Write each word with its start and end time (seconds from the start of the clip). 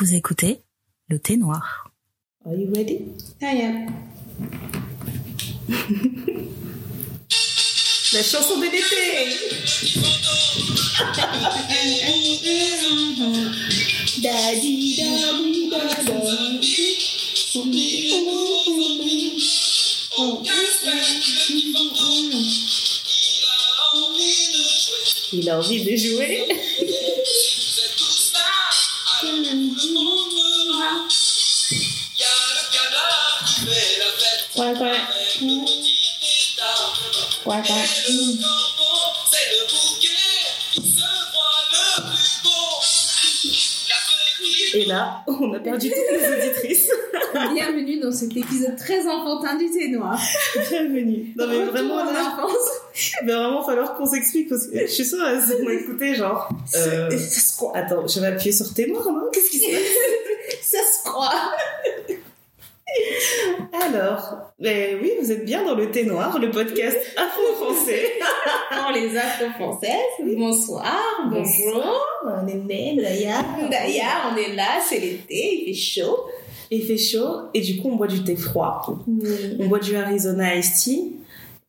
Vous 0.00 0.14
écoutez 0.14 0.60
le 1.08 1.18
thé 1.18 1.36
noir. 1.36 1.90
Are 2.46 2.54
you 2.54 2.72
ready? 2.72 3.00
I 3.42 3.62
am. 3.62 3.88
La 8.12 8.22
chanson 8.22 8.58
de 8.58 8.66
l'été. 8.66 9.34
Daddy, 14.22 14.96
daddy, 14.98 15.72
Il 25.32 25.50
a 25.50 25.58
envie 25.58 25.82
de 25.82 25.96
jouer. 25.96 26.46
Ouais, 34.56 34.74
ouais. 34.74 35.00
Ouais, 37.46 37.56
ouais. 37.56 37.86
Et 44.78 44.84
là, 44.84 45.24
on 45.26 45.52
a 45.54 45.58
perdu 45.58 45.88
toutes 45.88 46.20
les 46.20 46.46
auditrices. 46.46 46.88
Bienvenue 47.52 47.98
dans 47.98 48.12
cet 48.12 48.36
épisode 48.36 48.76
très 48.76 49.04
enfantin 49.08 49.56
du 49.56 49.68
thé 49.72 49.88
noir. 49.88 50.16
Bienvenue. 50.70 51.34
Non 51.36 51.48
mais 51.48 51.64
vraiment 51.64 51.96
Retour 51.96 52.12
là, 52.12 52.36
il 53.20 53.26
va 53.26 53.38
vraiment 53.40 53.64
falloir 53.64 53.96
qu'on 53.96 54.06
s'explique 54.06 54.48
parce 54.48 54.68
que 54.68 54.78
je 54.82 54.86
suis 54.86 55.04
sûre 55.04 55.18
elles 55.26 55.40
vont 55.40 55.70
écouter 55.70 56.14
genre. 56.14 56.48
Euh... 56.76 57.10
Attends, 57.74 58.06
je 58.06 58.20
vais 58.20 58.28
appuyer 58.28 58.52
sur 58.52 58.72
tes 58.72 58.86
noir, 58.86 59.04
non 59.10 59.28
Qu'est-ce 59.32 59.50
qui 59.50 59.58
se 59.58 59.68
passe? 59.68 60.60
Ça 60.62 60.78
se 60.78 61.10
croit. 61.10 61.56
Alors, 63.72 64.52
ben 64.58 64.98
oui, 65.00 65.12
vous 65.20 65.30
êtes 65.30 65.44
bien 65.44 65.64
dans 65.64 65.74
le 65.74 65.90
thé 65.90 66.04
noir, 66.04 66.38
le 66.38 66.50
podcast 66.50 66.96
afro-français. 67.16 68.12
Pour 68.70 68.92
les 68.92 69.16
afro-françaises, 69.16 70.36
bonsoir, 70.36 71.28
bonjour. 71.30 71.84
On 72.24 72.46
est 72.46 72.54
Naya. 72.54 73.44
D'ailleurs, 73.70 74.32
on 74.32 74.36
est 74.36 74.54
là, 74.54 74.80
c'est 74.86 74.98
l'été, 74.98 75.62
il 75.62 75.66
fait 75.66 75.80
chaud. 75.80 76.18
Il 76.70 76.82
fait 76.82 76.98
chaud 76.98 77.48
et 77.54 77.60
du 77.62 77.80
coup 77.80 77.88
on 77.90 77.96
boit 77.96 78.08
du 78.08 78.22
thé 78.24 78.36
froid. 78.36 78.82
On 79.58 79.66
boit 79.66 79.78
du 79.78 79.96
Arizona 79.96 80.56
Iced 80.56 80.74
Tea. 80.82 81.14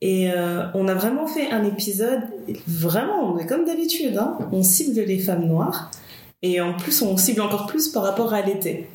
Et 0.02 0.32
euh, 0.32 0.64
on 0.74 0.88
a 0.88 0.94
vraiment 0.94 1.28
fait 1.28 1.52
un 1.52 1.66
épisode, 1.66 2.22
vraiment, 2.68 3.34
on 3.34 3.38
est 3.38 3.46
comme 3.46 3.66
d'habitude, 3.66 4.18
hein, 4.18 4.38
on 4.54 4.64
cible 4.64 5.02
les 5.02 5.20
femmes 5.20 5.46
noires. 5.46 5.92
Et 6.42 6.62
en 6.62 6.74
plus, 6.74 7.02
on 7.02 7.18
cible 7.18 7.42
encore 7.42 7.66
plus 7.68 7.90
par 7.90 8.04
rapport 8.04 8.34
à 8.34 8.42
l'été. 8.42 8.88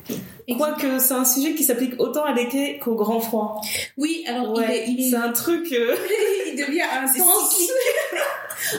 Quoique 0.57 0.99
c'est 0.99 1.13
un 1.13 1.25
sujet 1.25 1.53
qui 1.55 1.63
s'applique 1.63 1.93
autant 1.99 2.23
à 2.23 2.33
l'été 2.33 2.79
qu'au 2.79 2.95
grand 2.95 3.19
froid. 3.19 3.61
Oui, 3.97 4.23
alors 4.27 4.51
Ouais, 4.55 4.65
il, 4.67 4.71
est- 4.71 4.85
il 5.03 5.07
est- 5.07 5.09
c'est 5.11 5.15
un 5.15 5.31
truc... 5.31 5.71
euh, 5.71 5.95
il 6.47 6.55
devient 6.55 6.81
intense 6.81 7.59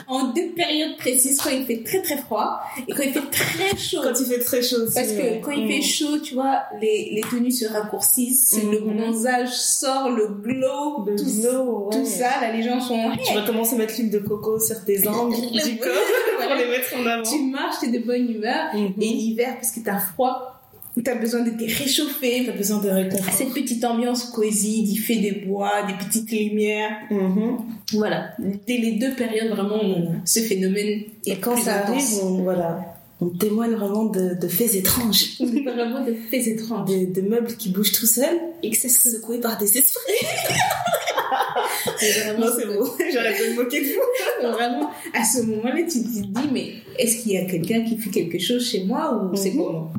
en 0.07 0.25
deux 0.33 0.49
périodes 0.55 0.97
précises, 0.97 1.39
quand 1.41 1.49
il 1.49 1.65
fait 1.65 1.83
très 1.83 2.01
très 2.01 2.17
froid 2.17 2.59
et 2.87 2.93
quand 2.93 3.03
il 3.03 3.13
fait 3.13 3.29
très 3.31 3.77
chaud. 3.77 3.99
quand 4.03 4.13
il 4.19 4.25
fait 4.25 4.39
très 4.43 4.61
chaud 4.61 4.77
aussi. 4.83 4.93
Parce 4.95 5.07
que 5.11 5.17
ouais. 5.21 5.41
quand 5.43 5.51
il 5.51 5.65
Mm. 5.65 5.69
fait 5.69 5.81
chaud, 5.81 6.19
tu 6.19 6.33
vois, 6.35 6.61
les, 6.81 7.11
les 7.13 7.21
tenues 7.21 7.51
se 7.51 7.65
raccourcissent, 7.65 8.53
Mhm. 8.63 8.71
le 8.71 8.79
bronzage 8.79 9.49
sort, 9.53 10.09
le 10.09 10.27
glow, 10.27 11.05
Le 11.05 11.15
tout, 11.15 11.25
glow, 11.41 11.87
ouais. 11.91 11.97
tout 11.97 12.05
ça, 12.05 12.41
là 12.41 12.51
les 12.51 12.63
gens 12.63 12.79
sont... 12.79 13.11
Tu 13.25 13.33
vas 13.33 13.41
commencer 13.45 13.75
à 13.75 13.77
mettre 13.79 13.95
l'huile 13.97 14.11
de 14.11 14.19
coco 14.19 14.59
sur 14.59 14.83
tes 14.85 15.07
angles 15.07 15.35
Le- 15.53 15.69
du 15.69 15.77
corps 15.77 15.91
pour 16.41 16.55
les 16.55 16.67
mettre 16.67 16.93
en 16.97 17.05
avant. 17.05 17.23
Tu 17.29 17.39
marches, 17.43 17.75
t'es 17.81 17.87
de 17.87 17.99
bonne 17.99 18.29
humeur, 18.29 18.73
Mhm. 18.73 18.93
et 19.01 19.05
l'hiver, 19.05 19.55
parce 19.55 19.71
que 19.71 19.79
t'as 19.79 19.99
froid, 19.99 20.56
t'as 21.01 21.15
besoin 21.15 21.41
de 21.41 21.51
te 21.51 21.63
réchauffer, 21.63 22.43
T'as 22.45 22.53
besoin 22.53 22.79
de 22.81 22.89
réconfort. 22.89 23.33
cette 23.33 23.53
petite 23.53 23.83
ambiance 23.85 24.25
cosy, 24.25 24.83
du 24.83 24.99
fait 25.01 25.15
des 25.17 25.31
bois, 25.45 25.83
des 25.87 25.93
petites 26.05 26.31
lumières. 26.31 26.91
Mhm. 27.11 27.57
Voilà, 27.93 28.31
dès 28.65 28.77
les 28.77 28.93
deux 28.93 29.13
périodes, 29.15 29.49
vraiment, 29.49 29.79
on- 29.83 30.11
ce 30.25 30.39
phénomène 30.41 30.87
est 30.87 31.07
Et 31.31 31.35
quand 31.37 31.53
plus 31.53 31.63
ça 31.63 31.75
arrive, 31.85 32.03
on, 32.23 32.43
voilà, 32.43 32.79
on 33.19 33.29
témoigne 33.29 33.71
vraiment 33.71 34.05
de, 34.05 34.35
de 34.39 34.47
faits 34.47 34.75
étranges. 34.75 35.37
Vraiment 35.39 36.05
de 36.05 36.13
faits 36.29 36.47
étranges. 36.47 36.87
Des 36.89 37.21
meubles 37.23 37.55
qui 37.57 37.69
bougent 37.69 37.91
tout 37.91 38.05
seuls, 38.05 38.39
Exactement. 38.63 39.15
secoués 39.15 39.39
par 39.39 39.57
des 39.57 39.77
esprits. 39.77 40.25
C'est 41.99 42.11
vraiment 42.21 42.45
Non, 42.45 42.51
c'est 42.57 42.65
bon, 42.67 42.85
j'arrête 43.13 43.35
de 43.39 43.51
me 43.53 43.63
moquer 43.63 43.81
de 43.81 43.87
vous. 43.87 44.49
Vraiment, 44.51 44.89
à 45.13 45.23
ce 45.23 45.41
moment-là, 45.41 45.81
tu 45.89 46.01
te 46.03 46.07
dis, 46.07 46.29
mais 46.53 46.73
est-ce 46.99 47.21
qu'il 47.23 47.31
y 47.33 47.37
a 47.37 47.45
quelqu'un 47.45 47.83
qui 47.83 47.97
fait 47.97 48.09
quelque 48.09 48.39
chose 48.39 48.65
chez 48.69 48.83
moi 48.83 49.13
ou 49.31 49.35
c'est 49.35 49.51
comment 49.51 49.91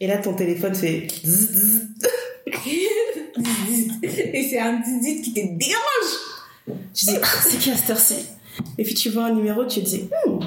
Et 0.00 0.06
là, 0.06 0.18
ton 0.18 0.34
téléphone 0.34 0.74
fait. 0.74 1.06
Et 4.02 4.42
c'est 4.48 4.58
un 4.58 4.82
zizit 4.82 5.22
qui 5.22 5.32
te 5.32 5.40
dérange. 5.40 6.12
Tu 6.94 7.06
dis, 7.06 7.16
ah, 7.22 7.26
c'est 7.42 7.58
qui 7.58 7.70
à 7.70 7.76
cette 7.76 7.90
heure-ci? 7.90 8.26
Et 8.78 8.84
puis 8.84 8.94
tu 8.94 9.10
vois 9.10 9.24
un 9.26 9.32
numéro, 9.32 9.64
tu 9.66 9.80
te 9.82 9.86
dis, 9.86 10.08
Hmm, 10.26 10.40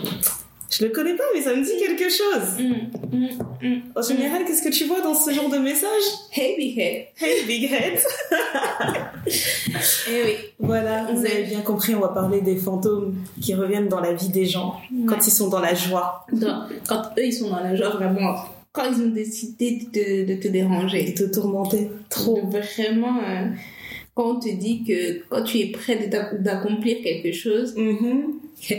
je 0.69 0.85
le 0.85 0.91
connais 0.91 1.15
pas, 1.15 1.23
mais 1.33 1.41
ça 1.41 1.55
me 1.55 1.63
dit 1.63 1.77
quelque 1.79 2.09
chose. 2.09 2.59
Mm, 2.59 3.17
mm, 3.17 3.67
mm. 3.67 3.81
En 3.95 4.01
général, 4.01 4.45
qu'est-ce 4.45 4.61
que 4.61 4.69
tu 4.69 4.85
vois 4.85 5.01
dans 5.01 5.15
ce 5.15 5.31
genre 5.31 5.49
de 5.49 5.57
message? 5.57 5.89
Hey, 6.31 6.55
big 6.57 6.77
head. 6.77 7.07
Hey, 7.19 7.45
big 7.45 7.71
head 7.71 7.99
Eh 10.09 10.23
oui. 10.23 10.35
Voilà, 10.59 11.07
vous 11.11 11.25
avez 11.25 11.43
bien 11.43 11.61
compris, 11.61 11.95
on 11.95 12.01
va 12.01 12.09
parler 12.09 12.41
des 12.41 12.55
fantômes 12.55 13.15
qui 13.41 13.55
reviennent 13.55 13.87
dans 13.87 13.99
la 13.99 14.13
vie 14.13 14.29
des 14.29 14.45
gens 14.45 14.75
quand 15.07 15.25
ils 15.25 15.31
sont 15.31 15.49
dans 15.49 15.59
la 15.59 15.73
joie. 15.73 16.25
Quand 16.87 17.03
eux, 17.17 17.25
ils 17.25 17.33
sont 17.33 17.49
dans 17.49 17.61
la 17.63 17.75
joie, 17.75 17.89
vraiment, 17.89 18.35
quand 18.71 18.83
ils 18.85 19.01
ont 19.03 19.09
décidé 19.09 19.79
de, 19.93 20.25
de 20.33 20.39
te 20.41 20.47
déranger? 20.47 21.13
te 21.13 21.23
tourmenter 21.23 21.89
trop. 22.09 22.41
De 22.41 22.57
Vraiment, 22.59 23.17
euh, 23.19 23.47
quand 24.15 24.35
on 24.37 24.39
te 24.39 24.49
dit 24.49 24.83
que 24.83 25.19
quand 25.29 25.43
tu 25.43 25.59
es 25.59 25.71
prêt 25.71 25.97
de 25.97 26.41
d'accomplir 26.43 26.97
quelque 27.03 27.31
chose, 27.31 27.75
Mhm. 27.75 28.33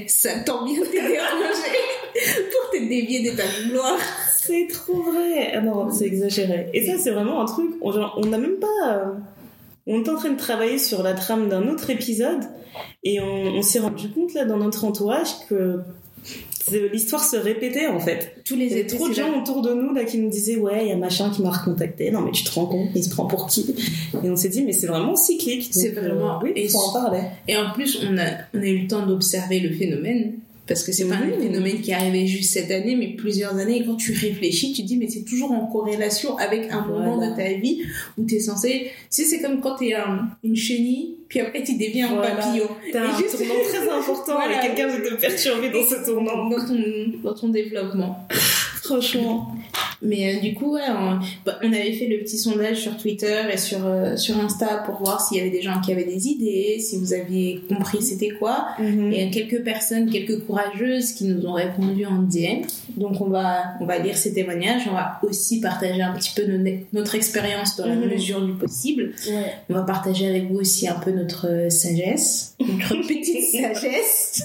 ça 0.08 0.30
t'en 0.40 0.64
vient 0.66 0.80
de 0.80 0.84
te 0.86 0.92
déranger 0.92 1.76
pour 2.50 2.70
te 2.72 2.88
dévier 2.88 3.30
de 3.30 3.36
ta 3.36 3.44
gloire. 3.68 3.98
C'est 4.38 4.66
trop 4.68 5.02
vrai. 5.02 5.52
Ah 5.54 5.60
non, 5.60 5.90
c'est 5.90 6.06
exagéré. 6.06 6.68
Et 6.74 6.86
ça, 6.86 6.98
c'est 6.98 7.10
vraiment 7.10 7.40
un 7.42 7.44
truc. 7.46 7.70
On 7.82 7.92
n'a 8.26 8.38
même 8.38 8.56
pas. 8.58 8.96
euh, 8.96 9.04
on 9.86 10.02
est 10.04 10.08
en 10.08 10.16
train 10.16 10.30
de 10.30 10.36
travailler 10.38 10.78
sur 10.78 11.02
la 11.02 11.14
trame 11.14 11.48
d'un 11.48 11.66
autre 11.68 11.90
épisode 11.90 12.42
et 13.02 13.20
on, 13.20 13.24
on 13.56 13.62
s'est 13.62 13.80
rendu 13.80 14.08
compte 14.10 14.34
là 14.34 14.44
dans 14.44 14.58
notre 14.58 14.84
entourage 14.84 15.28
que 15.48 15.80
l'histoire 16.92 17.24
se 17.24 17.36
répétait 17.36 17.86
en 17.86 17.98
fait. 18.00 18.34
Tous 18.44 18.54
Il 18.54 18.62
y 18.62 18.64
les 18.66 18.72
avait 18.72 18.80
étés, 18.82 18.96
trop 18.96 19.08
de 19.08 19.14
gens 19.14 19.40
autour 19.40 19.62
de 19.62 19.72
nous 19.72 19.92
là 19.94 20.04
qui 20.04 20.18
nous 20.18 20.28
disaient 20.30 20.56
ouais, 20.56 20.82
il 20.86 20.88
y 20.88 20.92
a 20.92 20.96
machin 20.96 21.30
qui 21.30 21.42
m'a 21.42 21.50
recontacté. 21.50 22.10
Non 22.10 22.20
mais 22.20 22.32
tu 22.32 22.44
te 22.44 22.50
rends 22.52 22.66
compte, 22.66 22.88
il 22.94 23.02
se 23.04 23.10
prend 23.10 23.26
pour 23.26 23.46
qui? 23.46 23.74
Et 24.22 24.30
on 24.30 24.36
s'est 24.36 24.48
dit 24.50 24.62
mais 24.62 24.72
c'est 24.72 24.86
vraiment 24.86 25.16
cyclique. 25.16 25.68
C'est 25.70 25.90
Donc, 25.92 26.04
vraiment- 26.04 26.36
euh, 26.36 26.44
oui, 26.44 26.52
et 26.56 26.64
il 26.64 26.70
faut 26.70 26.78
en 26.78 26.92
parler. 26.92 27.20
Et 27.48 27.56
en 27.56 27.72
plus, 27.72 27.98
on 28.08 28.16
a, 28.18 28.24
on 28.54 28.60
a 28.62 28.66
eu 28.66 28.78
le 28.82 28.88
temps 28.88 29.06
d'observer 29.06 29.60
le 29.60 29.72
phénomène. 29.74 30.34
Parce 30.66 30.84
que 30.84 30.92
c'est 30.92 31.08
pas 31.08 31.16
un 31.16 31.32
phénomène 31.40 31.80
qui 31.80 31.90
est 31.90 31.94
arrivé 31.94 32.28
juste 32.28 32.52
cette 32.52 32.70
année, 32.70 32.94
mais 32.94 33.08
plusieurs 33.16 33.56
années. 33.56 33.78
Et 33.78 33.84
quand 33.84 33.96
tu 33.96 34.12
réfléchis, 34.12 34.72
tu 34.72 34.82
te 34.82 34.86
dis, 34.86 34.96
mais 34.98 35.08
c'est 35.08 35.24
toujours 35.24 35.50
en 35.50 35.66
corrélation 35.66 36.36
avec 36.36 36.70
un 36.70 36.86
moment 36.86 37.16
de 37.18 37.34
ta 37.34 37.54
vie 37.54 37.80
où 38.16 38.24
tu 38.24 38.36
es 38.36 38.38
censé. 38.38 38.82
Tu 38.84 38.88
sais, 39.08 39.24
c'est 39.24 39.40
comme 39.40 39.60
quand 39.60 39.74
tu 39.78 39.88
es 39.88 39.94
une 40.44 40.54
chenille, 40.54 41.16
puis 41.30 41.40
après 41.40 41.62
tu 41.62 41.72
deviens 41.78 42.08
Voilà. 42.14 42.32
un 42.32 42.36
papillon. 42.36 42.68
T'as 42.92 43.00
un 43.04 43.16
juste- 43.16 43.38
tournant 43.38 43.54
très 43.64 43.88
important 43.88 44.32
Voilà. 44.36 44.58
et 44.62 44.66
quelqu'un 44.66 44.88
veut 44.88 45.02
te 45.02 45.14
perturber 45.14 45.70
dans 45.70 45.86
ce 45.86 46.04
tournant. 46.04 46.48
Dans 46.50 46.66
ton, 46.66 46.78
dans 47.24 47.34
ton 47.34 47.48
développement. 47.48 48.26
Franchement. 48.90 49.54
Mais 50.02 50.34
euh, 50.36 50.40
du 50.40 50.54
coup, 50.54 50.72
ouais, 50.74 50.80
on, 50.88 51.18
bah, 51.44 51.58
on 51.62 51.70
avait 51.72 51.92
fait 51.92 52.06
le 52.06 52.20
petit 52.20 52.38
sondage 52.38 52.78
sur 52.78 52.96
Twitter 52.96 53.42
et 53.52 53.58
sur, 53.58 53.84
euh, 53.84 54.16
sur 54.16 54.38
Insta 54.38 54.78
pour 54.86 54.94
voir 54.96 55.20
s'il 55.20 55.36
y 55.36 55.40
avait 55.40 55.50
des 55.50 55.60
gens 55.60 55.78
qui 55.84 55.92
avaient 55.92 56.04
des 56.06 56.26
idées, 56.28 56.78
si 56.80 56.96
vous 56.98 57.12
aviez 57.12 57.60
compris 57.68 58.00
c'était 58.00 58.30
quoi. 58.30 58.68
Et 58.80 58.84
il 58.88 59.12
y 59.14 59.22
a 59.22 59.30
quelques 59.30 59.62
personnes, 59.62 60.10
quelques 60.10 60.46
courageuses 60.46 61.12
qui 61.12 61.24
nous 61.24 61.44
ont 61.46 61.52
répondu 61.52 62.06
en 62.06 62.22
DM. 62.22 62.62
Donc 62.96 63.20
on 63.20 63.28
va, 63.28 63.62
on 63.80 63.84
va 63.84 63.98
lire 63.98 64.16
ces 64.16 64.32
témoignages. 64.32 64.82
On 64.88 64.94
va 64.94 65.20
aussi 65.22 65.60
partager 65.60 66.00
un 66.00 66.12
petit 66.14 66.32
peu 66.34 66.46
nos- 66.46 66.78
notre 66.94 67.14
expérience 67.14 67.76
dans 67.76 67.86
la 67.86 67.94
Mhm. 67.94 68.08
mesure 68.08 68.40
du 68.40 68.52
possible. 68.54 69.12
Ouais. 69.28 69.52
On 69.68 69.74
va 69.74 69.82
partager 69.82 70.26
avec 70.28 70.50
vous 70.50 70.60
aussi 70.60 70.88
un 70.88 70.94
peu 70.98 71.10
notre 71.10 71.46
euh, 71.46 71.68
sagesse, 71.68 72.56
notre 72.60 73.06
petite 73.06 73.44
sagesse. 73.52 74.44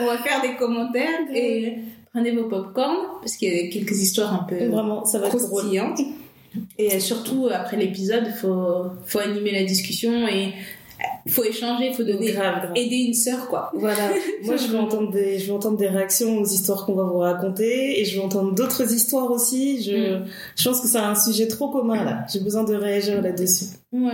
On 0.00 0.06
va 0.06 0.18
faire 0.18 0.42
des 0.42 0.56
commentaires 0.56 1.06
et 1.32 1.74
prenez 2.16 2.32
vos 2.34 2.48
popcorn 2.48 2.96
parce 3.20 3.36
qu'il 3.36 3.52
y 3.52 3.68
a 3.68 3.70
quelques 3.70 4.00
histoires 4.00 4.32
un 4.34 4.44
peu 4.44 4.56
Vraiment, 4.66 5.04
ça 5.04 5.18
va 5.18 5.26
être 5.28 5.36
drôle. 5.36 5.48
croustillantes. 5.62 6.00
Et 6.78 6.94
euh, 6.94 7.00
surtout 7.00 7.48
après 7.52 7.76
l'épisode, 7.76 8.26
faut 8.40 8.84
faut 9.04 9.18
animer 9.18 9.52
la 9.52 9.64
discussion 9.64 10.26
et 10.26 10.46
euh, 10.46 11.30
faut 11.30 11.44
échanger, 11.44 11.92
faut 11.92 12.02
donner 12.04 12.32
Grave, 12.32 12.58
grave. 12.62 12.72
aider 12.74 12.96
une 12.96 13.12
sœur 13.12 13.48
quoi. 13.48 13.70
Voilà, 13.74 14.08
moi 14.44 14.56
je 14.56 14.66
veux 14.68 14.78
entendre 14.78 15.10
des, 15.12 15.38
je 15.38 15.48
veux 15.48 15.52
entendre 15.52 15.76
des 15.76 15.88
réactions 15.88 16.38
aux 16.40 16.46
histoires 16.46 16.86
qu'on 16.86 16.94
va 16.94 17.04
vous 17.04 17.18
raconter 17.18 18.00
et 18.00 18.04
je 18.06 18.16
veux 18.18 18.24
entendre 18.24 18.54
d'autres 18.54 18.90
histoires 18.90 19.30
aussi. 19.30 19.82
Je, 19.82 19.96
Mm. 20.20 20.24
je 20.56 20.68
pense 20.68 20.80
que 20.80 20.88
c'est 20.88 20.96
un 20.98 21.14
sujet 21.14 21.46
trop 21.48 21.68
commun 21.68 22.02
là. 22.02 22.24
J'ai 22.32 22.40
besoin 22.40 22.64
de 22.64 22.74
réagir 22.74 23.20
là-dessus. 23.20 23.66
Ouais. 23.92 24.12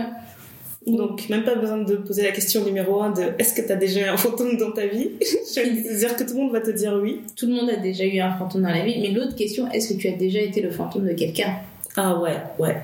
Donc, 0.85 1.29
même 1.29 1.43
pas 1.43 1.55
besoin 1.55 1.77
de 1.77 1.95
poser 1.95 2.23
la 2.23 2.31
question 2.31 2.63
numéro 2.63 3.01
un 3.01 3.11
de 3.11 3.23
est-ce 3.39 3.53
que 3.53 3.65
tu 3.65 3.71
as 3.71 3.75
déjà 3.75 4.01
eu 4.01 4.03
un 4.03 4.17
fantôme 4.17 4.57
dans 4.57 4.71
ta 4.71 4.85
vie? 4.85 5.11
Je 5.21 5.61
vais 5.61 5.95
dire 5.95 6.15
que 6.15 6.23
tout 6.23 6.33
le 6.33 6.41
monde 6.41 6.51
va 6.51 6.59
te 6.59 6.71
dire 6.71 6.99
oui. 7.01 7.21
Tout 7.35 7.47
le 7.47 7.53
monde 7.53 7.69
a 7.69 7.77
déjà 7.77 8.03
eu 8.03 8.19
un 8.19 8.35
fantôme 8.35 8.63
dans 8.63 8.69
la 8.69 8.83
vie. 8.83 8.99
Mais 8.99 9.09
l'autre 9.09 9.35
question, 9.35 9.69
est-ce 9.71 9.93
que 9.93 9.99
tu 9.99 10.09
as 10.09 10.13
déjà 10.13 10.41
été 10.41 10.61
le 10.61 10.71
fantôme 10.71 11.07
de 11.07 11.13
quelqu'un? 11.13 11.55
Ah 11.95 12.19
ouais, 12.19 12.37
ouais. 12.59 12.77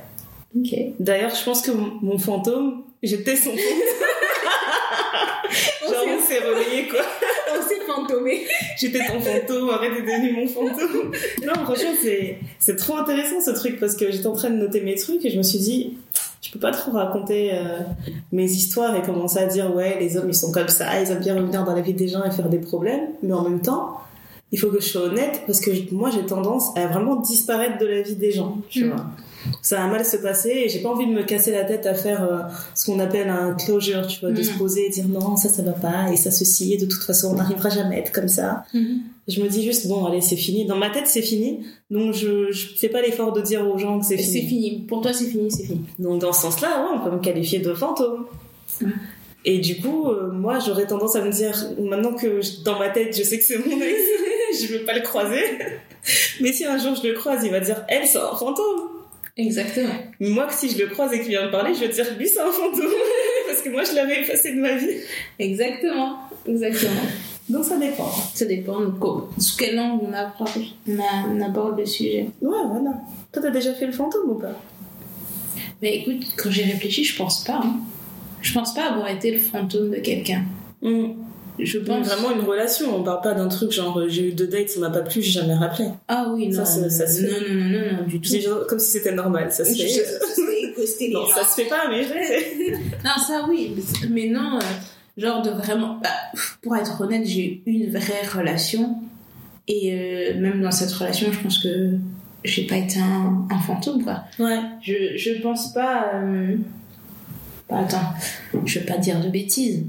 Ok. 0.57 0.75
D'ailleurs, 0.99 1.35
je 1.35 1.43
pense 1.43 1.61
que 1.61 1.71
mon 1.71 2.17
fantôme, 2.17 2.83
j'étais 3.03 3.35
son 3.35 3.51
fantôme. 3.51 3.59
Genre, 5.81 6.05
on 6.07 6.21
s'est 6.21 6.39
relayé 6.39 6.87
quoi. 6.87 7.01
On 7.51 7.67
s'est 7.67 7.79
fantomé. 7.87 8.45
J'étais 8.77 8.99
ton 8.99 9.19
fantôme, 9.19 9.69
arrête 9.69 9.93
de 9.93 10.01
devenu 10.01 10.33
mon 10.33 10.47
fantôme. 10.47 11.11
Non, 11.43 11.53
franchement, 11.63 11.95
c'est 12.59 12.75
trop 12.75 12.97
intéressant 12.97 13.41
ce 13.41 13.49
truc 13.51 13.79
parce 13.79 13.95
que 13.95 14.11
j'étais 14.11 14.27
en 14.27 14.35
train 14.35 14.51
de 14.51 14.57
noter 14.57 14.81
mes 14.81 14.95
trucs 14.95 15.25
et 15.25 15.31
je 15.31 15.37
me 15.37 15.43
suis 15.43 15.59
dit, 15.59 15.97
je 16.41 16.51
peux 16.51 16.59
pas 16.59 16.71
trop 16.71 16.91
raconter 16.91 17.51
euh, 17.53 17.79
mes 18.31 18.45
histoires 18.49 18.95
et 18.95 19.01
commencer 19.01 19.39
à 19.39 19.45
dire, 19.45 19.73
ouais, 19.75 19.97
les 19.99 20.17
hommes 20.17 20.29
ils 20.29 20.33
sont 20.35 20.51
comme 20.51 20.69
ça, 20.69 21.01
ils 21.01 21.09
aiment 21.11 21.19
bien 21.19 21.35
revenir 21.35 21.63
dans 21.65 21.75
la 21.75 21.81
vie 21.81 21.93
des 21.93 22.07
gens 22.07 22.23
et 22.23 22.31
faire 22.31 22.49
des 22.49 22.59
problèmes. 22.59 23.07
Mais 23.23 23.33
en 23.33 23.43
même 23.43 23.61
temps, 23.61 23.97
il 24.51 24.59
faut 24.59 24.69
que 24.69 24.79
je 24.79 24.87
sois 24.87 25.03
honnête 25.03 25.41
parce 25.45 25.59
que 25.59 25.69
moi 25.93 26.09
j'ai 26.09 26.25
tendance 26.25 26.75
à 26.77 26.87
vraiment 26.87 27.17
disparaître 27.17 27.77
de 27.77 27.85
la 27.85 28.01
vie 28.01 28.15
des 28.15 28.31
gens, 28.31 28.57
tu 28.69 28.85
Mm. 28.85 28.89
vois. 28.91 29.05
Ça 29.61 29.77
va 29.77 29.87
mal 29.87 30.03
se 30.03 30.17
passer 30.17 30.49
et 30.49 30.69
j'ai 30.69 30.79
pas 30.79 30.89
envie 30.89 31.07
de 31.07 31.13
me 31.13 31.23
casser 31.23 31.51
la 31.51 31.63
tête 31.63 31.85
à 31.85 31.93
faire 31.93 32.23
euh, 32.23 32.39
ce 32.75 32.85
qu'on 32.85 32.99
appelle 32.99 33.29
un 33.29 33.53
closure, 33.53 34.05
tu 34.07 34.19
vois, 34.19 34.31
de 34.31 34.41
Mm. 34.41 34.43
se 34.43 34.57
poser 34.57 34.87
et 34.87 34.89
dire 34.89 35.07
non, 35.07 35.35
ça 35.37 35.49
ça 35.49 35.61
va 35.61 35.71
pas 35.71 36.11
et 36.11 36.17
ça 36.17 36.29
ceci 36.31 36.73
et 36.73 36.77
de 36.77 36.85
toute 36.85 37.03
façon 37.03 37.29
on 37.31 37.35
n'arrivera 37.35 37.69
jamais 37.69 37.95
à 37.95 37.99
être 37.99 38.11
comme 38.11 38.27
ça. 38.27 38.63
Je 39.29 39.41
me 39.43 39.47
dis 39.47 39.63
juste, 39.63 39.87
bon, 39.87 40.05
allez, 40.05 40.21
c'est 40.21 40.35
fini. 40.35 40.65
Dans 40.65 40.75
ma 40.75 40.89
tête, 40.89 41.05
c'est 41.07 41.21
fini. 41.21 41.59
Donc, 41.91 42.13
je, 42.15 42.51
je 42.51 42.67
fais 42.75 42.89
pas 42.89 43.01
l'effort 43.01 43.31
de 43.31 43.41
dire 43.41 43.65
aux 43.69 43.77
gens 43.77 43.99
que 43.99 44.05
c'est 44.05 44.17
C'est 44.17 44.39
fini. 44.41 44.47
fini. 44.71 44.85
Pour 44.87 45.01
toi, 45.01 45.13
c'est 45.13 45.25
fini, 45.27 45.51
c'est 45.51 45.65
fini. 45.65 45.81
Donc, 45.99 46.19
dans 46.19 46.33
ce 46.33 46.41
sens-là, 46.41 46.81
ouais, 46.83 46.97
on 46.99 47.07
peut 47.07 47.15
me 47.15 47.21
qualifier 47.21 47.59
de 47.59 47.73
fantôme. 47.73 48.25
Et 49.45 49.59
du 49.59 49.77
coup, 49.77 50.09
euh, 50.09 50.31
moi, 50.31 50.59
j'aurais 50.59 50.87
tendance 50.87 51.15
à 51.15 51.21
me 51.23 51.31
dire, 51.31 51.53
maintenant 51.79 52.13
que 52.13 52.41
je- 52.41 52.63
dans 52.65 52.77
ma 52.79 52.89
tête, 52.89 53.15
je 53.15 53.23
sais 53.23 53.37
que 53.37 53.43
c'est 53.45 53.57
mon 53.57 53.79
ex, 53.79 53.99
je 54.61 54.67
veux 54.73 54.83
pas 54.83 54.93
le 54.93 55.01
croiser. 55.01 55.43
Mais 56.41 56.51
si 56.51 56.65
un 56.65 56.77
jour 56.77 56.95
je 56.95 57.07
le 57.07 57.13
croise, 57.13 57.41
il 57.45 57.51
va 57.51 57.59
dire, 57.59 57.83
elle, 57.87 58.05
c'est 58.07 58.17
un 58.17 58.35
fantôme. 58.35 58.89
Exactement. 59.37 59.93
Moi, 60.19 60.47
que 60.47 60.53
si 60.53 60.69
je 60.69 60.77
le 60.79 60.87
croise 60.87 61.13
et 61.13 61.19
qu'il 61.19 61.29
vient 61.29 61.45
me 61.45 61.51
parler, 61.51 61.73
je 61.73 61.79
vais 61.81 61.87
dire, 61.89 62.05
lui, 62.17 62.27
c'est 62.27 62.39
un 62.41 62.51
fantôme. 62.51 62.91
Parce 63.47 63.61
que 63.61 63.69
moi, 63.69 63.83
je 63.83 63.95
l'avais 63.95 64.19
effacé 64.21 64.51
de 64.53 64.59
ma 64.59 64.75
vie. 64.75 64.97
Exactement. 65.39 66.17
Exactement. 66.47 66.91
Donc, 67.49 67.65
ça 67.65 67.77
dépend. 67.77 68.09
Ça 68.33 68.45
dépend 68.45 68.79
de 68.81 68.85
quoi- 68.91 69.29
sous 69.39 69.57
quelle 69.57 69.79
angle 69.79 70.05
on 70.07 70.13
aborde, 70.13 70.49
on, 70.87 70.99
a- 70.99 71.27
on 71.33 71.41
aborde 71.41 71.79
le 71.79 71.85
sujet. 71.85 72.29
Ouais, 72.41 72.57
voilà. 72.69 72.91
Toi, 73.31 73.41
t'as 73.41 73.49
déjà 73.51 73.73
fait 73.73 73.87
le 73.87 73.91
fantôme 73.91 74.29
ou 74.29 74.35
pas? 74.35 74.53
Mais 75.81 75.97
écoute, 75.97 76.23
quand 76.37 76.51
j'ai 76.51 76.63
réfléchi, 76.63 77.03
je 77.03 77.15
pense 77.17 77.43
pas. 77.43 77.61
hein. 77.63 77.77
Je 78.41 78.53
pense 78.53 78.73
pas 78.73 78.89
avoir 78.91 79.09
été 79.09 79.31
le 79.31 79.39
fantôme 79.39 79.91
de 79.91 79.97
quelqu'un. 79.97 80.43
Je 81.61 81.77
Donc, 81.79 81.87
pense. 81.99 82.07
vraiment 82.07 82.31
une 82.31 82.41
relation, 82.45 82.95
on 82.95 83.03
parle 83.03 83.21
pas 83.21 83.33
d'un 83.33 83.49
truc 83.49 83.71
genre 83.71 83.99
euh, 83.99 84.07
j'ai 84.07 84.29
eu 84.29 84.31
deux 84.31 84.47
dates, 84.47 84.69
ça 84.69 84.79
m'a 84.79 84.89
pas 84.89 85.01
plu, 85.01 85.21
j'ai 85.21 85.31
jamais 85.41 85.55
rappelé. 85.55 85.89
Ah 86.07 86.27
oui, 86.33 86.47
non. 86.47 86.53
Ça, 86.63 86.65
ça- 86.65 86.89
ça 86.89 87.05
se 87.07 87.21
non, 87.23 87.27
fait. 87.27 87.53
non, 87.53 87.55
non, 87.55 87.69
non, 87.69 87.97
non, 88.01 88.07
du 88.07 88.21
tout. 88.21 88.29
C'est 88.29 88.39
genre 88.39 88.65
comme 88.65 88.79
si 88.79 88.91
c'était 88.91 89.11
normal, 89.11 89.51
ça 89.51 89.65
se 89.65 89.73
Je- 89.73 89.83
fait. 89.83 89.89
je- 89.89 91.11
Non, 91.13 91.25
ça 91.27 91.43
se 91.43 91.61
fait 91.61 91.67
pas, 91.67 91.89
mais 91.89 92.03
je. 92.03 92.73
Non, 93.03 93.11
ça 93.27 93.45
oui, 93.49 93.75
mais 94.09 94.27
non, 94.29 94.55
euh, 94.57 94.61
genre 95.19 95.41
de 95.41 95.49
vraiment. 95.51 95.99
Bah, 96.01 96.09
pour 96.61 96.75
être 96.75 97.01
honnête, 97.01 97.25
j'ai 97.25 97.61
eu 97.65 97.71
une 97.71 97.91
vraie 97.91 98.25
relation. 98.33 98.97
Et 99.67 99.93
euh, 99.93 100.39
même 100.39 100.61
dans 100.61 100.71
cette 100.71 100.91
relation, 100.91 101.31
je 101.31 101.39
pense 101.39 101.59
que 101.59 101.97
j'ai 102.43 102.65
pas 102.65 102.77
été 102.77 102.99
un, 102.99 103.47
un 103.51 103.59
fantôme, 103.59 104.03
quoi. 104.03 104.23
Ouais. 104.39 104.59
Je, 104.81 105.15
je 105.17 105.41
pense 105.41 105.73
pas. 105.73 106.11
euh, 106.15 106.55
bah, 107.69 107.79
attends, 107.81 108.13
je 108.65 108.79
vais 108.79 108.85
pas 108.85 108.97
dire 108.97 109.19
de 109.21 109.29
bêtises. 109.29 109.83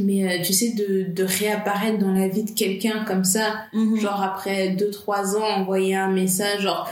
Mais 0.00 0.24
euh, 0.24 0.42
tu 0.44 0.52
sais, 0.52 0.70
de, 0.70 1.06
de 1.12 1.24
réapparaître 1.24 1.98
dans 1.98 2.12
la 2.12 2.28
vie 2.28 2.44
de 2.44 2.50
quelqu'un 2.52 3.04
comme 3.06 3.24
ça, 3.24 3.54
Genre, 3.72 3.96
genre 4.00 4.22
après 4.22 4.70
2-3 4.76 5.36
ans, 5.36 5.44
envoyer 5.60 5.96
un 5.96 6.10
message, 6.10 6.62
genre 6.62 6.88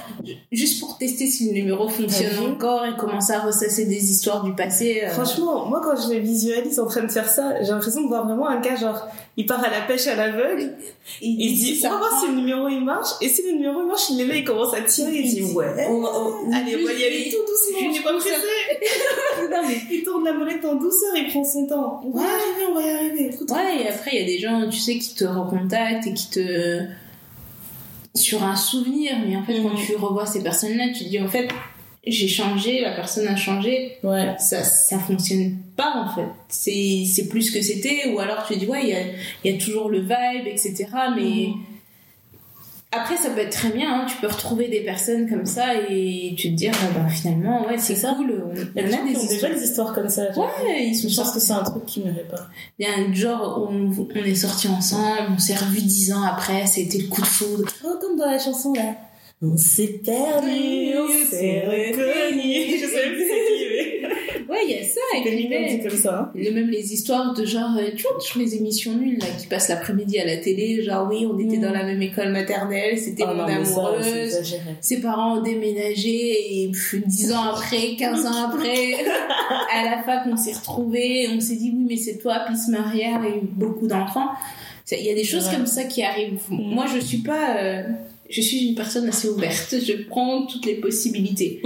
juste 0.52 0.80
pour 0.80 0.98
tester 0.98 1.26
si 1.28 1.46
le 1.48 1.52
numéro 1.54 1.88
fonctionne 1.88 2.30
encore 2.52 2.84
et 2.84 2.96
commencer 2.96 3.32
à 3.32 3.40
ressasser 3.40 3.86
des 3.86 4.10
histoires 4.10 4.42
du 4.42 4.54
passé. 4.54 5.02
euh, 5.04 5.10
Franchement, 5.10 5.66
moi 5.66 5.80
quand 5.82 5.94
je 5.96 6.12
me 6.14 6.18
visualise 6.18 6.80
en 6.80 6.86
train 6.86 7.02
de 7.04 7.10
faire 7.10 7.28
ça, 7.28 7.54
j'ai 7.62 7.70
l'impression 7.70 8.02
de 8.02 8.08
voir 8.08 8.26
vraiment 8.26 8.48
un 8.48 8.60
gars 8.60 8.76
genre, 8.76 9.06
il 9.36 9.46
part 9.46 9.62
à 9.64 9.70
la 9.70 9.82
pêche 9.82 10.06
à 10.08 10.16
l'aveugle, 10.16 10.72
il 11.22 11.54
dit, 11.54 11.80
on 11.86 11.90
va 11.90 11.98
voir 11.98 12.20
si 12.20 12.28
le 12.30 12.36
numéro 12.40 12.68
il 12.68 12.84
marche, 12.84 13.10
et 13.20 13.28
si 13.28 13.42
le 13.46 13.52
numéro 13.52 13.80
il 13.82 13.86
marche, 13.86 14.10
il 14.10 14.20
est 14.20 14.26
là, 14.26 14.34
il 14.36 14.44
commence 14.44 14.74
à 14.74 14.80
tirer, 14.82 15.12
il 15.14 15.30
dit, 15.32 15.42
ouais, 15.54 15.86
On 15.88 16.00
va- 16.00 16.08
on- 16.18 16.52
allez, 16.52 16.76
on 16.82 16.84
va 16.86 16.92
y 16.92 17.04
aller 17.04 17.30
tout 17.30 17.38
doucement, 17.46 17.88
on 17.88 17.92
n'est 17.92 18.00
pas 18.02 18.14
pressé. 18.14 18.34
Non, 19.62 19.68
mais- 19.68 19.80
Il 19.90 20.02
tourne 20.02 20.24
la 20.24 20.32
molette 20.32 20.64
en 20.64 20.74
douceur, 20.74 21.16
il 21.16 21.28
prend 21.30 21.44
son 21.44 21.66
temps. 21.66 22.00
On 22.04 22.10
va 22.10 22.20
y 22.20 22.24
Ouais. 22.24 22.30
arriver, 22.30 22.66
on 22.70 22.74
va 22.74 22.82
y 22.82 22.90
arriver. 22.90 23.30
Ouais, 23.50 23.82
et 23.84 23.88
après, 23.88 24.10
il 24.14 24.20
y 24.20 24.22
a 24.22 24.26
des 24.26 24.38
gens, 24.38 24.68
tu 24.70 24.78
sais, 24.78 24.98
qui 24.98 25.14
te 25.14 25.24
recontactent 25.24 26.06
et 26.06 26.14
qui 26.14 26.30
te. 26.30 26.80
sur 28.14 28.42
un 28.42 28.56
souvenir, 28.56 29.12
mais 29.26 29.36
en 29.36 29.42
fait, 29.44 29.60
quand 29.60 29.68
Mhm. 29.68 29.84
tu 29.86 29.94
revois 29.96 30.24
ces 30.24 30.42
personnes-là, 30.42 30.86
tu 30.96 31.04
te 31.04 31.08
dis, 31.10 31.20
en 31.20 31.28
fait, 31.28 31.48
j'ai 32.06 32.28
changé, 32.28 32.80
la 32.80 32.92
personne 32.92 33.28
a 33.28 33.36
changé, 33.36 33.98
Ouais. 34.02 34.34
ça, 34.38 34.64
ça 34.64 34.98
fonctionne 34.98 35.58
pas, 35.76 35.92
en 35.96 36.14
fait. 36.14 36.26
C'est 36.48 37.04
c'est 37.06 37.28
plus 37.28 37.42
ce 37.42 37.52
que 37.52 37.60
c'était, 37.62 38.08
ou 38.14 38.18
alors 38.18 38.46
tu 38.46 38.54
te 38.54 38.58
dis, 38.60 38.66
ouais, 38.66 38.80
il 38.84 38.88
y 38.88 39.50
a, 39.50 39.52
y 39.54 39.58
toujours 39.58 39.90
le 39.90 40.00
vibe, 40.00 40.46
etc., 40.46 40.86
mais. 41.14 41.48
Mhm. 41.48 41.54
Après, 42.92 43.16
ça 43.16 43.30
peut 43.30 43.40
être 43.40 43.50
très 43.52 43.70
bien, 43.70 43.92
hein, 43.92 44.06
tu 44.08 44.16
peux 44.18 44.28
retrouver 44.28 44.68
des 44.68 44.80
personnes 44.80 45.28
comme 45.28 45.44
ça 45.44 45.74
et 45.90 46.34
tu 46.38 46.50
te 46.50 46.54
dire, 46.54 46.72
ah 46.82 46.98
bah, 46.98 47.08
finalement, 47.08 47.66
ouais, 47.66 47.76
c'est 47.78 48.00
cool, 48.00 48.42
on, 48.46 48.54
Il 48.54 48.80
y 48.82 48.84
a 48.84 48.88
des 48.88 48.94
ont 48.94 49.04
déjà 49.04 49.34
histoires. 49.34 49.52
des 49.54 49.62
histoires 49.64 49.92
comme 49.92 50.08
ça. 50.08 50.32
genre. 50.32 50.44
Ouais, 50.64 50.86
ils 50.86 50.94
sont 50.94 51.08
Je 51.08 51.16
pense 51.16 51.32
que 51.32 51.40
c'est 51.40 51.52
un 51.52 51.62
truc 51.64 51.84
qui 51.84 52.00
m'irait 52.00 52.26
pas. 52.30 52.46
Il 52.78 52.86
y 52.86 52.90
a 52.90 52.94
un 52.96 53.12
genre, 53.12 53.68
on, 53.70 53.90
on 53.90 54.14
est 54.24 54.34
sortis 54.34 54.68
ensemble, 54.68 55.32
on 55.34 55.38
s'est 55.38 55.56
revus 55.56 55.82
dix 55.82 56.12
ans 56.12 56.22
après, 56.22 56.66
c'était 56.66 56.98
le 56.98 57.08
coup 57.08 57.20
de 57.20 57.26
foudre. 57.26 57.64
Oh, 57.84 57.94
comme 58.00 58.16
dans 58.16 58.26
la 58.30 58.38
chanson 58.38 58.72
là. 58.72 58.94
On 59.42 59.56
s'est 59.56 60.00
perdu, 60.04 60.94
on 60.96 61.26
s'est 61.30 61.62
reconnu. 61.66 62.78
Je 62.80 62.86
sais 62.86 63.10
plus 63.10 63.26
c'est 63.28 63.46
qui. 63.56 64.46
Ouais, 64.48 64.58
il 64.66 64.76
y 64.76 64.78
a 64.78 64.82
ça, 64.84 65.00
et 65.18 65.22
puis 65.22 65.48
même, 65.48 65.82
comme 65.82 65.98
ça. 65.98 66.18
hein. 66.20 66.30
le- 66.34 66.52
même 66.52 66.68
les 66.70 66.92
histoires 66.94 67.34
de 67.34 67.44
genre, 67.44 67.76
euh, 67.78 67.90
tu 67.96 68.04
vois, 68.04 68.18
sur 68.20 68.38
les 68.38 68.54
émissions 68.54 68.94
nulles 68.94 69.18
là, 69.18 69.26
qui 69.38 69.46
passent 69.48 69.68
l'après-midi 69.68 70.18
à 70.20 70.24
la 70.24 70.36
télé, 70.38 70.82
genre 70.82 71.08
oui, 71.10 71.26
on 71.30 71.36
était 71.38 71.56
Mm. 71.58 71.62
dans 71.62 71.72
la 71.72 71.82
même 71.84 72.00
école 72.00 72.30
maternelle, 72.30 72.96
c'était 72.96 73.24
Ah 73.26 73.34
mon 73.34 73.42
non, 73.42 73.64
ça, 73.64 73.80
amoureuse. 73.80 74.54
Ses 74.80 75.00
parents 75.00 75.38
ont 75.38 75.42
déménagé 75.42 76.62
et 76.62 76.68
pff, 76.68 76.94
10 77.04 77.32
ans 77.32 77.42
après, 77.50 77.96
15 77.98 78.24
ans 78.24 78.48
après, 78.48 78.94
à 79.74 79.84
la 79.84 80.02
fac, 80.04 80.20
on 80.30 80.36
s'est 80.36 80.52
retrouvés, 80.54 81.28
on 81.36 81.40
s'est 81.40 81.56
dit 81.56 81.72
oui, 81.74 81.84
mais 81.88 81.96
c'est 81.96 82.16
toi, 82.18 82.42
puis 82.46 82.56
se 82.56 82.70
marièrent 82.70 83.24
et 83.24 83.40
beaucoup 83.42 83.88
d'enfants. 83.88 84.28
Il 84.92 85.04
y 85.04 85.10
a 85.10 85.14
des 85.14 85.24
choses 85.24 85.48
Ouais. 85.48 85.56
comme 85.56 85.66
ça 85.66 85.84
qui 85.84 86.02
arrivent. 86.04 86.40
Mm. 86.48 86.74
Moi, 86.74 86.86
je 86.94 87.00
suis 87.00 87.18
pas. 87.18 87.56
euh, 87.58 87.82
je 88.30 88.40
suis 88.40 88.66
une 88.68 88.74
personne 88.74 89.08
assez 89.08 89.28
ouverte. 89.28 89.74
Je 89.80 90.04
prends 90.08 90.46
toutes 90.46 90.66
les 90.66 90.74
possibilités. 90.76 91.62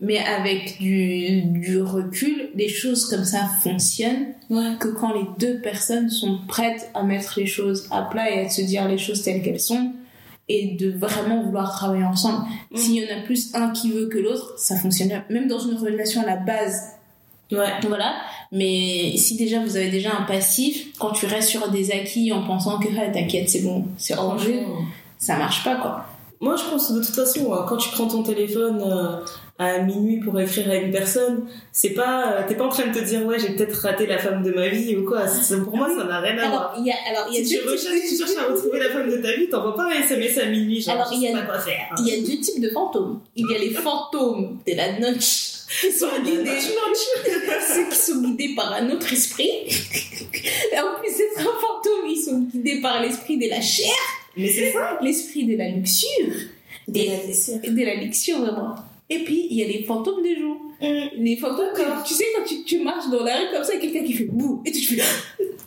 Mais 0.00 0.18
avec 0.18 0.78
du, 0.78 1.42
du 1.42 1.80
recul, 1.80 2.50
les 2.54 2.68
choses 2.68 3.06
comme 3.06 3.24
ça 3.24 3.48
fonctionnent 3.62 4.34
Ouais. 4.50 4.74
que 4.78 4.88
quand 4.88 5.12
les 5.12 5.26
deux 5.40 5.60
personnes 5.60 6.08
sont 6.10 6.38
prêtes 6.46 6.90
à 6.94 7.02
mettre 7.02 7.34
les 7.38 7.46
choses 7.46 7.88
à 7.90 8.02
plat 8.02 8.30
et 8.30 8.40
à 8.46 8.48
se 8.48 8.62
dire 8.62 8.86
les 8.86 8.98
choses 8.98 9.22
telles 9.22 9.42
qu'elles 9.42 9.58
sont 9.60 9.92
et 10.48 10.76
de 10.78 10.90
vraiment 10.90 11.42
vouloir 11.42 11.72
travailler 11.72 12.04
ensemble. 12.04 12.44
Mm. 12.70 12.76
S'il 12.76 12.94
y 12.94 13.04
en 13.04 13.18
a 13.18 13.22
plus 13.22 13.52
un 13.54 13.70
qui 13.70 13.90
veut 13.90 14.06
que 14.06 14.18
l'autre, 14.18 14.54
ça 14.58 14.76
fonctionne 14.76 15.08
bien. 15.08 15.24
Même 15.30 15.48
dans 15.48 15.58
une 15.58 15.76
relation 15.76 16.22
à 16.22 16.26
la 16.26 16.36
base, 16.36 16.92
Ouais. 17.50 17.58
voilà. 17.86 18.14
Mais 18.52 19.16
si 19.16 19.36
déjà 19.36 19.60
vous 19.64 19.76
avez 19.76 19.88
déjà 19.90 20.10
un 20.16 20.22
passif, 20.22 20.88
quand 20.98 21.10
tu 21.12 21.26
restes 21.26 21.48
sur 21.48 21.68
des 21.70 21.90
acquis 21.92 22.32
en 22.32 22.42
pensant 22.44 22.78
que 22.78 22.88
ah, 23.00 23.08
t'inquiète, 23.08 23.48
c'est 23.50 23.62
bon, 23.62 23.84
c'est 23.98 24.14
rangé, 24.14 24.60
Franchement. 24.62 24.84
Ça 25.18 25.36
marche 25.36 25.64
pas 25.64 25.76
quoi. 25.76 26.04
Moi, 26.38 26.54
je 26.56 26.64
pense 26.70 26.92
de 26.92 27.02
toute 27.02 27.14
façon, 27.14 27.50
euh, 27.54 27.62
quand 27.66 27.78
tu 27.78 27.88
prends 27.90 28.06
ton 28.08 28.22
téléphone 28.22 28.82
euh, 28.86 29.24
à 29.58 29.78
minuit 29.78 30.20
pour 30.20 30.38
écrire 30.38 30.68
à 30.70 30.74
une 30.74 30.90
personne, 30.92 31.46
c'est 31.72 31.94
pas, 31.94 32.30
euh, 32.32 32.42
t'es 32.46 32.54
pas 32.56 32.64
en 32.64 32.68
train 32.68 32.88
de 32.88 32.92
te 32.92 33.02
dire 33.02 33.24
ouais, 33.24 33.38
j'ai 33.38 33.54
peut-être 33.54 33.72
raté 33.80 34.06
la 34.06 34.18
femme 34.18 34.42
de 34.42 34.52
ma 34.52 34.68
vie 34.68 34.94
ou 34.96 35.06
quoi. 35.06 35.22
Pour 35.64 35.76
moi, 35.78 35.88
ça 35.88 36.04
n'a 36.04 36.20
rien 36.20 36.36
à 36.36 36.48
voir. 36.50 36.74
Alors, 37.08 37.32
Si 37.32 37.42
tu 37.48 37.58
recherches, 37.66 38.02
tu 38.06 38.16
cherches 38.18 38.36
à 38.38 38.52
retrouver 38.52 38.80
la 38.80 38.90
femme 38.90 39.10
de 39.10 39.16
ta 39.16 39.32
vie, 39.32 39.48
t'envoies 39.48 39.74
pas 39.74 39.84
un 39.86 40.02
SMS 40.02 40.36
à 40.36 40.44
minuit, 40.44 40.82
genre, 40.82 40.96
Alors, 40.96 41.08
il 41.10 41.22
y 41.22 41.28
a- 41.28 41.58
faire. 41.58 41.94
Il 42.00 42.06
y 42.06 42.12
a 42.12 42.20
deux 42.20 42.38
types 42.42 42.60
de 42.60 42.68
fantômes. 42.68 43.20
Il 43.34 43.46
y 43.50 43.54
a 43.54 43.58
les 43.58 43.70
fantômes 43.70 44.58
de 44.66 44.74
la 44.76 44.98
noche 44.98 45.52
qui 45.80 45.90
sont 45.90 46.06
guidés, 46.22 46.60
ceux 46.60 47.88
qui 47.88 47.96
sont 47.96 48.20
guidés 48.20 48.54
par 48.54 48.74
un 48.74 48.90
autre 48.90 49.10
esprit. 49.10 49.48
Et 49.66 50.78
en 50.78 50.98
plus 51.00 51.16
d'être 51.16 51.40
un 51.40 51.44
fantôme, 51.44 52.06
ils 52.10 52.22
sont 52.22 52.40
guidés 52.40 52.80
par 52.82 53.00
l'esprit 53.00 53.38
de 53.38 53.48
la 53.48 53.60
chair, 53.62 53.94
Mais 54.36 54.48
c'est 54.48 54.72
ça. 54.72 54.98
l'esprit 55.02 55.44
de 55.46 55.56
la 55.56 55.68
luxure, 55.70 56.34
et 56.94 57.08
de 57.70 57.84
la 57.84 57.94
luxure 57.96 58.38
vraiment. 58.40 58.74
Et 59.08 59.20
puis 59.20 59.46
il 59.50 59.56
y 59.56 59.62
a 59.62 59.66
les 59.68 59.82
fantômes 59.84 60.22
de 60.22 60.38
jour. 60.40 60.56
Les 61.18 61.36
fantômes, 61.36 61.68
tu 62.06 62.12
sais 62.14 62.24
quand 62.36 62.44
tu, 62.44 62.64
tu 62.64 62.80
marches 62.80 63.08
dans 63.10 63.22
la 63.24 63.36
rue 63.36 63.46
comme 63.52 63.64
ça, 63.64 63.72
il 63.74 63.76
y 63.84 63.88
a 63.88 63.90
quelqu'un 63.90 64.06
qui 64.06 64.12
fait 64.12 64.24
bouh 64.24 64.62
et 64.66 64.72
tu 64.72 64.80
te 64.96 65.00
fais 65.02 65.02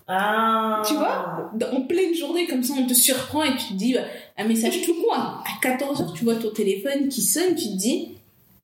Ah. 0.08 0.82
Tu 0.88 0.94
vois 0.94 1.52
Dans- 1.56 1.72
en 1.78 1.82
pleine 1.82 2.14
journée 2.16 2.46
comme 2.48 2.64
ça 2.64 2.74
on 2.78 2.86
te 2.86 2.94
surprend 2.94 3.44
et 3.44 3.52
tu 3.56 3.70
te 3.70 3.74
dis 3.74 3.94
bah, 3.94 4.02
un 4.38 4.48
message 4.48 4.82
tout 4.84 4.94
con 4.96 5.14
à 5.14 5.44
14h 5.64 6.14
tu 6.16 6.24
vois 6.26 6.36
ton 6.36 6.52
téléphone 6.52 7.08
qui 7.10 7.22
sonne 7.22 7.56
tu 7.56 7.70
te 7.70 7.76
dis 7.78 8.10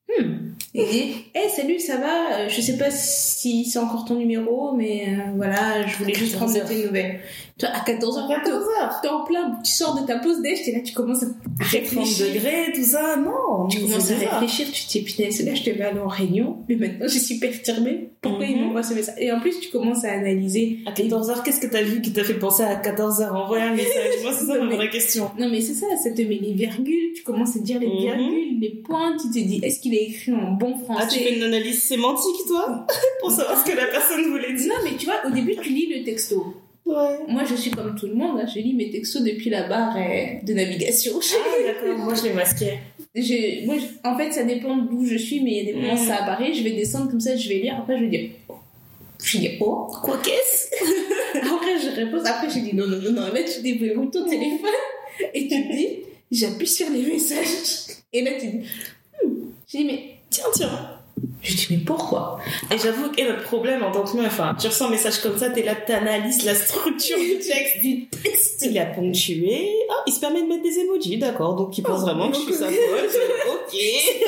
hmm 0.08 0.50
Et 0.74 0.84
dit 0.86 1.12
Hey, 1.34 1.48
salut, 1.50 1.78
ça 1.80 1.96
va? 1.98 2.38
Euh, 2.40 2.48
Je 2.48 2.60
sais 2.60 2.76
pas 2.78 2.90
si 2.90 3.64
c'est 3.64 3.78
encore 3.78 4.04
ton 4.04 4.14
numéro, 4.16 4.72
mais 4.72 5.06
euh, 5.08 5.32
voilà, 5.36 5.86
je 5.86 5.96
voulais 5.96 6.14
juste 6.14 6.36
prendre 6.36 6.52
de 6.52 6.58
14 6.60 6.76
tes 6.76 6.86
nouvelles. 6.86 7.20
Toi, 7.58 7.70
à 7.70 7.80
14h, 7.90 8.28
14h. 8.28 9.00
t'es 9.00 9.08
en 9.08 9.24
plein, 9.24 9.58
tu 9.64 9.72
sors 9.72 9.98
de 9.98 10.06
ta 10.06 10.18
pause 10.18 10.42
déj, 10.42 10.62
t'es 10.66 10.72
là, 10.72 10.80
tu 10.80 10.92
commences 10.92 11.22
à 11.22 11.26
30 11.26 11.70
réfléchir. 11.70 12.26
degrés, 12.34 12.70
tout 12.74 12.82
ça, 12.84 13.16
non. 13.16 13.66
Tu 13.68 13.80
commences 13.80 14.10
à 14.10 14.14
réfléchir, 14.14 14.66
tu 14.70 14.84
te 14.84 14.90
dis 14.92 15.00
punaise, 15.00 15.42
là 15.42 15.54
je 15.54 15.62
devais 15.64 15.84
aller 15.84 15.98
en 15.98 16.06
réunion, 16.06 16.58
mais 16.68 16.76
maintenant 16.76 17.06
je 17.08 17.18
suis 17.18 17.38
perturbée. 17.38 18.10
Pourquoi 18.20 18.44
il 18.44 18.56
Mhm. 18.58 18.64
m'envoie 18.66 18.82
ce 18.82 18.92
message? 18.92 19.14
Et 19.20 19.32
en 19.32 19.40
plus, 19.40 19.58
tu 19.58 19.70
commences 19.70 20.04
à 20.04 20.12
analyser. 20.12 20.80
À 20.84 20.92
14h, 20.92 21.42
qu'est-ce 21.44 21.60
que 21.60 21.66
t'as 21.68 21.80
vu 21.82 22.02
qui 22.02 22.12
t'a 22.12 22.24
fait 22.24 22.34
penser 22.38 22.62
à 22.62 22.76
14h 22.76 23.34
Envoyer 23.34 23.64
un 23.64 23.74
message. 23.74 24.20
Moi, 24.22 24.32
c'est 24.38 24.44
ça 24.44 24.58
ma 24.62 24.74
vraie 24.76 24.90
question. 24.90 25.30
Non, 25.38 25.48
mais 25.48 25.62
c'est 25.62 25.72
ça, 25.74 25.86
ça 26.02 26.10
te 26.10 26.20
met 26.20 26.38
les 26.42 26.52
virgules, 26.52 27.12
tu 27.14 27.22
commences 27.22 27.56
à 27.56 27.60
dire 27.60 27.80
les 27.80 27.86
Mhm. 27.86 27.98
virgules, 28.00 28.60
les 28.60 28.70
points, 28.84 29.16
tu 29.16 29.28
te 29.28 29.32
dis 29.46 29.60
est-ce 29.62 29.80
qu'il 29.80 29.94
est 29.94 30.04
écrit 30.04 30.34
en 30.34 30.52
bon 30.52 30.74
Ah, 30.90 31.06
tu 31.06 31.20
fais 31.20 31.24
français 31.24 31.36
une 31.36 31.42
analyse 31.44 31.82
sémantique, 31.82 32.36
toi? 32.48 32.86
Pour 33.20 33.30
savoir 33.30 33.58
ce 33.58 33.70
que 33.70 33.74
la 33.74 33.86
personne 33.86 34.24
voulait 34.28 34.52
dire 34.52 34.74
Non, 34.74 34.90
mais 34.90 34.96
tu 34.98 35.06
vois, 35.06 35.22
au 35.26 35.30
début, 35.30 35.56
tu 35.62 35.70
lis 35.70 35.86
le 35.96 36.04
texto. 36.04 36.44
Ouais. 36.86 37.18
Moi, 37.28 37.42
je 37.44 37.54
suis 37.56 37.70
comme 37.72 37.96
tout 37.98 38.06
le 38.06 38.14
monde, 38.14 38.38
hein, 38.40 38.46
je 38.46 38.60
lis 38.60 38.72
mes 38.72 38.90
textos 38.90 39.22
depuis 39.22 39.50
la 39.50 39.68
barre 39.68 39.96
euh, 39.96 40.24
de 40.44 40.52
navigation. 40.54 41.14
Ah, 41.20 41.62
d'accord. 41.66 41.98
Moi, 41.98 42.14
je 42.14 42.22
les 42.22 42.32
masquais. 42.32 42.78
Je- 43.14 43.66
moi, 43.66 43.74
je- 43.76 44.08
en 44.08 44.16
fait, 44.16 44.30
ça 44.30 44.44
dépend 44.44 44.76
d'où 44.76 45.04
je 45.04 45.16
suis, 45.16 45.40
mais 45.40 45.50
il 45.50 45.56
y 45.56 45.60
a 45.60 45.64
des 45.64 45.72
moments 45.80 45.94
Mhm. 46.00 46.06
ça 46.06 46.16
apparaît, 46.22 46.52
je 46.54 46.62
vais 46.62 46.70
descendre 46.72 47.10
comme 47.10 47.20
ça, 47.20 47.34
je 47.36 47.48
vais 47.48 47.56
lire, 47.56 47.76
après 47.78 47.98
je 47.98 48.04
vais 48.04 48.10
dire. 48.10 48.30
oh. 48.48 48.54
Je 49.22 49.38
dis 49.38 49.50
oh. 49.60 49.88
Quoi 50.02 50.18
qu'est-ce? 50.22 50.68
Après, 51.54 51.78
je 51.80 51.88
réponds, 51.96 52.22
après 52.24 52.48
je 52.50 52.60
dis 52.60 52.74
non, 52.76 52.86
non, 52.86 52.98
non, 52.98 53.12
non, 53.12 53.32
là 53.32 53.40
tu 53.42 53.62
déverrouilles 53.62 54.10
ton 54.10 54.24
téléphone 54.24 54.70
et 55.34 55.42
tu 55.42 55.48
te 55.48 55.72
dis, 55.76 55.88
j'appuie 56.30 56.66
sur 56.66 56.88
les 56.90 57.02
messages. 57.02 57.96
Et 58.12 58.22
là 58.22 58.32
tu 58.38 58.46
dis, 58.46 58.56
hmm. 58.58 59.30
je 59.72 59.78
dis, 59.78 59.84
mais 59.84 60.00
Tiens, 60.30 60.44
tiens. 60.54 60.95
Je 61.46 61.54
dis, 61.56 61.66
mais 61.70 61.76
pourquoi? 61.78 62.38
Et 62.74 62.78
j'avoue 62.78 63.10
que 63.10 63.22
notre 63.22 63.42
problème 63.44 63.82
en 63.84 63.90
tant 63.92 64.02
que 64.02 64.16
meuf, 64.16 64.26
enfin, 64.26 64.56
tu 64.58 64.66
reçois 64.66 64.88
un 64.88 64.90
message 64.90 65.20
comme 65.20 65.38
ça, 65.38 65.50
t'es 65.50 65.62
là, 65.62 65.74
t'analyses 65.74 66.44
la 66.44 66.54
structure 66.54 67.18
du 67.18 67.34
texte. 67.38 67.80
Du 67.82 68.06
texte 68.08 68.66
Il 68.68 68.76
a 68.78 68.86
ponctué. 68.86 69.68
Ah, 69.90 70.02
il 70.06 70.12
se 70.12 70.20
permet 70.20 70.42
de 70.42 70.48
mettre 70.48 70.62
des 70.64 70.78
emojis, 70.80 71.18
d'accord. 71.18 71.54
Donc 71.54 71.76
il 71.78 71.82
pense 71.82 72.00
Oh, 72.02 72.06
vraiment 72.06 72.30
que 72.30 72.36
je 72.36 72.42
suis 72.42 72.54
sa 72.54 72.66
pote. 72.66 72.74
ok. 73.48 73.78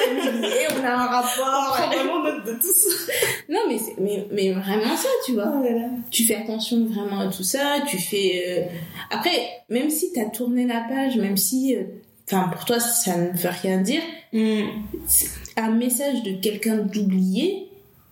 familier, 0.04 0.66
on 0.80 0.84
a 0.84 0.90
un 0.90 1.06
On 1.06 1.10
rapport. 1.10 1.74
prend 1.76 1.86
vraiment 1.88 2.22
note 2.22 2.44
de 2.46 2.52
tout 2.52 2.72
ça. 2.72 3.12
Non, 3.48 3.60
mais, 3.68 3.78
mais, 3.98 4.26
mais 4.30 4.52
vraiment 4.52 4.96
ça, 4.96 5.08
tu 5.26 5.32
vois. 5.32 5.52
Oh. 5.54 5.64
Tu 6.10 6.24
fais 6.24 6.36
attention 6.36 6.86
vraiment 6.86 7.20
à 7.20 7.26
tout 7.28 7.42
ça, 7.42 7.80
tu 7.88 7.98
fais... 7.98 8.44
euh, 8.48 8.62
Après, 9.10 9.30
même 9.68 9.90
si 9.90 10.12
t'as 10.12 10.26
tourné 10.26 10.66
la 10.66 10.84
page, 10.88 11.16
même 11.16 11.36
si... 11.36 11.74
euh, 11.76 11.82
Enfin, 12.30 12.50
pour 12.54 12.66
toi, 12.66 12.78
ça 12.78 13.16
ne 13.16 13.28
veut 13.30 13.48
rien 13.62 13.78
dire. 13.78 14.02
Hmm. 14.34 14.66
Un 15.60 15.70
message 15.72 16.22
de 16.22 16.32
quelqu'un 16.40 16.76
d'oublié, 16.76 17.66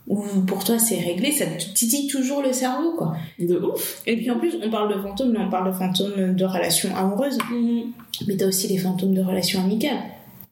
ou 0.08 0.20
pour 0.46 0.64
toi 0.64 0.78
c'est 0.78 0.98
réglé, 0.98 1.30
ça 1.30 1.46
te 1.46 1.72
titille 1.74 2.08
toujours 2.08 2.42
le 2.42 2.52
cerveau, 2.52 2.92
quoi. 2.96 3.14
De 3.38 3.56
ouf. 3.56 4.02
Et 4.06 4.16
puis 4.16 4.30
en 4.30 4.38
plus, 4.38 4.54
on 4.64 4.68
parle 4.70 4.92
de 4.94 5.00
fantômes, 5.00 5.30
mais 5.32 5.38
on 5.38 5.48
parle 5.50 5.68
de 5.72 5.76
fantômes 5.76 6.34
de 6.34 6.44
relations 6.44 6.94
amoureuses. 6.96 7.38
Mhm. 7.50 7.92
Mais 8.26 8.36
t'as 8.36 8.46
aussi 8.48 8.66
les 8.68 8.78
fantômes 8.78 9.14
de 9.14 9.22
relations 9.22 9.60
amicales. 9.62 9.98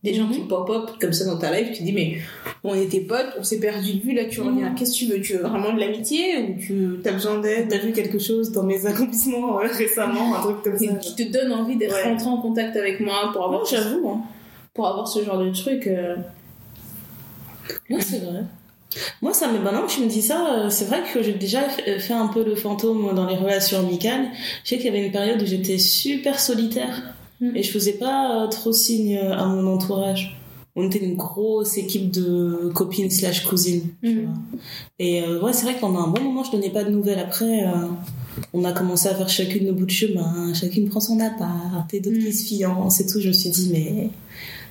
Des 0.05 0.13
gens 0.15 0.29
qui 0.29 0.41
pop-up 0.41 0.91
comme 1.01 1.15
ça 1.15 1.25
dans 1.25 1.39
ta 1.39 1.51
life, 1.59 1.73
tu 1.75 1.83
dis, 1.83 1.93
mais 1.93 2.19
on 2.63 2.75
était 2.75 3.01
potes, 3.01 3.33
on 3.41 3.43
s'est 3.43 3.59
perdu 3.59 3.95
de 3.95 4.01
vue, 4.03 4.13
là 4.15 4.27
tu 4.27 4.41
reviens. 4.43 4.69
Mhm. 4.71 4.75
Qu'est-ce 4.77 4.93
que 4.93 4.97
tu 4.99 5.07
veux? 5.07 5.21
Tu 5.21 5.33
veux 5.33 5.41
vraiment 5.49 5.73
de 5.73 5.81
l'amitié 5.81 6.37
ou 6.39 6.61
tu 6.61 6.99
as 7.09 7.13
besoin 7.13 7.39
d'aide? 7.41 7.69
T'as 7.71 7.79
vu 7.79 7.93
quelque 7.93 8.19
chose 8.19 8.53
dans 8.53 8.63
mes 8.65 8.85
accomplissements 8.87 9.59
euh, 9.61 9.67
récemment, 9.73 10.35
un 10.37 10.41
truc 10.43 10.63
comme 10.63 10.79
ça 10.79 10.95
qui 10.97 11.17
te 11.17 11.23
donne 11.33 11.53
envie 11.53 11.77
d'être 11.77 11.95
Ouais. 11.95 12.05
rentré 12.11 12.27
en 12.29 12.37
contact 12.37 12.77
avec 12.77 13.01
moi 13.01 13.31
pour 13.33 13.47
avoir, 13.47 13.65
j'avoue. 13.67 14.09
Hein. 14.11 14.21
pour 14.75 14.87
avoir 14.89 15.09
ce 15.09 15.25
genre 15.25 15.39
de 15.39 15.51
truc. 15.51 15.87
euh. 15.87 16.17
Ouais, 17.91 18.01
c'est 18.01 18.19
vrai. 18.21 18.43
Moi, 19.23 19.33
ça 19.35 19.51
me. 19.51 19.59
Bah 19.59 19.73
non, 19.73 19.87
tu 19.89 20.01
me 20.03 20.07
dis 20.09 20.23
ça. 20.23 20.55
euh, 20.67 20.71
C'est 20.71 20.85
vrai 20.85 21.03
que 21.13 21.23
j'ai 21.23 21.33
déjà 21.35 21.63
fait 21.69 21.99
fait 21.99 22.13
un 22.15 22.29
peu 22.29 22.45
le 22.45 22.55
fantôme 22.55 23.13
dans 23.15 23.27
les 23.27 23.37
relations 23.37 23.79
amicales. 23.81 24.27
Je 24.63 24.69
sais 24.71 24.77
qu'il 24.77 24.87
y 24.87 24.89
avait 24.89 25.05
une 25.07 25.13
période 25.13 25.43
où 25.43 25.47
j'étais 25.47 25.79
super 25.79 26.39
solitaire 26.39 27.15
Mm. 27.41 27.57
et 27.57 27.63
je 27.65 27.73
faisais 27.73 27.95
pas 27.95 28.45
euh, 28.45 28.47
trop 28.47 28.73
signe 28.73 29.17
euh, 29.19 29.33
à 29.37 29.47
mon 29.47 29.67
entourage. 29.75 30.39
On 30.77 30.87
était 30.87 31.01
une 31.05 31.17
grosse 31.17 31.77
équipe 31.79 32.13
de 32.13 32.71
copines 32.75 33.11
slash 33.11 33.45
cousines. 33.45 33.89
tu 34.03 34.15
Mm. 34.15 34.25
vois. 34.27 34.35
Et 35.01 35.23
euh, 35.23 35.41
ouais, 35.43 35.53
c'est 35.53 35.65
vrai 35.65 35.75
que 35.75 35.81
pendant 35.81 36.01
un 36.05 36.09
bon 36.09 36.23
moment, 36.23 36.45
je 36.45 36.53
donnais 36.53 36.71
pas 36.71 36.85
de 36.85 36.91
nouvelles. 36.91 37.19
Après, 37.19 37.65
euh, 37.67 37.71
on 38.53 38.63
a 38.65 38.71
commencé 38.73 39.09
à 39.09 39.15
faire 39.17 39.29
chacune 39.29 39.67
nos 39.67 39.73
bouts 39.75 39.87
de 39.87 39.91
chemin. 39.91 40.55
Chacune 40.55 40.89
prend 40.89 41.01
son 41.01 41.19
appart 41.19 41.93
et 41.93 41.99
d'autres 41.99 42.19
Mm. 42.19 42.25
qui 42.27 42.33
se 42.33 42.45
fiancent 42.47 43.01
et 43.01 43.07
tout. 43.07 43.21
Je 43.21 43.27
me 43.29 43.33
suis 43.33 43.51
dit, 43.51 43.71
mais 43.73 44.11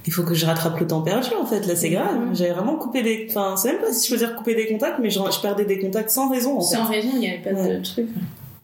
il 0.06 0.12
faut 0.14 0.24
que 0.24 0.34
je 0.34 0.46
rattrape 0.46 0.80
le 0.80 0.88
temps 0.88 1.02
perdu 1.02 1.30
en 1.40 1.46
fait. 1.46 1.66
Là, 1.66 1.76
c'est 1.76 1.90
grave. 1.90 2.18
J'avais 2.34 2.52
vraiment 2.52 2.76
coupé 2.76 3.02
des. 3.02 3.28
Enfin, 3.30 3.56
c'est 3.58 3.72
même 3.74 3.82
pas 3.82 3.92
si 3.94 4.08
je 4.08 4.14
peux 4.14 4.18
dire 4.20 4.36
couper 4.36 4.56
des 4.56 4.68
contacts, 4.68 5.00
mais 5.00 5.10
je, 5.10 5.20
je 5.20 5.42
perdais 5.42 5.66
des 5.66 5.80
contacts 5.80 6.10
sans 6.10 6.30
raison 6.30 6.58
en 6.58 6.62
fait. 6.62 6.76
Sans 6.76 6.86
raison, 6.86 7.10
il 7.14 7.20
n'y 7.20 7.30
avait 7.30 7.38
pas 7.42 7.52
Ouais. 7.52 7.78
de 7.78 7.84
truc. 7.84 8.08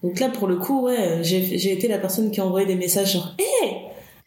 Donc 0.03 0.19
là, 0.19 0.29
pour 0.29 0.47
le 0.47 0.55
coup, 0.55 0.83
ouais, 0.85 1.19
j'ai 1.23 1.71
été 1.73 1.87
la 1.87 1.97
personne 1.97 2.31
qui 2.31 2.39
a 2.39 2.45
envoyé 2.45 2.65
des 2.65 2.75
messages 2.75 3.13
genre, 3.13 3.35
hé, 3.37 3.67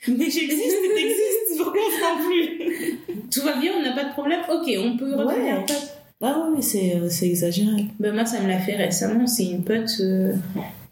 mais 0.09 0.25
j'existe, 0.25 0.76
t'existes, 0.95 1.57
pourquoi 1.59 1.81
on 1.83 2.26
plus 2.26 2.99
Tout 3.31 3.40
va 3.42 3.57
bien, 3.59 3.73
on 3.78 3.83
n'a 3.83 3.92
pas 3.95 4.04
de 4.04 4.12
problème. 4.12 4.40
Ok, 4.52 4.71
on 4.78 4.97
peut 4.99 5.14
Ouais. 5.14 5.25
redevenir 5.25 5.64
potes. 5.64 5.88
Ah 6.25 6.38
ouais, 6.38 6.54
mais 6.57 6.62
c'est 6.62 6.95
euh, 6.97 7.09
c'est 7.09 7.26
exagéré. 7.26 7.87
Ben 7.99 8.14
moi, 8.14 8.25
ça 8.26 8.40
me 8.40 8.49
l'a 8.49 8.59
fait 8.59 8.76
récemment. 8.76 9.26
C'est 9.26 9.45
une 9.45 9.64
pote 9.64 9.90
euh, 10.00 10.35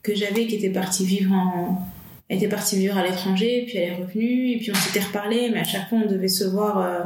que 0.02 0.14
j'avais 0.14 0.46
qui 0.46 0.56
était 0.56 0.70
partie 0.70 1.04
vivre 1.04 1.32
en. 1.34 1.78
Elle 2.30 2.36
était 2.36 2.48
partie 2.48 2.76
vivre 2.78 2.96
à 2.96 3.02
l'étranger, 3.04 3.64
puis 3.66 3.76
elle 3.78 3.90
est 3.92 3.96
revenue, 3.96 4.52
et 4.52 4.58
puis 4.58 4.70
on 4.70 4.74
s'était 4.74 5.00
reparlé, 5.04 5.50
mais 5.52 5.58
à 5.58 5.64
chaque 5.64 5.88
fois 5.88 5.98
on 6.02 6.08
devait 6.08 6.28
se 6.28 6.44
voir, 6.44 6.78
euh, 6.78 7.00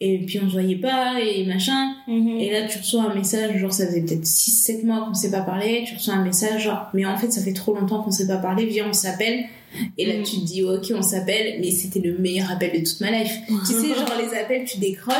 et 0.00 0.18
puis 0.24 0.38
on 0.42 0.46
se 0.48 0.52
voyait 0.52 0.76
pas, 0.76 1.20
et 1.20 1.44
machin. 1.44 1.94
Et 2.08 2.50
là, 2.52 2.66
tu 2.68 2.78
reçois 2.78 3.10
un 3.10 3.14
message, 3.14 3.58
genre 3.58 3.72
ça 3.72 3.86
faisait 3.86 4.02
peut-être 4.02 4.24
6-7 4.24 4.86
mois 4.86 5.04
qu'on 5.06 5.14
s'est 5.14 5.30
pas 5.32 5.40
parlé, 5.42 5.84
tu 5.86 5.94
reçois 5.96 6.14
un 6.14 6.24
message, 6.24 6.62
genre, 6.64 6.86
mais 6.94 7.04
en 7.04 7.16
fait, 7.18 7.30
ça 7.32 7.42
fait 7.42 7.52
trop 7.52 7.74
longtemps 7.74 8.02
qu'on 8.02 8.10
s'est 8.12 8.28
pas 8.28 8.36
parlé, 8.38 8.66
viens, 8.66 8.86
on 8.88 8.92
s'appelle. 8.92 9.44
Et 9.98 10.06
là, 10.06 10.14
Mhm. 10.16 10.22
tu 10.22 10.36
te 10.40 10.44
dis, 10.46 10.62
ok, 10.62 10.92
on 10.96 11.02
s'appelle, 11.02 11.58
mais 11.60 11.70
c'était 11.70 12.00
le 12.00 12.16
meilleur 12.18 12.50
appel 12.50 12.70
de 12.72 12.88
toute 12.88 13.00
ma 13.00 13.10
life. 13.10 13.36
tu 13.66 13.72
sais, 13.74 13.88
genre 13.94 14.14
les 14.18 14.38
appels, 14.38 14.64
tu 14.64 14.78
décroches. 14.78 15.16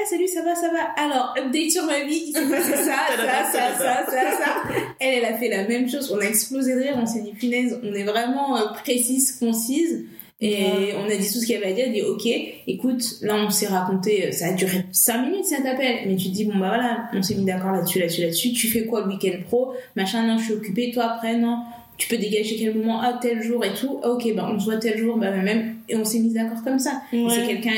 Ah, 0.00 0.06
salut, 0.08 0.28
ça 0.28 0.42
va, 0.42 0.54
ça 0.54 0.68
va. 0.70 1.02
Alors, 1.02 1.34
update 1.38 1.70
sur 1.70 1.84
ma 1.84 2.04
vie, 2.04 2.24
il 2.28 2.32
s'est 2.32 2.46
passé 2.48 2.72
ça, 2.72 2.96
ça, 3.16 3.44
ça, 3.52 3.78
ça, 3.78 4.06
ça, 4.06 4.30
ça. 4.38 4.62
Elle, 5.00 5.14
elle 5.18 5.24
a 5.24 5.34
fait 5.38 5.48
la 5.48 5.66
même 5.66 5.88
chose. 5.88 6.12
On 6.14 6.20
a 6.20 6.24
explosé 6.26 6.74
de 6.74 6.80
rire, 6.80 6.94
on 7.00 7.06
s'est 7.06 7.22
dit, 7.22 7.32
punaise, 7.32 7.80
on 7.82 7.92
est 7.94 8.04
vraiment 8.04 8.56
euh, 8.58 8.66
précise, 8.84 9.32
concise. 9.38 10.04
Et 10.40 10.54
Ouais. 10.54 10.94
on 10.96 11.06
a 11.10 11.16
dit 11.16 11.26
tout 11.26 11.40
ce 11.40 11.46
qu'il 11.46 11.56
y 11.56 11.58
avait 11.58 11.72
à 11.72 11.72
dire, 11.72 11.90
dit 11.90 12.02
ok, 12.02 12.24
écoute, 12.68 13.02
là 13.22 13.34
on 13.44 13.50
s'est 13.50 13.66
raconté, 13.66 14.28
euh, 14.28 14.30
ça 14.30 14.46
a 14.46 14.52
duré 14.52 14.84
5 14.92 15.22
minutes 15.26 15.46
cet 15.46 15.66
appel, 15.66 15.96
mais 16.06 16.14
tu 16.14 16.28
te 16.28 16.32
dis 16.32 16.44
bon 16.44 16.52
bah 16.58 16.68
voilà, 16.68 17.08
on 17.12 17.20
s'est 17.24 17.34
mis 17.34 17.44
d'accord 17.44 17.72
là-dessus, 17.72 17.98
là-dessus, 17.98 18.22
là-dessus, 18.22 18.52
tu 18.52 18.68
fais 18.68 18.84
quoi 18.86 19.00
le 19.00 19.08
week-end 19.08 19.36
pro, 19.48 19.72
machin, 19.96 20.22
non 20.28 20.38
je 20.38 20.44
suis 20.44 20.52
occupée, 20.54 20.92
toi 20.92 21.06
après 21.06 21.36
non, 21.36 21.64
tu 21.96 22.06
peux 22.06 22.18
dégager 22.18 22.54
quel 22.56 22.76
moment, 22.76 23.00
ah 23.02 23.18
tel 23.20 23.42
jour 23.42 23.64
et 23.64 23.74
tout, 23.74 23.98
Ah, 24.04 24.10
ok 24.10 24.32
bah 24.36 24.48
on 24.54 24.60
se 24.60 24.66
voit 24.66 24.76
tel 24.76 24.96
jour, 24.96 25.16
bah 25.16 25.32
même, 25.32 25.74
et 25.88 25.96
on 25.96 26.04
s'est 26.04 26.20
mis 26.20 26.32
d'accord 26.32 26.62
comme 26.62 26.78
ça. 26.78 27.02
Ouais. 27.12 27.26
C'est 27.30 27.44
quelqu'un, 27.48 27.74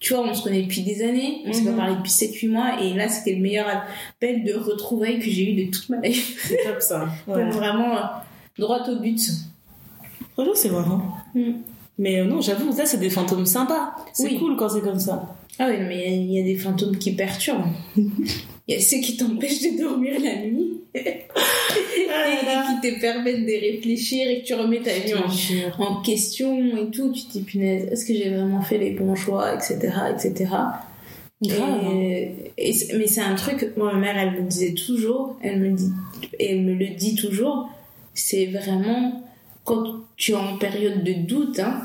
tu 0.00 0.14
vois, 0.14 0.24
on 0.28 0.34
se 0.34 0.42
connaît 0.42 0.62
depuis 0.62 0.82
des 0.82 1.02
années, 1.02 1.42
on 1.46 1.52
s'est 1.52 1.62
Mhm. 1.62 1.70
pas 1.72 1.76
parlé 1.76 1.96
depuis 1.96 2.10
7-8 2.12 2.48
mois, 2.48 2.80
et 2.82 2.94
là 2.94 3.08
c'était 3.08 3.34
le 3.34 3.40
meilleur 3.40 3.66
appel 3.68 4.44
de 4.44 4.52
retrouvailles 4.54 5.18
que 5.18 5.30
j'ai 5.30 5.50
eu 5.52 5.64
de 5.66 5.70
toute 5.70 5.88
ma 5.88 6.00
vie. 6.00 6.14
C'est 6.14 6.58
top 6.64 6.80
ça. 6.80 7.08
Ouais. 7.26 7.44
Donc 7.44 7.52
vraiment, 7.54 7.96
euh, 7.96 8.00
droit 8.58 8.80
au 8.88 8.96
but. 9.00 9.20
Franchement, 10.34 10.52
c'est 10.54 10.70
marrant. 10.70 11.02
Mm. 11.34 11.52
Mais 11.98 12.20
euh, 12.20 12.24
non, 12.24 12.40
j'avoue, 12.40 12.70
ça, 12.72 12.86
c'est 12.86 12.98
des 13.00 13.10
fantômes 13.10 13.46
sympas. 13.46 13.94
C'est 14.12 14.24
Oui. 14.28 14.38
cool 14.38 14.56
quand 14.56 14.68
c'est 14.68 14.82
comme 14.82 14.98
ça. 15.00 15.34
Ah 15.58 15.66
oui, 15.68 15.76
mais 15.88 16.16
il 16.16 16.30
y 16.30 16.34
y, 16.34 16.40
a 16.40 16.44
des 16.44 16.56
fantômes 16.56 16.96
qui 16.98 17.12
perturbent. 17.12 17.72
Il 18.70 18.74
y 18.74 18.76
a 18.76 18.80
ceux 18.80 18.98
qui 18.98 19.16
t'empêchent 19.16 19.62
de 19.62 19.80
dormir 19.82 20.20
la 20.22 20.36
nuit 20.42 20.77
et, 21.04 22.46
là. 22.46 22.66
qui 22.80 22.90
te 22.90 23.00
permettent 23.00 23.46
de 23.46 23.60
réfléchir 23.60 24.28
et 24.28 24.40
que 24.40 24.46
tu 24.46 24.54
remets 24.54 24.80
ta 24.80 24.92
vie 24.92 25.14
en, 25.78 26.02
question 26.02 26.58
et 26.76 26.90
tout. 26.90 27.12
Tu 27.12 27.22
te 27.24 27.32
dis, 27.32 27.42
punaise, 27.42 27.88
est-ce 27.90 28.06
que 28.06 28.14
j'ai 28.14 28.30
vraiment 28.30 28.62
fait 28.62 28.78
les 28.78 28.90
bons 28.90 29.14
choix, 29.14 29.54
etc., 29.54 29.78
etc. 30.14 30.50
Hein. 30.52 30.72
Et, 31.42 32.34
et 32.56 32.74
mais 32.96 33.06
c'est 33.06 33.20
un 33.20 33.34
truc, 33.34 33.72
moi, 33.76 33.92
ma 33.92 33.98
mère, 33.98 34.18
elle 34.18 34.42
me 34.42 34.48
disait 34.48 34.74
toujours, 34.74 35.36
elle 35.42 35.60
me 35.60 35.70
dit, 35.70 35.92
et 36.38 36.52
elle 36.52 36.62
me 36.62 36.74
le 36.74 36.88
dit 36.88 37.14
toujours, 37.14 37.68
c'est 38.14 38.46
vraiment 38.46 39.22
quand 39.68 39.84
tu 40.16 40.32
es 40.32 40.34
en 40.34 40.56
période 40.56 41.04
de 41.04 41.12
doute, 41.12 41.60
hein, 41.60 41.82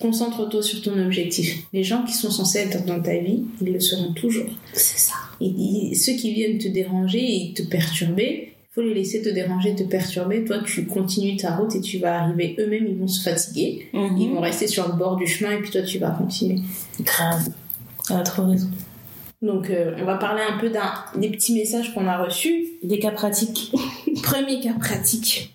concentre-toi 0.00 0.62
sur 0.62 0.80
ton 0.80 0.98
objectif. 0.98 1.58
Les 1.74 1.84
gens 1.84 2.04
qui 2.04 2.14
sont 2.14 2.30
censés 2.30 2.60
être 2.60 2.86
dans 2.86 3.02
ta 3.02 3.18
vie, 3.18 3.44
ils 3.60 3.70
le 3.70 3.80
seront 3.80 4.14
toujours. 4.14 4.46
C'est 4.72 4.98
ça. 4.98 5.14
Et, 5.38 5.90
et 5.90 5.94
ceux 5.94 6.14
qui 6.14 6.32
viennent 6.32 6.56
te 6.56 6.68
déranger 6.68 7.20
et 7.20 7.52
te 7.52 7.62
perturber, 7.62 8.48
il 8.48 8.74
faut 8.74 8.80
les 8.80 8.94
laisser 8.94 9.20
te 9.20 9.28
déranger, 9.28 9.74
te 9.74 9.82
perturber. 9.82 10.42
Toi, 10.46 10.60
tu 10.64 10.86
continues 10.86 11.36
ta 11.36 11.54
route 11.54 11.76
et 11.76 11.82
tu 11.82 11.98
vas 11.98 12.22
arriver. 12.22 12.56
Eux-mêmes, 12.58 12.86
ils 12.88 12.96
vont 12.96 13.08
se 13.08 13.22
fatiguer. 13.22 13.88
Mhm. 13.92 14.16
Ils 14.18 14.30
vont 14.30 14.40
rester 14.40 14.66
sur 14.66 14.88
le 14.88 14.94
bord 14.94 15.16
du 15.16 15.26
chemin 15.26 15.52
et 15.52 15.60
puis 15.60 15.70
toi, 15.70 15.82
tu 15.82 15.98
vas 15.98 16.12
continuer. 16.12 16.60
Grave. 17.02 17.50
Elle 18.08 18.16
a 18.16 18.22
trop 18.22 18.46
raison. 18.46 18.70
Donc, 19.42 19.68
euh, 19.68 19.94
on 20.00 20.06
va 20.06 20.16
parler 20.16 20.42
un 20.48 20.56
peu 20.56 20.70
d'un 20.70 20.90
des 21.16 21.28
petits 21.28 21.52
messages 21.52 21.92
qu'on 21.92 22.06
a 22.06 22.24
reçus. 22.24 22.68
Des 22.82 22.98
cas 22.98 23.10
pratiques. 23.10 23.70
Premier 24.22 24.60
cas 24.60 24.72
pratique. 24.72 25.52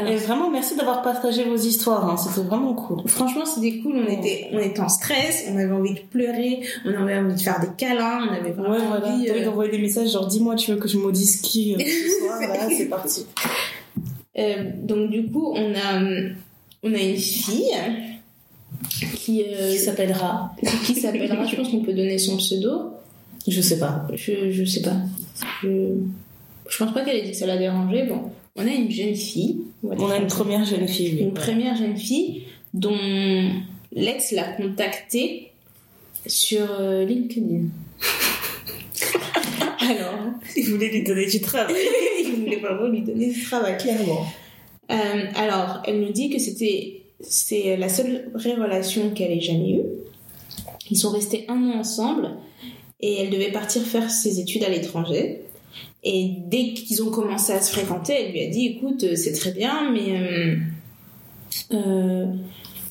Alors, 0.00 0.12
Et 0.12 0.16
vraiment, 0.16 0.50
merci 0.50 0.76
d'avoir 0.76 1.02
partagé 1.02 1.44
vos 1.44 1.56
histoires. 1.56 2.08
Hein. 2.08 2.16
C'était 2.16 2.46
vraiment 2.46 2.74
cool. 2.74 3.02
Franchement, 3.06 3.44
c'était 3.44 3.78
cool. 3.80 3.94
On 3.96 4.04
Ouais. 4.06 4.14
était, 4.14 4.48
on 4.52 4.58
était 4.58 4.80
en 4.80 4.88
stress. 4.88 5.44
On 5.50 5.56
avait 5.56 5.72
envie 5.72 5.94
de 5.94 6.00
pleurer. 6.00 6.60
On 6.84 6.94
avait 6.94 7.18
envie 7.18 7.34
de 7.34 7.40
faire 7.40 7.60
des 7.60 7.68
câlins. 7.76 8.26
On 8.30 8.34
avait 8.34 8.52
vraiment 8.52 8.74
Ouais, 8.74 8.86
voilà. 8.86 9.14
envie. 9.14 9.28
Euh, 9.28 9.44
d'envoyer 9.44 9.70
des 9.70 9.78
messages 9.78 10.10
genre 10.12 10.26
dis-moi, 10.26 10.54
tu 10.56 10.70
veux 10.72 10.76
que 10.78 10.88
je 10.88 10.98
maudisse 10.98 11.40
qui 11.40 11.74
euh, 11.74 11.78
ce 11.78 12.18
soir 12.24 12.38
Voilà, 12.38 12.68
c'est 12.76 12.86
parti. 12.86 13.26
euh, 14.38 14.70
donc 14.82 15.10
du 15.10 15.26
coup, 15.30 15.52
on 15.54 15.72
a, 15.74 16.00
on 16.82 16.94
a 16.94 16.98
une 16.98 17.16
fille 17.16 17.72
qui, 18.90 19.42
Qui 19.44 19.78
s'appellera 19.78 20.52
qui 20.84 20.94
s'appellera. 20.94 21.44
je 21.46 21.56
pense 21.56 21.68
qu'on 21.68 21.80
peut 21.82 21.92
donner 21.92 22.18
son 22.18 22.36
pseudo. 22.36 22.90
Je 23.46 23.60
sais 23.60 23.78
pas. 23.78 24.06
Je, 24.14 24.50
je 24.50 24.64
sais 24.64 24.82
pas. 24.82 24.96
Je, 25.62 25.68
je 26.68 26.78
pense 26.84 26.92
pas 26.92 27.02
qu'elle 27.04 27.16
ait 27.16 27.22
dit 27.22 27.30
que 27.30 27.36
ça 27.36 27.46
l'a 27.46 27.56
dérangé. 27.56 28.04
Bon, 28.04 28.30
on 28.56 28.66
a 28.66 28.70
une 28.70 28.90
jeune 28.90 29.14
fille. 29.14 29.60
On 29.82 30.10
a 30.10 30.16
une 30.16 30.26
première 30.26 30.64
jeune 30.64 30.88
fille. 30.88 31.20
une 31.20 31.34
première 31.34 31.76
jeune 31.76 31.96
fille 31.96 32.44
dont 32.74 32.98
l'ex 33.92 34.32
l'a 34.32 34.44
contactée 34.52 35.52
sur 36.26 36.66
euh, 36.80 37.04
LinkedIn. 37.04 37.66
Alors, 39.80 40.18
Il 40.56 40.64
voulait 40.70 40.88
lui 40.88 41.02
donner 41.02 41.26
du 41.26 41.40
travail. 41.40 41.74
il 42.20 42.34
voulait 42.40 42.56
vraiment 42.58 42.88
lui 42.88 43.02
donner 43.02 43.32
du 43.32 43.42
travail. 43.42 43.76
Clairement. 43.78 44.26
Euh, 44.90 45.24
alors, 45.36 45.82
elle 45.86 46.00
nous 46.00 46.12
dit 46.12 46.30
que 46.30 46.38
c'était 46.38 47.02
c'est 47.20 47.76
la 47.76 47.88
seule 47.88 48.30
vraie 48.34 48.54
relation 48.54 49.10
qu'elle 49.10 49.32
ait 49.32 49.40
jamais 49.40 49.72
eue. 49.72 49.82
Ils 50.90 50.96
sont 50.96 51.10
restés 51.10 51.44
un 51.48 51.70
an 51.70 51.78
ensemble 51.80 52.30
et 53.00 53.22
elle 53.22 53.30
devait 53.30 53.52
partir 53.52 53.82
faire 53.82 54.10
ses 54.10 54.40
études 54.40 54.64
à 54.64 54.68
l'étranger. 54.68 55.42
Et 56.04 56.30
dès 56.46 56.74
qu'ils 56.74 57.02
ont 57.02 57.10
commencé 57.10 57.52
à 57.52 57.60
se 57.60 57.72
fréquenter, 57.72 58.14
elle 58.14 58.32
lui 58.32 58.42
a 58.42 58.48
dit 58.48 58.66
"Écoute, 58.66 59.04
euh, 59.04 59.16
c'est 59.16 59.32
très 59.32 59.50
bien, 59.50 59.90
mais 59.90 60.20
euh, 60.20 60.56
euh, 61.72 62.26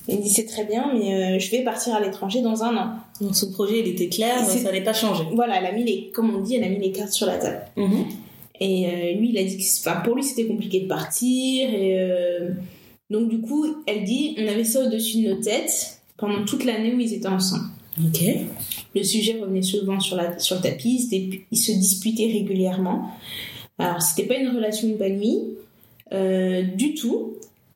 elle 0.08 0.22
dit 0.22 0.30
c'est 0.30 0.46
très 0.46 0.66
bien, 0.66 0.92
mais 0.94 1.14
euh, 1.14 1.40
je 1.40 1.50
vais 1.52 1.64
partir 1.64 1.96
à 1.96 2.00
l'étranger 2.00 2.42
dans 2.42 2.64
un 2.64 2.76
an." 2.76 2.90
Donc 3.22 3.36
son 3.36 3.52
projet, 3.52 3.80
il 3.80 3.88
était 3.88 4.10
clair, 4.10 4.46
ça 4.46 4.62
n'allait 4.62 4.84
pas 4.84 4.94
changer. 4.94 5.24
Voilà, 5.34 5.60
elle 5.60 5.66
a 5.66 5.72
mis 5.72 5.84
les, 5.84 6.12
comme 6.14 6.36
on 6.36 6.42
dit, 6.42 6.56
elle 6.56 6.64
a 6.64 6.70
mis 6.70 6.80
les 6.80 6.92
cartes 6.92 7.14
sur 7.14 7.28
la 7.28 7.38
table. 7.38 7.62
Et 8.60 8.88
euh, 8.88 9.20
lui, 9.20 9.30
il 9.30 9.38
a 9.38 9.44
dit 9.44 9.58
que 9.58 10.04
pour 10.04 10.16
lui, 10.16 10.24
c'était 10.24 10.48
compliqué 10.48 10.82
de 10.82 10.88
partir. 10.88 11.70
Et 11.70 12.00
euh, 12.00 12.50
donc, 13.10 13.30
du 13.30 13.40
coup, 13.40 13.66
elle 13.86 14.04
dit 14.04 14.36
on 14.38 14.48
avait 14.48 14.64
ça 14.64 14.84
au-dessus 14.84 15.24
de 15.24 15.30
nos 15.30 15.42
têtes 15.42 16.00
pendant 16.18 16.44
toute 16.46 16.66
l'année 16.66 16.94
où 16.94 17.00
ils 17.00 17.14
étaient 17.14 17.28
ensemble. 17.28 17.66
Ok. 18.04 18.22
Le 18.96 19.04
sujet 19.04 19.40
revenait 19.42 19.62
souvent 19.62 20.00
sur, 20.00 20.16
la, 20.16 20.38
sur 20.40 20.56
le 20.58 20.62
tapis, 20.62 20.96
ils 20.96 21.00
se, 21.04 21.10
dé- 21.10 21.46
ils 21.52 21.58
se 21.58 21.72
disputaient 21.72 22.28
régulièrement. 22.32 23.12
Alors, 23.80 24.02
c'était 24.02 24.28
pas 24.28 24.36
une 24.36 24.50
relation 24.56 24.88
épanouie 24.90 25.40
euh, 26.14 26.64
du 26.64 26.94
tout. 26.96 27.34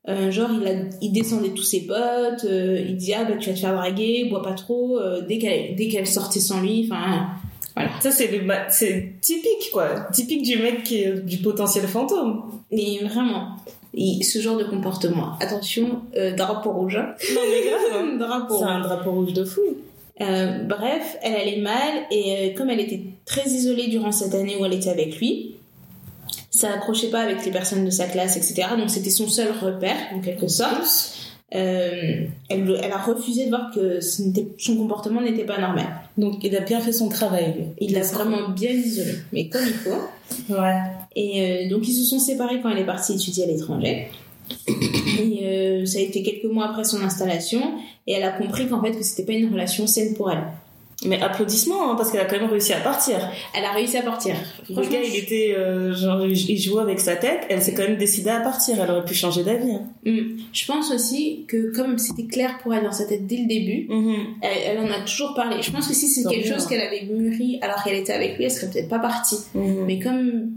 Euh, 0.10 0.32
genre, 0.32 0.50
il, 0.60 0.68
a, 0.68 0.72
il 1.02 1.12
descendait 1.12 1.50
tous 1.50 1.64
ses 1.64 1.82
potes, 1.82 2.44
euh, 2.46 2.84
il 2.88 2.98
disait 2.98 3.14
ah 3.20 3.24
bah 3.26 3.36
tu 3.40 3.50
vas 3.50 3.56
te 3.56 3.60
faire 3.60 3.76
draguer, 3.76 4.26
bois 4.30 4.42
pas 4.42 4.54
trop. 4.54 4.98
euh, 5.00 5.22
dès 5.28 5.38
qu'elle 5.38 5.76
qu'elle 5.76 6.08
sortait 6.08 6.40
sans 6.40 6.60
lui, 6.62 6.88
enfin 6.90 7.28
Ça, 8.00 8.10
c'est 8.12 9.14
typique, 9.22 9.70
quoi. 9.72 10.08
Typique 10.12 10.42
du 10.44 10.58
mec 10.58 10.84
qui 10.84 11.04
est 11.04 11.24
du 11.24 11.38
potentiel 11.38 11.86
fantôme. 11.88 12.44
Mais 12.72 12.98
vraiment, 13.04 13.58
et 13.94 14.24
ce 14.24 14.40
genre 14.40 14.58
de 14.58 14.64
comportement. 14.64 15.34
Attention, 15.40 16.02
euh, 16.18 16.36
drapeau 16.36 16.72
rouge. 16.72 16.96
hein. 16.96 17.14
Non, 17.36 17.42
mais 17.50 17.70
grave. 17.70 18.04
hein. 18.04 18.18
drapeau 18.20 18.58
C'est 18.58 18.64
un 18.66 18.80
drapeau 18.82 19.12
rouge 19.12 19.34
de 19.34 19.46
fou. 19.46 19.62
Euh, 20.20 20.64
bref, 20.64 21.18
elle 21.22 21.36
allait 21.36 21.62
mal 21.62 22.04
et 22.12 22.52
euh, 22.52 22.58
comme 22.58 22.70
elle 22.70 22.80
était 22.80 23.02
très 23.26 23.48
isolée 23.50 23.88
durant 23.88 24.12
cette 24.12 24.36
année 24.36 24.58
où 24.60 24.66
elle 24.66 24.74
était 24.74 24.90
avec 24.90 25.18
lui, 25.20 25.56
ça 26.50 26.74
accrochait 26.74 27.10
pas 27.10 27.22
avec 27.22 27.46
les 27.46 27.52
personnes 27.52 27.86
de 27.86 27.90
sa 27.90 28.06
classe, 28.06 28.36
etc. 28.38 28.70
Donc 28.78 28.90
c'était 28.90 29.10
son 29.10 29.28
seul 29.28 29.52
repère, 29.62 29.98
en 30.14 30.20
quelque 30.20 30.48
sorte. 30.48 31.18
Euh, 31.54 32.26
elle, 32.50 32.80
elle 32.82 32.92
a 32.92 32.98
refusé 32.98 33.46
de 33.46 33.50
voir 33.50 33.72
que 33.74 34.00
son 34.00 34.78
comportement 34.78 35.22
n'était 35.22 35.44
pas 35.44 35.60
normal. 35.60 35.88
Donc, 36.18 36.44
il 36.44 36.56
a 36.56 36.62
bien 36.62 36.80
fait 36.80 36.94
son 36.94 37.10
travail, 37.10 37.54
lui. 37.58 37.66
Il 37.80 37.94
l'a 37.94 38.04
vraiment 38.04 38.50
bien 38.50 38.72
isolée, 38.72 39.18
mais 39.34 39.50
comme 39.50 39.64
il 39.66 39.74
faut. 39.74 40.54
Ouais. 40.54 40.80
Et 41.16 41.68
donc 41.70 41.86
ils 41.88 41.94
se 41.94 42.06
sont 42.06 42.20
séparés 42.20 42.62
quand 42.62 42.70
elle 42.70 42.80
est 42.80 42.86
partie 42.86 43.14
étudier 43.14 43.44
à 43.44 43.48
l'étranger. 43.48 44.08
Et 44.68 45.40
euh, 45.44 45.86
ça 45.86 46.00
a 46.00 46.02
été 46.02 46.24
quelques 46.24 46.52
mois 46.52 46.66
après 46.70 46.84
son 46.84 47.02
installation 47.02 47.62
et 48.08 48.14
elle 48.14 48.24
a 48.24 48.32
compris 48.32 48.68
qu'en 48.68 48.82
fait 48.82 48.92
que 48.92 49.04
c'était 49.04 49.24
pas 49.24 49.34
une 49.34 49.52
relation 49.52 49.88
saine 49.88 50.14
pour 50.14 50.32
elle. 50.32 50.44
Mais 51.04 51.20
applaudissements, 51.20 51.92
hein, 51.92 51.96
parce 51.96 52.12
qu'elle 52.12 52.22
a 52.22 52.26
quand 52.26 52.40
même 52.40 52.50
réussi 52.50 52.74
à 52.74 52.80
partir. 52.80 53.18
Elle 53.56 53.66
a 53.66 53.72
réussi 53.72 53.98
à 53.98 54.04
partir. 54.04 54.36
Le 54.70 54.88
gars, 54.88 55.02
il 55.04 55.16
était, 55.16 55.56
euh, 55.58 55.96
genre, 55.96 56.24
il 56.28 56.62
jouait 56.62 56.84
avec 56.84 57.00
sa 57.00 57.16
tête. 57.16 57.42
Elle 57.50 57.60
s'est 57.62 57.74
quand 57.74 57.82
même 57.82 57.98
décidée 57.98 58.30
à 58.30 58.40
partir. 58.42 58.76
Elle 58.80 58.92
aurait 58.92 59.06
pu 59.06 59.16
changer 59.16 59.44
d'avis. 59.44 59.72
hein. 59.72 59.82
Hmm. 60.06 60.38
Je 60.54 60.66
pense 60.68 60.92
aussi 60.92 61.46
que 61.48 61.76
comme 61.76 61.98
c'était 61.98 62.28
clair 62.28 62.60
pour 62.62 62.76
elle 62.76 62.84
dans 62.84 62.92
sa 62.92 63.06
tête 63.06 63.26
dès 63.26 63.38
le 63.38 63.48
début, 63.48 63.88
elle, 64.42 64.58
elle 64.64 64.78
en 64.78 64.92
a 64.92 65.02
toujours 65.02 65.34
parlé. 65.34 65.64
Je 65.64 65.72
pense 65.72 65.88
que 65.88 65.96
si 65.96 66.08
c'est 66.08 66.24
quelque 66.30 66.48
chose 66.48 66.66
hein. 66.66 66.68
qu'elle 66.70 66.82
avait 66.82 67.08
mûri 67.10 67.58
alors 67.64 67.84
qu'elle 67.84 67.96
était 67.96 68.14
avec 68.14 68.38
lui, 68.38 68.44
elle 68.44 68.52
serait 68.52 68.70
peut-être 68.72 68.90
pas 68.90 69.00
partie. 69.00 69.38
Mhm. 69.56 69.86
Mais 69.88 69.98
comme 69.98 70.52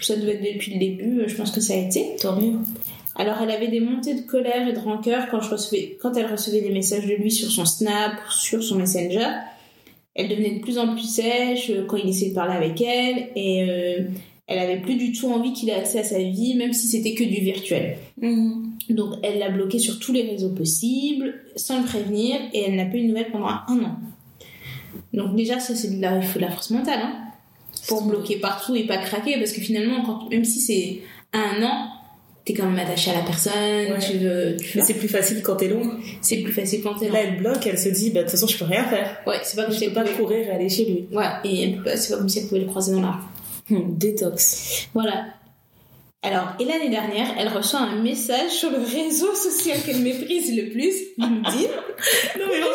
ça 0.00 0.16
devait 0.16 0.32
être 0.32 0.54
depuis 0.54 0.72
le 0.74 0.80
début, 0.80 1.22
je 1.28 1.34
pense 1.36 1.52
que 1.52 1.60
ça 1.60 1.74
a 1.74 1.76
été. 1.76 2.16
Tant 2.20 2.34
mieux. 2.34 2.58
Alors 3.18 3.36
elle 3.42 3.50
avait 3.50 3.68
des 3.68 3.80
montées 3.80 4.14
de 4.14 4.22
colère 4.22 4.68
et 4.68 4.72
de 4.72 4.78
rancœur 4.78 5.28
quand, 5.30 5.40
je 5.40 5.50
recevais, 5.50 5.96
quand 6.00 6.16
elle 6.16 6.30
recevait 6.30 6.60
des 6.60 6.70
messages 6.70 7.06
de 7.06 7.14
lui 7.14 7.30
sur 7.30 7.50
son 7.50 7.64
Snap, 7.64 8.12
sur 8.30 8.62
son 8.62 8.76
Messenger. 8.76 9.28
Elle 10.14 10.28
devenait 10.28 10.56
de 10.56 10.60
plus 10.60 10.78
en 10.78 10.92
plus 10.92 11.08
sèche 11.08 11.70
euh, 11.70 11.84
quand 11.86 11.96
il 11.96 12.08
essayait 12.08 12.30
de 12.30 12.34
parler 12.34 12.54
avec 12.54 12.80
elle 12.80 13.28
et 13.34 13.66
euh, 13.68 14.04
elle 14.46 14.58
avait 14.58 14.80
plus 14.80 14.96
du 14.96 15.12
tout 15.12 15.30
envie 15.30 15.52
qu'il 15.52 15.68
ait 15.70 15.74
accès 15.74 15.98
à 15.98 16.04
sa 16.04 16.18
vie, 16.18 16.54
même 16.54 16.72
si 16.72 16.86
c'était 16.86 17.14
que 17.14 17.24
du 17.24 17.40
virtuel. 17.40 17.96
Donc 18.88 19.14
elle 19.22 19.38
l'a 19.38 19.50
bloqué 19.50 19.78
sur 19.78 19.98
tous 19.98 20.12
les 20.12 20.22
réseaux 20.22 20.54
possibles, 20.54 21.34
sans 21.56 21.80
le 21.80 21.84
prévenir, 21.84 22.36
et 22.52 22.62
elle 22.62 22.76
n'a 22.76 22.84
pas 22.84 22.96
eu 22.96 23.02
de 23.02 23.08
nouvelles 23.08 23.32
pendant 23.32 23.48
un 23.48 23.84
an. 23.84 23.96
Donc 25.12 25.34
déjà 25.34 25.58
ça 25.58 25.74
c'est 25.74 25.96
de 25.96 26.00
la, 26.00 26.18
il 26.18 26.22
faut 26.22 26.38
de 26.38 26.44
la 26.44 26.50
force 26.50 26.70
mentale, 26.70 27.00
hein, 27.02 27.16
pour 27.88 28.02
bloquer 28.02 28.36
partout 28.36 28.76
et 28.76 28.86
pas 28.86 28.98
craquer, 28.98 29.36
parce 29.36 29.52
que 29.52 29.60
finalement 29.60 30.04
quand, 30.04 30.30
même 30.30 30.44
si 30.44 30.60
c'est 30.60 31.00
un 31.32 31.62
an, 31.64 31.88
t'es 32.46 32.54
quand 32.54 32.64
même 32.70 32.78
attaché 32.78 33.10
à 33.10 33.14
la 33.14 33.20
personne, 33.22 33.52
Ouais. 33.92 33.98
tu 33.98 34.16
veux, 34.18 34.56
tu 34.56 34.78
Mais 34.78 34.84
c'est 34.84 34.94
plus 34.94 35.08
facile 35.08 35.42
quand 35.42 35.56
t'es 35.56 35.68
loin. 35.68 35.98
c'est 36.22 36.38
plus 36.38 36.52
facile 36.52 36.80
quand 36.82 36.94
t'es 36.94 37.08
Là, 37.08 37.14
là. 37.14 37.20
elle 37.24 37.36
bloque. 37.38 37.66
Elle 37.66 37.78
se 37.78 37.88
dit, 37.90 38.10
bah, 38.10 38.20
de 38.20 38.24
toute 38.24 38.30
façon, 38.30 38.46
je 38.46 38.56
peux 38.56 38.64
rien 38.64 38.84
faire. 38.84 39.18
Ouais, 39.26 39.36
c'est 39.42 39.56
pas 39.56 39.64
comme 39.64 39.74
Je 39.74 39.78
si 39.80 39.84
peux 39.86 39.90
elle 39.90 39.94
pas 39.94 40.02
pouvait... 40.10 40.16
courir 40.22 40.38
et 40.46 40.50
aller 40.52 40.68
chez 40.70 40.84
lui. 40.86 41.08
Ouais, 41.12 41.24
et 41.44 41.74
c'est 41.96 42.12
pas 42.12 42.18
comme 42.18 42.28
si 42.28 42.38
elle 42.38 42.46
pouvait 42.46 42.60
le 42.62 42.66
croiser 42.68 42.92
dans 42.92 43.02
la 43.02 43.10
rue. 43.68 43.76
Hum, 43.76 43.98
détox. 43.98 44.88
Voilà. 44.94 45.24
Alors, 46.22 46.48
et 46.58 46.64
l'année 46.64 46.88
dernière, 46.88 47.28
elle 47.38 47.48
reçoit 47.48 47.80
un 47.80 48.02
message 48.02 48.50
sur 48.50 48.70
le 48.70 48.78
réseau 48.78 49.32
social 49.34 49.78
qu'elle 49.84 50.00
méprise 50.00 50.56
le 50.56 50.70
plus, 50.70 50.92
LinkedIn. 51.18 51.68
Non, 52.38 52.44
mais 52.50 52.60
bon, 52.60 52.66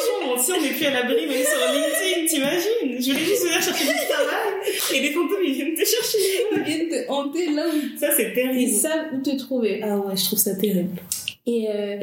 si 0.44 0.52
on 0.52 0.62
n'est 0.62 0.70
plus 0.70 0.86
à 0.86 0.92
l'abri, 0.92 1.28
même 1.28 1.44
sur 1.44 1.60
LinkedIn, 1.74 2.28
t'imagines? 2.28 3.02
Je 3.02 3.12
voulais 3.12 3.26
juste 3.26 3.44
venir 3.44 3.62
chercher 3.62 3.84
du 3.86 4.00
travail 4.10 4.96
et 4.96 5.00
les 5.00 5.10
fantômes, 5.12 5.38
ils 5.46 5.54
viennent 5.54 5.74
te 5.74 5.80
chercher. 5.86 6.18
Ils 6.56 6.64
viennent 6.64 6.90
te 6.90 7.10
hanter 7.10 7.50
là 7.52 7.66
où 7.68 7.98
Ça, 8.00 8.08
c'est 8.16 8.30
ils 8.30 8.34
terrible. 8.34 8.72
savent 8.72 9.06
où 9.14 9.22
te 9.22 9.38
trouver. 9.38 9.82
Ah 9.84 9.98
ouais, 9.98 10.16
je 10.16 10.26
trouve 10.26 10.40
ça 10.40 10.56
terrible. 10.56 11.00
Et 11.46 11.68
euh, 11.70 12.00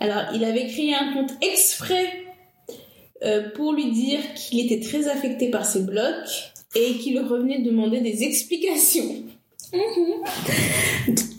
alors, 0.00 0.22
il 0.34 0.44
avait 0.44 0.66
créé 0.66 0.94
un 0.94 1.12
compte 1.12 1.32
exprès 1.42 2.06
euh, 3.24 3.50
pour 3.50 3.72
lui 3.72 3.90
dire 3.92 4.20
qu'il 4.34 4.60
était 4.64 4.80
très 4.80 5.08
affecté 5.08 5.50
par 5.50 5.64
ses 5.64 5.80
blocs 5.80 6.52
et 6.74 6.94
qu'il 6.94 7.18
revenait 7.20 7.60
demander 7.60 8.00
des 8.00 8.24
explications. 8.24 9.24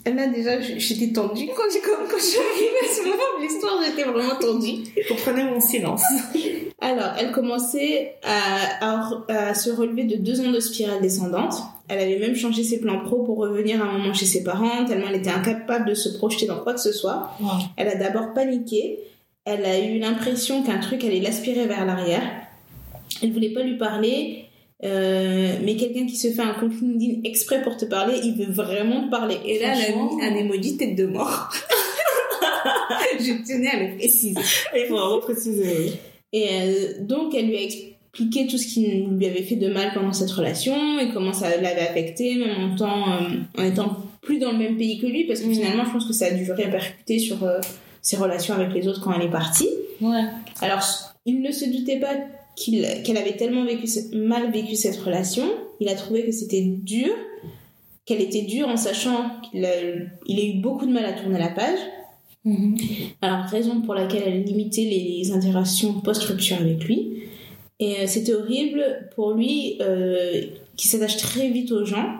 Là 0.06 0.26
déjà, 0.28 0.60
j'étais 0.60 1.12
tendue 1.12 1.46
quand 1.56 1.62
quand 1.84 2.10
quand 2.10 2.18
je 2.18 2.22
suis 2.22 2.38
arrivée 2.38 2.78
à 2.82 2.94
ce 2.94 3.02
moment 3.02 3.38
de 3.38 3.42
l'histoire, 3.42 3.80
j'étais 3.84 4.04
vraiment 4.04 4.36
tendue. 4.36 4.84
Comprenez 5.08 5.44
mon 5.44 5.60
silence. 5.60 6.02
Alors, 6.80 7.12
elle 7.18 7.32
commençait 7.32 8.14
à, 8.22 8.98
à- 8.98 9.24
à 9.28 9.54
se 9.54 9.70
relever 9.70 10.04
de 10.04 10.16
deux 10.16 10.40
ans 10.40 10.50
de 10.52 10.60
spirale 10.60 11.00
descendante. 11.00 11.54
Elle 11.88 11.98
avait 12.00 12.18
même 12.18 12.34
changé 12.36 12.62
ses 12.64 12.80
plans 12.80 13.00
pro 13.00 13.22
pour 13.24 13.38
revenir 13.38 13.82
un 13.82 13.90
moment 13.98 14.12
chez 14.14 14.26
ses 14.26 14.42
parents, 14.44 14.84
tellement 14.86 15.06
elle 15.08 15.16
était 15.16 15.30
incapable 15.30 15.88
de 15.88 15.94
se 15.94 16.10
projeter 16.16 16.46
dans 16.46 16.58
quoi 16.58 16.74
que 16.74 16.80
ce 16.80 16.92
soit. 16.92 17.30
Elle 17.76 17.88
a 17.88 17.94
d'abord 17.96 18.32
paniqué. 18.34 19.00
Elle 19.46 19.64
a 19.64 19.78
eu 19.80 19.98
l'impression 19.98 20.62
qu'un 20.62 20.78
truc 20.78 21.02
allait 21.04 21.20
l'aspirer 21.20 21.66
vers 21.66 21.84
l'arrière. 21.86 22.22
Elle 23.22 23.32
voulait 23.32 23.52
pas 23.52 23.62
lui 23.62 23.76
parler. 23.78 24.43
Euh, 24.84 25.54
mais 25.62 25.76
quelqu'un 25.76 26.06
qui 26.06 26.16
se 26.16 26.28
fait 26.28 26.42
un 26.42 26.52
compte 26.54 26.78
LinkedIn 26.80 27.22
exprès 27.24 27.62
pour 27.62 27.76
te 27.76 27.86
parler, 27.86 28.18
il 28.22 28.36
veut 28.36 28.52
vraiment 28.52 29.06
te 29.06 29.10
parler. 29.10 29.36
Et 29.46 29.58
là, 29.58 29.74
elle 29.74 29.94
a 29.94 29.96
mis 29.96 30.22
un 30.22 30.34
emoji 30.34 30.76
tête 30.76 30.94
de 30.94 31.06
mort. 31.06 31.48
Je 33.18 33.46
tenais 33.46 33.70
à 33.70 33.82
le 33.82 33.96
préciser. 33.96 34.40
Il 34.76 34.86
faut 34.86 34.96
vraiment 34.96 35.20
préciser. 35.20 35.76
oui. 35.78 35.92
Et 36.32 36.48
euh, 36.50 36.74
donc, 37.00 37.34
elle 37.34 37.46
lui 37.46 37.56
a 37.56 37.62
expliqué 37.62 38.46
tout 38.46 38.58
ce 38.58 38.66
qui 38.66 38.86
lui 38.86 39.26
avait 39.26 39.42
fait 39.42 39.56
de 39.56 39.72
mal 39.72 39.92
pendant 39.94 40.12
cette 40.12 40.32
relation 40.32 40.98
et 40.98 41.10
comment 41.12 41.32
ça 41.32 41.48
l'avait 41.48 41.80
affecté, 41.80 42.34
même 42.34 42.72
en, 42.72 42.76
temps, 42.76 43.12
euh, 43.12 43.28
en 43.56 43.64
étant 43.64 43.96
plus 44.20 44.38
dans 44.38 44.52
le 44.52 44.58
même 44.58 44.76
pays 44.76 44.98
que 44.98 45.06
lui, 45.06 45.24
parce 45.24 45.40
que 45.40 45.48
finalement, 45.48 45.84
je 45.84 45.92
pense 45.92 46.06
que 46.06 46.12
ça 46.12 46.26
a 46.26 46.30
dû 46.32 46.50
répercuter 46.50 47.18
sur 47.20 47.36
ses 48.02 48.16
relations 48.16 48.54
avec 48.54 48.74
les 48.74 48.88
autres 48.88 49.00
quand 49.00 49.12
elle 49.12 49.26
est 49.26 49.30
partie. 49.30 49.68
Ouais. 50.00 50.24
Alors, 50.60 50.82
il 51.24 51.40
ne 51.40 51.52
se 51.52 51.64
doutait 51.66 52.00
pas 52.00 52.14
qu'elle 52.56 53.16
avait 53.16 53.36
tellement 53.36 53.64
vécu, 53.64 53.86
mal 54.14 54.50
vécu 54.52 54.74
cette 54.76 54.96
relation. 54.96 55.44
Il 55.80 55.88
a 55.88 55.94
trouvé 55.94 56.24
que 56.24 56.32
c'était 56.32 56.62
dur. 56.62 57.10
qu'elle 58.06 58.20
était 58.20 58.42
dure 58.42 58.68
en 58.68 58.76
sachant 58.76 59.30
qu'il 59.40 59.64
a, 59.64 59.70
il 60.26 60.38
a 60.38 60.42
eu 60.44 60.60
beaucoup 60.60 60.84
de 60.86 60.92
mal 60.92 61.06
à 61.06 61.12
tourner 61.12 61.38
la 61.38 61.48
page. 61.48 61.78
Mhm. 62.44 62.76
Alors, 63.22 63.46
raison 63.46 63.80
pour 63.80 63.94
laquelle 63.94 64.22
elle 64.26 64.44
limitait 64.44 64.84
les 64.84 65.32
interactions 65.32 66.00
post-rupture 66.00 66.58
avec 66.60 66.84
lui. 66.84 67.22
Et 67.80 67.96
euh, 68.00 68.06
c'était 68.06 68.34
horrible 68.34 69.08
pour 69.14 69.32
lui, 69.32 69.78
euh, 69.80 70.42
qui 70.76 70.88
s'attache 70.88 71.16
très 71.16 71.48
vite 71.50 71.72
aux 71.72 71.84
gens, 71.84 72.18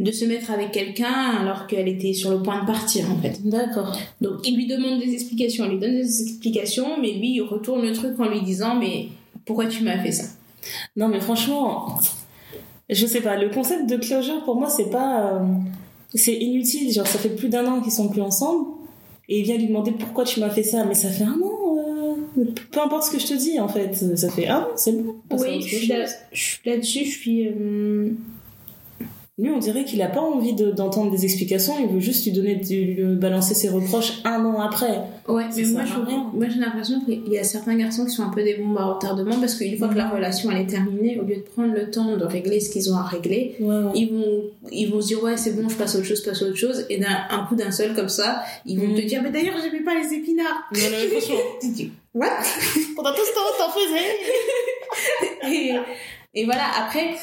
de 0.00 0.10
se 0.10 0.24
mettre 0.24 0.50
avec 0.50 0.72
quelqu'un 0.72 1.12
alors 1.12 1.66
qu'elle 1.66 1.86
était 1.86 2.12
sur 2.12 2.30
le 2.30 2.42
point 2.42 2.62
de 2.62 2.66
partir, 2.66 3.10
en 3.10 3.18
fait. 3.18 3.40
D'accord. 3.44 3.96
Donc, 4.20 4.46
il 4.46 4.56
lui 4.56 4.66
demande 4.66 4.98
des 5.00 5.12
explications, 5.12 5.64
il 5.66 5.72
lui 5.72 5.78
donne 5.78 5.96
des 5.96 6.22
explications, 6.22 7.00
mais 7.00 7.12
lui, 7.12 7.34
il 7.34 7.42
retourne 7.42 7.86
le 7.86 7.92
truc 7.92 8.18
en 8.18 8.28
lui 8.28 8.42
disant 8.42 8.74
Mais 8.74 9.08
pourquoi 9.44 9.66
tu 9.66 9.82
m'as 9.84 9.98
fait 9.98 10.12
ça? 10.12 10.24
Non, 10.96 11.08
mais 11.08 11.20
franchement, 11.20 11.98
je 12.88 13.06
sais 13.06 13.20
pas. 13.20 13.36
Le 13.36 13.50
concept 13.50 13.88
de 13.88 13.96
closure, 13.96 14.44
pour 14.44 14.56
moi, 14.56 14.68
c'est 14.70 14.90
pas. 14.90 15.32
euh, 15.34 15.40
c'est 16.14 16.34
inutile. 16.34 16.92
Genre, 16.92 17.06
ça 17.06 17.18
fait 17.18 17.30
plus 17.34 17.48
d'un 17.48 17.66
an 17.66 17.80
qu'ils 17.80 17.92
sont 17.92 18.08
plus 18.08 18.22
ensemble. 18.22 18.66
Et 19.28 19.38
il 19.40 19.44
vient 19.44 19.56
lui 19.56 19.66
demander 19.68 19.92
pourquoi 19.92 20.24
tu 20.24 20.40
m'as 20.40 20.50
fait 20.50 20.62
ça. 20.62 20.84
Mais 20.84 20.94
ça 20.94 21.08
fait 21.08 21.24
un 21.24 21.38
an. 21.42 21.76
euh, 22.38 22.44
Peu 22.70 22.80
importe 22.80 23.04
ce 23.04 23.10
que 23.10 23.18
je 23.18 23.26
te 23.26 23.34
dis, 23.34 23.58
en 23.60 23.68
fait. 23.68 23.94
Ça 24.16 24.28
fait 24.30 24.46
un 24.48 24.60
an, 24.62 24.68
c'est 24.76 24.92
bon. 24.92 25.16
Oui, 25.32 25.38
autre 25.56 25.60
je 25.62 25.76
suis, 25.76 25.86
chose. 25.86 25.88
là, 25.88 26.06
je 26.32 26.42
suis 26.42 26.60
là-dessus, 26.70 27.04
je 27.04 27.18
suis. 27.18 27.48
euh, 27.48 28.10
Lui, 29.38 29.48
on 29.48 29.58
dirait 29.58 29.84
qu'il 29.86 30.02
a 30.02 30.08
pas 30.08 30.20
envie 30.20 30.52
de- 30.52 30.72
d'entendre 30.72 31.10
des 31.10 31.24
explications. 31.24 31.72
Il 31.80 31.86
veut 31.88 32.00
juste 32.00 32.26
lui 32.26 32.32
donner, 32.32 32.54
lui 32.56 33.16
balancer 33.16 33.54
ses 33.54 33.70
reproches 33.70 34.20
un 34.24 34.44
an 34.44 34.60
après. 34.60 35.00
Ouais, 35.26 35.44
mais 35.56 35.62
moi, 35.64 35.82
moi 36.34 36.46
j'ai 36.50 36.60
l'impression 36.60 37.00
qu'il 37.00 37.32
y 37.32 37.38
a 37.38 37.42
certains 37.44 37.74
garçons 37.76 38.04
qui 38.04 38.10
sont 38.10 38.24
un 38.24 38.28
peu 38.28 38.42
des 38.42 38.54
bombes 38.56 38.76
à 38.76 38.84
retardement 38.84 39.34
parce 39.40 39.54
qu'une 39.54 39.78
fois 39.78 39.88
que 39.88 39.94
la 39.96 40.10
relation 40.10 40.50
elle 40.50 40.58
est 40.60 40.66
terminée, 40.66 41.18
au 41.18 41.24
lieu 41.24 41.36
de 41.36 41.40
prendre 41.40 41.72
le 41.72 41.90
temps 41.90 42.14
de 42.16 42.24
régler 42.26 42.60
ce 42.60 42.68
qu'ils 42.70 42.92
ont 42.92 42.96
à 42.96 43.04
régler, 43.04 43.56
Ouais, 43.58 43.74
ouais. 43.74 43.90
ils 43.94 44.12
vont, 44.12 44.42
ils 44.70 44.90
vont 44.90 45.00
se 45.00 45.06
dire 45.06 45.22
ouais 45.22 45.38
c'est 45.38 45.52
bon, 45.52 45.66
je 45.66 45.76
passe 45.76 45.94
à 45.94 45.98
autre 45.98 46.06
chose, 46.08 46.18
je 46.22 46.28
passe 46.28 46.42
à 46.42 46.44
autre 46.46 46.56
chose, 46.56 46.84
et 46.90 46.98
d'un 46.98 47.06
un 47.30 47.46
coup 47.46 47.54
d'un 47.56 47.70
seul 47.70 47.94
comme 47.94 48.10
ça, 48.10 48.42
ils 48.66 48.78
vont 48.78 48.88
Mhm. 48.88 48.96
te 48.96 49.00
dire 49.06 49.22
mais 49.22 49.30
d'ailleurs 49.30 49.54
j'aimais 49.62 49.82
pas 49.82 49.94
les 49.94 50.12
épinards. 50.14 50.62
Non, 50.74 50.80
non, 50.80 51.18
franchement. 51.18 51.90
What? 52.14 52.26
Pendant 52.96 53.12
tout 53.12 53.22
ce 53.24 53.32
temps, 53.34 53.40
t'en 53.58 53.70
faisais. 53.70 55.50
et, 55.56 56.40
et 56.40 56.44
voilà, 56.44 56.64
après, 56.84 57.14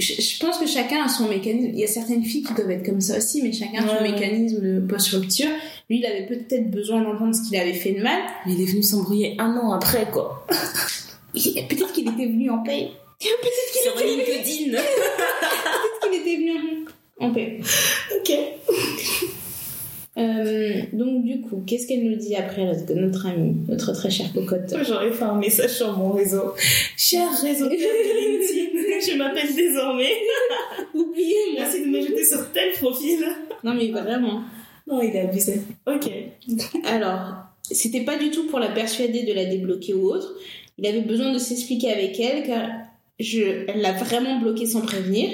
je, 0.00 0.20
je 0.20 0.38
pense 0.38 0.58
que 0.58 0.66
chacun 0.66 1.04
a 1.04 1.08
son 1.08 1.28
mécanisme. 1.28 1.70
Il 1.72 1.78
y 1.78 1.84
a 1.84 1.88
certaines 1.88 2.24
filles 2.24 2.42
qui 2.42 2.54
doivent 2.54 2.70
être 2.70 2.84
comme 2.84 3.00
ça 3.00 3.18
aussi, 3.18 3.42
mais 3.42 3.52
chacun 3.52 3.84
a 3.84 3.88
son 3.88 4.02
Ouais, 4.02 4.10
mécanisme 4.12 4.60
de 4.60 4.80
post-rupture. 4.80 5.50
Lui, 5.88 5.98
il 5.98 6.06
avait 6.06 6.26
peut-être 6.26 6.70
besoin 6.70 7.02
d'entendre 7.02 7.34
ce 7.34 7.48
qu'il 7.48 7.58
avait 7.58 7.74
fait 7.74 7.92
de 7.92 8.02
mal. 8.02 8.20
Mais 8.46 8.54
il 8.54 8.62
est 8.62 8.66
venu 8.70 8.82
s'embrouiller 8.82 9.36
un 9.38 9.56
an 9.56 9.72
après, 9.72 10.06
quoi. 10.10 10.46
Peut-être 11.32 11.92
qu'il 11.92 12.08
était 12.08 12.26
venu 12.26 12.50
en 12.50 12.62
paix. 12.62 12.88
Peut-être 13.20 13.72
qu'il 13.72 14.08
était, 14.08 14.32
LinkedIn. 14.42 14.72
peut-être 14.78 16.10
qu'il 16.10 16.20
était 16.20 16.36
venu 16.36 16.86
en 17.18 17.32
paix. 17.32 17.60
ok. 18.16 18.32
Euh, 20.20 20.82
donc, 20.92 21.24
du 21.24 21.40
coup, 21.40 21.62
qu'est-ce 21.66 21.86
qu'elle 21.86 22.04
nous 22.04 22.16
dit 22.16 22.34
après, 22.36 22.64
notre, 22.64 22.92
notre 22.94 23.26
amie, 23.26 23.56
notre 23.68 23.92
très 23.92 24.10
chère 24.10 24.32
cocotte? 24.32 24.74
J'aurais 24.86 25.12
fait 25.12 25.24
un 25.24 25.36
message 25.36 25.70
sur 25.70 25.96
mon 25.96 26.12
réseau. 26.12 26.54
Cher 26.96 27.28
réseau 27.42 27.66
de 27.66 27.70
LinkedIn, 27.70 29.00
je 29.12 29.16
m'appelle 29.16 29.54
désormais. 29.54 30.12
Oubliez-moi. 30.94 31.60
Merci 31.60 31.82
de 31.82 31.86
m'ajouter 31.86 32.24
sur 32.24 32.50
tel 32.52 32.72
profil. 32.72 33.24
Non, 33.64 33.74
mais 33.74 33.88
vraiment. 33.88 34.42
Non, 34.86 35.00
il 35.02 35.14
est 35.14 35.20
abusé. 35.20 35.62
Ok. 35.86 36.10
Alors, 36.84 37.34
c'était 37.62 38.02
pas 38.02 38.18
du 38.18 38.30
tout 38.30 38.46
pour 38.46 38.58
la 38.58 38.68
persuader 38.68 39.22
de 39.22 39.32
la 39.32 39.46
débloquer 39.46 39.94
ou 39.94 40.10
autre. 40.10 40.34
Il 40.78 40.86
avait 40.86 41.02
besoin 41.02 41.32
de 41.32 41.38
s'expliquer 41.38 41.92
avec 41.92 42.18
elle 42.20 42.46
car 42.46 42.68
je, 43.18 43.64
elle 43.68 43.80
l'a 43.80 43.92
vraiment 43.92 44.40
bloquée 44.40 44.66
sans 44.66 44.80
prévenir. 44.80 45.28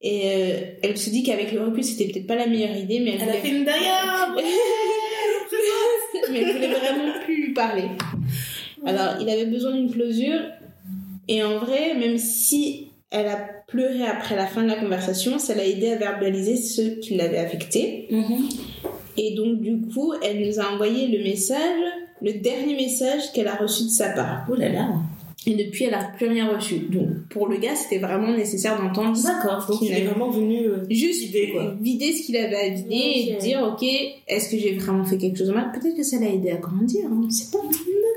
Et 0.00 0.22
euh, 0.24 0.60
elle 0.82 0.98
se 0.98 1.10
dit 1.10 1.22
qu'avec 1.22 1.52
le 1.52 1.62
recul, 1.62 1.82
c'était 1.82 2.12
peut-être 2.12 2.26
pas 2.26 2.36
la 2.36 2.46
meilleure 2.46 2.76
idée, 2.76 3.00
mais 3.00 3.12
elle, 3.12 3.22
Elle 3.22 3.28
a 3.28 3.32
voulait, 3.32 3.40
fait 3.40 3.56
une 3.56 3.64
Daya. 3.64 4.34
mais 6.30 6.40
elle 6.40 6.52
voulait 6.52 6.74
vraiment 6.74 7.12
plus 7.24 7.46
lui 7.46 7.52
parler. 7.54 7.84
Alors, 8.84 9.14
il 9.20 9.28
avait 9.28 9.46
besoin 9.46 9.72
d'une 9.72 9.90
closure. 9.90 10.40
Et 11.28 11.42
en 11.42 11.58
vrai, 11.58 11.94
même 11.94 12.18
si 12.18 12.88
elle 13.10 13.28
a 13.28 13.48
pleuré 13.66 14.04
après 14.04 14.36
la 14.36 14.46
fin 14.46 14.62
de 14.62 14.68
la 14.68 14.76
conversation, 14.76 15.38
ça 15.38 15.54
l'a 15.54 15.64
aidé 15.64 15.90
à 15.92 15.96
verbaliser 15.96 16.56
ce 16.56 17.00
qui 17.00 17.14
l'avait 17.16 17.38
affecté. 17.38 18.06
Mhm. 18.10 18.48
Et 19.16 19.34
donc, 19.34 19.60
du 19.60 19.80
coup, 19.92 20.12
elle 20.22 20.46
nous 20.46 20.60
a 20.60 20.72
envoyé 20.72 21.06
le 21.06 21.22
message, 21.22 21.80
le 22.20 22.32
dernier 22.34 22.74
message 22.74 23.32
qu'elle 23.32 23.48
a 23.48 23.54
reçu 23.54 23.84
de 23.84 23.88
sa 23.88 24.10
part. 24.10 24.46
Oh 24.50 24.54
là 24.54 24.68
là. 24.68 24.88
Et 25.46 25.54
depuis, 25.56 25.84
elle 25.84 25.90
n'a 25.90 26.04
plus 26.16 26.26
rien 26.26 26.48
reçu. 26.48 26.76
Donc, 26.90 27.08
pour 27.28 27.48
le 27.48 27.58
gars, 27.58 27.74
c'était 27.74 27.98
vraiment 27.98 28.32
nécessaire 28.34 28.80
d'entendre 28.80 29.20
D'accord. 29.22 29.66
Donc 29.68 29.78
Qu'il 29.78 29.88
il 29.88 29.94
est 29.94 30.04
vraiment 30.04 30.30
venu 30.30 30.66
euh, 30.66 30.84
juste 30.90 31.24
vider, 31.24 31.50
quoi. 31.52 31.74
vider 31.80 32.12
ce 32.12 32.22
qu'il 32.24 32.36
avait 32.36 32.56
à 32.56 32.68
vider 32.70 33.26
et 33.28 33.36
dire, 33.40 33.60
ok, 33.62 33.86
est-ce 34.26 34.50
que 34.50 34.58
j'ai 34.58 34.72
vraiment 34.74 35.04
fait 35.04 35.18
quelque 35.18 35.36
chose 35.38 35.48
de 35.48 35.52
mal? 35.52 35.70
Peut-être 35.72 35.96
que 35.96 36.02
ça 36.02 36.18
l'a 36.18 36.28
aidé 36.30 36.50
à 36.50 36.56
grandir, 36.56 37.04
hein, 37.06 37.18
on 37.22 37.26
ne 37.26 37.30
sait 37.30 37.50
pas. 37.52 37.62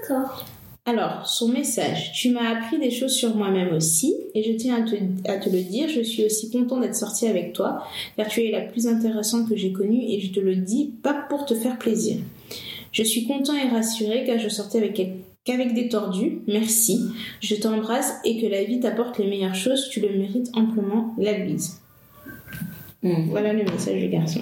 D'accord. 0.01 0.45
Alors, 0.85 1.27
son 1.27 1.49
message. 1.49 2.13
Tu 2.13 2.29
m'as 2.29 2.49
appris 2.49 2.79
des 2.79 2.91
choses 2.91 3.11
sur 3.11 3.35
moi-même 3.35 3.75
aussi, 3.75 4.15
et 4.33 4.41
je 4.41 4.53
tiens 4.53 4.75
à 4.85 4.89
te, 4.89 4.95
à 5.29 5.35
te 5.37 5.49
le 5.49 5.61
dire, 5.61 5.89
je 5.89 5.99
suis 6.01 6.23
aussi 6.23 6.49
content 6.49 6.79
d'être 6.79 6.95
sortie 6.95 7.27
avec 7.27 7.51
toi, 7.51 7.83
car 8.15 8.27
tu 8.29 8.45
es 8.45 8.51
la 8.51 8.61
plus 8.61 8.87
intéressante 8.87 9.49
que 9.49 9.55
j'ai 9.57 9.73
connue, 9.73 10.01
et 10.07 10.21
je 10.21 10.31
te 10.31 10.39
le 10.39 10.55
dis 10.55 10.93
pas 11.03 11.25
pour 11.27 11.45
te 11.45 11.55
faire 11.55 11.77
plaisir. 11.77 12.15
Je 12.93 13.03
suis 13.03 13.25
content 13.27 13.53
et 13.53 13.67
rassuré 13.67 14.23
car 14.25 14.39
je 14.39 14.47
sortais 14.47 14.77
avec 14.77 14.93
quel- 14.93 15.13
qu'avec 15.47 15.73
des 15.73 15.87
tordus, 15.87 16.39
merci. 16.45 17.05
Je 17.41 17.55
t'embrasse 17.55 18.13
et 18.25 18.39
que 18.41 18.47
la 18.47 18.65
vie 18.65 18.81
t'apporte 18.81 19.17
les 19.17 19.27
meilleures 19.27 19.55
choses, 19.55 19.87
tu 19.89 20.01
le 20.01 20.09
mérites 20.09 20.49
amplement, 20.53 21.15
la 21.17 21.33
bise. 21.33 21.79
Mhm. 23.01 23.29
Voilà 23.29 23.53
le 23.53 23.63
message 23.63 23.99
du 23.99 24.09
garçon. 24.09 24.41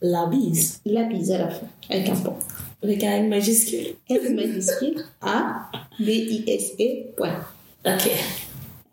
La 0.00 0.26
bise. 0.26 0.80
La 0.86 1.04
bise 1.04 1.32
à 1.32 1.38
la 1.38 1.48
fin, 1.48 1.66
avec 1.90 2.08
un 2.08 2.14
point. 2.14 2.38
Avec 2.82 3.02
un 3.02 3.24
majuscule. 3.24 3.96
S 4.08 4.30
majuscule 4.30 5.04
A 5.20 5.68
B 5.98 6.08
I 6.08 6.44
S 6.46 6.74
E 6.78 7.12
point. 7.16 7.40
Ok. 7.84 8.08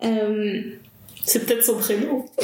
Euh, 0.02 0.62
C'est 1.24 1.46
peut-être 1.46 1.64
son 1.64 1.76
prénom. 1.76 2.24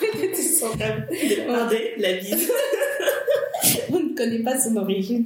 Peut-être 0.00 0.36
son 0.36 0.70
rêve. 0.78 1.08
Regardez, 1.48 1.92
la 1.98 2.12
bise. 2.14 2.48
On 3.92 4.00
ne 4.00 4.14
connaît 4.14 4.42
pas 4.42 4.58
son 4.60 4.76
origine. 4.76 5.24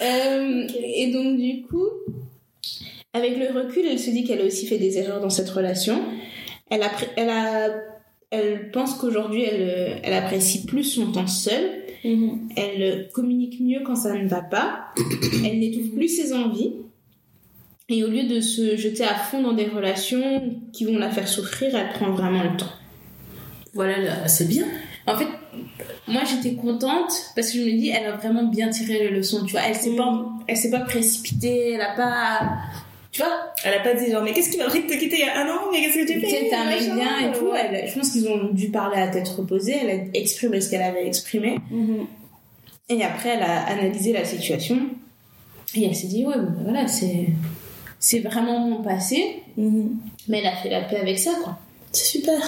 Euh, 0.00 0.66
Et 0.84 1.12
donc, 1.12 1.38
du 1.38 1.62
coup, 1.62 1.88
avec 3.12 3.38
le 3.38 3.58
recul, 3.58 3.84
elle 3.90 3.98
se 3.98 4.10
dit 4.10 4.24
qu'elle 4.24 4.40
a 4.40 4.44
aussi 4.44 4.66
fait 4.66 4.78
des 4.78 4.98
erreurs 4.98 5.20
dans 5.20 5.30
cette 5.30 5.50
relation. 5.50 6.02
Elle, 6.70 6.82
a, 6.82 6.90
elle, 7.16 7.30
a, 7.30 7.70
elle 8.30 8.70
pense 8.70 8.94
qu'aujourd'hui, 8.94 9.42
elle, 9.42 10.00
elle 10.02 10.12
apprécie 10.12 10.66
plus 10.66 10.84
son 10.84 11.12
temps 11.12 11.26
seule. 11.26 11.82
Mhm. 12.04 12.48
Elle 12.56 13.08
communique 13.12 13.60
mieux 13.60 13.80
quand 13.84 13.96
ça 13.96 14.14
ne 14.14 14.28
va 14.28 14.40
pas. 14.40 14.86
Elle 15.44 15.58
n'étouffe 15.58 15.92
plus 15.94 16.08
ses 16.08 16.32
envies. 16.32 16.74
Et 17.88 18.04
au 18.04 18.08
lieu 18.08 18.24
de 18.24 18.40
se 18.40 18.76
jeter 18.76 19.02
à 19.02 19.14
fond 19.14 19.42
dans 19.42 19.54
des 19.54 19.66
relations 19.66 20.54
qui 20.72 20.84
vont 20.84 20.98
la 20.98 21.10
faire 21.10 21.26
souffrir, 21.26 21.74
elle 21.74 21.88
prend 21.88 22.10
vraiment 22.10 22.44
le 22.44 22.56
temps. 22.56 22.70
Voilà 23.72 24.28
c'est 24.28 24.46
bien. 24.46 24.66
en 25.06 25.16
fait, 25.16 25.26
moi 26.06 26.22
j'étais 26.24 26.54
contente 26.56 27.12
parce 27.34 27.50
que 27.50 27.58
je 27.58 27.64
me 27.64 27.70
dis, 27.70 27.90
elle 27.90 28.06
a 28.06 28.16
vraiment 28.16 28.44
bien 28.44 28.68
tiré 28.70 28.98
les 28.98 29.10
leçons, 29.10 29.44
tu 29.44 29.52
vois. 29.52 29.62
Elle 29.68 29.74
s'est 29.74 29.96
pas, 29.96 30.26
elle 30.46 30.56
s'est 30.56 30.70
pas 30.70 30.80
précipitée, 30.80 31.72
elle 31.72 31.80
a 31.80 31.94
pas, 31.94 32.48
tu 33.12 33.22
vois. 33.22 33.52
Elle 33.64 33.74
a 33.74 33.80
pas 33.80 33.94
dit 33.94 34.10
genre, 34.10 34.22
mais 34.22 34.32
qu'est-ce 34.32 34.50
qui 34.50 34.58
m'a 34.58 34.66
pris 34.66 34.82
de 34.84 34.88
te 34.88 34.94
quitter 34.98 35.16
il 35.20 35.26
y 35.26 35.28
a 35.28 35.38
un 35.40 35.48
an 35.48 35.60
Mais 35.72 35.80
qu'est-ce 35.80 36.06
que 36.06 36.12
tu 36.12 36.20
fais? 36.20 36.48
T'as 36.50 36.62
un 36.62 36.66
mec 36.66 36.82
bien 36.82 37.28
et 37.30 37.36
tout. 37.36 37.46
ouais. 37.46 37.68
Elle, 37.72 37.88
je 37.88 37.94
pense 37.94 38.10
qu'ils 38.10 38.28
ont 38.28 38.52
dû 38.52 38.68
parler 38.70 39.00
à 39.00 39.08
tête 39.08 39.28
reposée. 39.28 39.76
Elle 39.82 39.90
a 39.90 40.02
exprimé 40.18 40.60
ce 40.60 40.70
qu'elle 40.70 40.82
avait 40.82 41.06
exprimé. 41.06 41.58
Mhm. 41.70 42.06
Et 42.90 43.04
après, 43.04 43.30
elle 43.30 43.42
a 43.42 43.66
analysé 43.66 44.12
la 44.12 44.24
situation. 44.24 44.78
Et 45.74 45.84
elle 45.84 45.94
s'est 45.94 46.06
dit, 46.06 46.24
ouais, 46.24 46.36
ben 46.36 46.54
voilà, 46.62 46.86
c'est, 46.88 47.26
c'est 47.98 48.20
vraiment 48.20 48.60
mon 48.60 48.82
passé. 48.82 49.42
Mhm. 49.56 49.96
Mais 50.28 50.38
elle 50.38 50.46
a 50.46 50.56
fait 50.56 50.70
la 50.70 50.82
paix 50.82 50.96
avec 50.96 51.18
ça, 51.18 51.32
quoi. 51.42 51.58
C'est 51.92 52.18
super. 52.18 52.38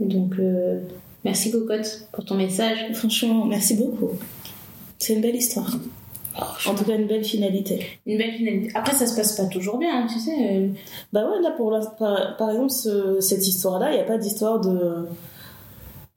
Et 0.00 0.04
donc, 0.04 0.34
euh, 0.38 0.80
merci 1.26 1.50
Cocotte 1.50 1.90
pour 2.12 2.24
ton 2.24 2.36
message. 2.36 2.78
Franchement, 2.94 3.44
merci 3.44 3.74
beaucoup. 3.74 4.10
C'est 4.98 5.14
une 5.14 5.20
belle 5.20 5.36
histoire. 5.36 5.70
En 6.66 6.74
tout 6.74 6.84
cas, 6.84 6.94
une 6.96 7.06
belle 7.06 7.24
finalité. 7.24 7.86
Une 8.06 8.18
belle 8.18 8.34
finalité. 8.34 8.70
Après, 8.74 8.94
ça 8.94 9.06
se 9.06 9.14
passe 9.16 9.32
pas 9.36 9.46
toujours 9.46 9.78
bien, 9.78 10.02
hein, 10.02 10.06
tu 10.12 10.18
sais. 10.18 10.36
euh, 10.38 10.68
Bah 11.12 11.22
ouais, 11.28 11.40
là, 11.42 11.50
pour 11.56 11.70
la- 11.70 11.80
par, 12.02 12.36
par 12.36 12.50
exemple, 12.50 12.70
ce- 12.70 13.20
cette 13.20 13.46
histoire-là, 13.46 13.90
il 13.90 13.94
n'y 13.94 14.00
a 14.00 14.04
pas 14.04 14.18
d'histoire 14.18 14.60
de. 14.60 15.06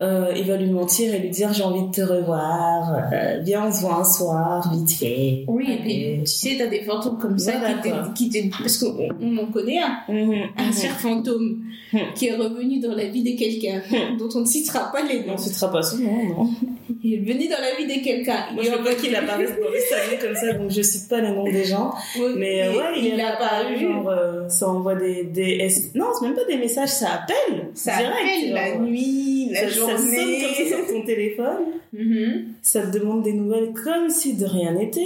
Euh, 0.02 0.32
il 0.36 0.46
va 0.46 0.56
lui 0.56 0.70
mentir 0.70 1.14
et 1.14 1.20
lui 1.20 1.30
dire 1.30 1.52
j'ai 1.54 1.64
envie 1.64 1.88
de 1.88 1.92
te 1.92 2.02
revoir, 2.02 2.94
euh, 3.12 3.40
viens 3.44 3.68
on 3.68 3.72
se 3.72 3.82
voit 3.82 3.96
un 3.96 4.04
soir, 4.06 4.72
vite 4.74 4.92
fait. 4.92 5.44
Oui, 5.48 5.66
et 5.70 5.78
puis 5.78 6.20
tu 6.22 6.26
sais, 6.26 6.56
t'as 6.58 6.68
des 6.68 6.82
fantômes 6.84 7.18
comme 7.18 7.38
ça 7.38 7.54
Voilà, 7.60 8.10
qui, 8.16 8.30
te, 8.30 8.38
Parce 8.62 8.78
qu'on 8.78 8.96
on 9.22 9.38
en 9.38 9.46
connaît 9.48 9.80
un, 9.80 9.98
Mhm, 10.08 10.34
un 10.58 10.68
mhm. 10.68 10.74
cher 10.74 10.92
fantôme 11.00 11.60
Mhm. 11.92 12.00
qui 12.16 12.28
est 12.28 12.36
revenu 12.36 12.80
dans 12.80 12.94
la 12.96 13.06
vie 13.06 13.24
de 13.24 13.38
quelqu'un, 13.38 13.82
dont 14.18 14.30
on 14.36 14.42
ne 14.42 14.46
citera 14.46 14.92
pas 14.92 15.02
les 15.02 15.22
On 15.26 15.28
noms. 15.28 15.34
ne 15.34 15.38
citera 15.40 15.72
pas 15.72 15.82
souvent, 15.82 16.24
non. 16.24 16.50
Il 17.04 17.14
est 17.14 17.18
venu 17.34 17.48
dans 17.48 17.62
la 17.62 17.76
vie 17.78 17.86
de 17.88 18.04
quelqu'un. 18.04 18.46
Moi, 18.54 18.64
je 18.64 18.72
veux 18.72 18.84
pas 18.84 18.94
qu'il 18.96 19.16
apparaisse 19.16 19.52
dans 19.52 19.72
les 19.72 19.80
salons 19.80 20.18
comme 20.22 20.36
ça, 20.36 20.54
donc 20.54 20.70
je 20.72 20.82
cite 20.82 21.08
pas 21.10 21.22
les 21.22 21.30
noms 21.32 21.46
des 21.46 21.64
gens. 21.64 21.94
Mais 22.36 22.64
euh, 22.64 22.74
ouais, 22.74 22.84
il, 22.98 23.06
il 23.14 23.22
a 23.22 23.36
apparu, 23.36 23.80
genre, 23.80 24.10
euh, 24.10 24.50
ça 24.50 24.68
envoie 24.70 24.96
des, 24.96 25.24
des. 25.26 25.68
Non, 25.96 26.08
c'est 26.20 26.26
même 26.28 26.36
pas 26.36 26.44
des 26.46 26.58
messages, 26.58 26.90
ça 26.90 27.08
appelle. 27.14 27.70
Ça 27.74 27.98
direct, 27.98 28.16
appelle 28.18 28.54
la 28.54 28.78
nuit, 28.80 29.50
la 29.52 29.70
ça, 29.70 29.89
ça 29.98 30.04
sonne 30.04 30.16
comme 30.16 30.16
journée. 30.16 30.70
ça 30.70 30.78
sur 30.78 30.88
ton 30.94 31.06
téléphone. 31.06 31.66
Mhm. 31.94 32.46
Ça 32.62 32.82
te 32.88 32.98
demande 32.98 33.24
des 33.24 33.34
nouvelles 33.34 33.72
comme 33.74 34.10
si 34.10 34.34
de 34.36 34.46
rien 34.46 34.74
n'était. 34.74 35.02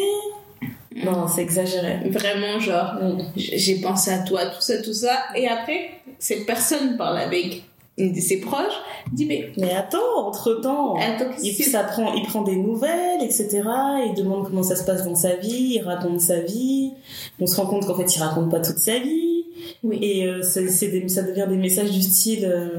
Non, 1.04 1.28
c'est 1.28 1.42
exagéré. 1.42 2.08
Vraiment, 2.10 2.60
genre, 2.60 2.94
Mm. 3.02 3.18
j'ai 3.36 3.82
pensé 3.82 4.12
à 4.12 4.20
toi, 4.20 4.46
tout 4.46 4.62
ça, 4.62 4.80
tout 4.82 4.94
ça. 4.94 5.18
Et 5.36 5.48
après, 5.48 5.90
cette 6.20 6.46
personne 6.46 6.98
parle 6.98 7.18
avec 7.18 7.64
une 7.98 8.12
de 8.14 8.20
ses 8.20 8.40
proches, 8.40 8.74
dit, 9.12 9.26
mais 9.26 9.52
Mais 9.58 9.72
attends, 9.74 10.28
entre-temps, 10.28 10.96
il, 11.42 11.52
ça 11.54 11.84
prend, 11.84 12.14
il 12.14 12.24
prend 12.28 12.42
des 12.44 12.56
nouvelles, 12.56 13.22
etc. 13.24 13.62
Il 14.08 14.14
demande 14.16 14.46
comment 14.48 14.62
ça 14.64 14.76
se 14.76 14.84
passe 14.84 15.04
dans 15.04 15.16
sa 15.16 15.36
vie, 15.36 15.76
il 15.78 15.82
raconte 15.82 16.20
sa 16.22 16.40
vie. 16.42 16.92
On 17.40 17.48
se 17.48 17.56
rend 17.60 17.66
compte 17.66 17.86
qu'en 17.88 17.96
fait, 17.96 18.16
il 18.16 18.20
raconte 18.22 18.52
pas 18.52 18.60
toute 18.60 18.78
sa 18.78 18.98
vie. 19.00 19.33
Oui. 19.84 20.00
Et 20.02 20.26
euh, 20.28 20.40
des- 20.40 21.10
ça 21.10 21.22
devient 21.24 21.46
des 21.50 21.58
messages 21.58 21.92
du 21.92 22.02
style 22.02 22.46
euh, 22.46 22.70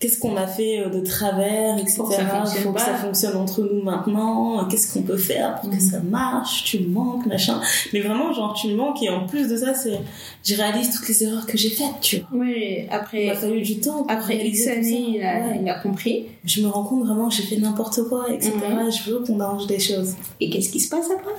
qu'est-ce 0.00 0.18
qu'on 0.18 0.36
a 0.36 0.48
fait 0.48 0.80
euh, 0.80 0.88
de 0.88 0.98
travers, 1.00 1.78
etc. 1.78 1.94
Pour 1.98 2.08
que 2.08 2.14
ça 2.16 2.26
fonctionne 2.26 2.62
faut 2.64 2.72
que 2.72 2.80
ça 2.80 2.94
fonctionne 2.94 3.36
entre 3.36 3.60
nous 3.62 3.82
maintenant. 3.82 4.66
Qu'est-ce 4.68 4.92
qu'on 4.92 5.02
peut 5.02 5.16
faire 5.16 5.60
pour 5.60 5.70
que 5.70 5.76
Mhm. 5.76 5.80
ça 5.80 6.00
marche? 6.00 6.64
Tu 6.64 6.80
me 6.80 6.88
manques, 6.88 7.26
machin. 7.26 7.60
Mais 7.92 8.00
vraiment, 8.00 8.32
genre, 8.32 8.52
tu 8.60 8.66
me 8.68 8.74
manques. 8.74 9.00
Et 9.02 9.08
en 9.10 9.26
plus 9.26 9.46
de 9.48 9.56
ça, 9.56 9.74
c'est 9.74 9.98
je 10.44 10.54
réalise 10.56 10.90
toutes 10.90 11.06
les 11.08 11.22
erreurs 11.24 11.46
que 11.46 11.56
j'ai 11.56 11.70
faites, 11.70 12.00
tu 12.00 12.16
vois. 12.16 12.28
Oui, 12.40 12.54
Il 12.80 12.86
après, 12.90 13.26
m'a 13.26 13.34
fallu 13.34 13.62
du 13.62 13.78
temps. 13.78 14.04
après 14.08 14.36
X 14.48 14.66
années, 14.66 15.04
il 15.18 15.22
a, 15.22 15.34
Ouais. 15.46 15.60
il 15.62 15.68
a 15.68 15.78
compris. 15.78 16.26
Je 16.44 16.62
me 16.62 16.68
rends 16.68 16.82
compte 16.84 17.04
vraiment 17.06 17.28
que 17.28 17.34
j'ai 17.36 17.44
fait 17.44 17.58
n'importe 17.58 18.02
quoi, 18.08 18.26
etc. 18.32 18.50
Mhm. 18.68 18.90
Je 18.90 19.10
veux 19.12 19.20
qu'on 19.20 19.38
arrange 19.38 19.66
des 19.68 19.78
choses. 19.78 20.14
Et 20.40 20.50
qu'est-ce 20.50 20.70
qui 20.72 20.80
se 20.80 20.88
passe 20.88 21.06
après? 21.06 21.32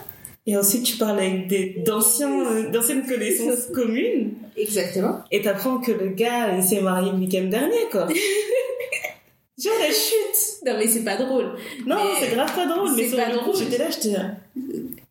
Et 0.48 0.58
ensuite, 0.58 0.84
tu 0.84 0.98
parles 0.98 1.20
avec 1.20 1.48
des 1.48 1.76
d'anciens, 1.86 2.46
euh, 2.46 2.70
d'anciennes 2.72 3.06
connaissances 3.06 3.66
communes, 3.74 4.34
Exactement. 4.58 5.20
et 5.32 5.42
t'apprends 5.42 5.78
que 5.80 5.92
le 5.92 6.10
gars, 6.10 6.56
il 6.58 6.64
s'est 6.64 6.82
marié 6.82 7.12
le 7.12 7.18
week-end 7.20 7.44
dernier, 7.44 7.88
quoi. 7.92 8.08
Genre 9.64 9.74
la 9.80 9.88
chute. 9.90 10.66
Non, 10.66 10.74
mais 10.80 10.88
c'est 10.88 11.04
pas 11.04 11.18
drôle. 11.18 11.56
Non, 11.86 11.96
Mais 11.98 12.20
c'est 12.28 12.34
grave 12.36 12.56
pas 12.56 12.66
drôle, 12.66 12.90
mais 12.96 13.04
c'est 13.04 13.10
sur 13.10 13.18
pas 13.18 13.30
le 13.30 13.38
coup, 13.40 13.52
drôle. 13.52 13.58
j'étais 13.64 13.78
là, 13.78 13.86
j'étais 13.92 14.18
là. 14.18 14.32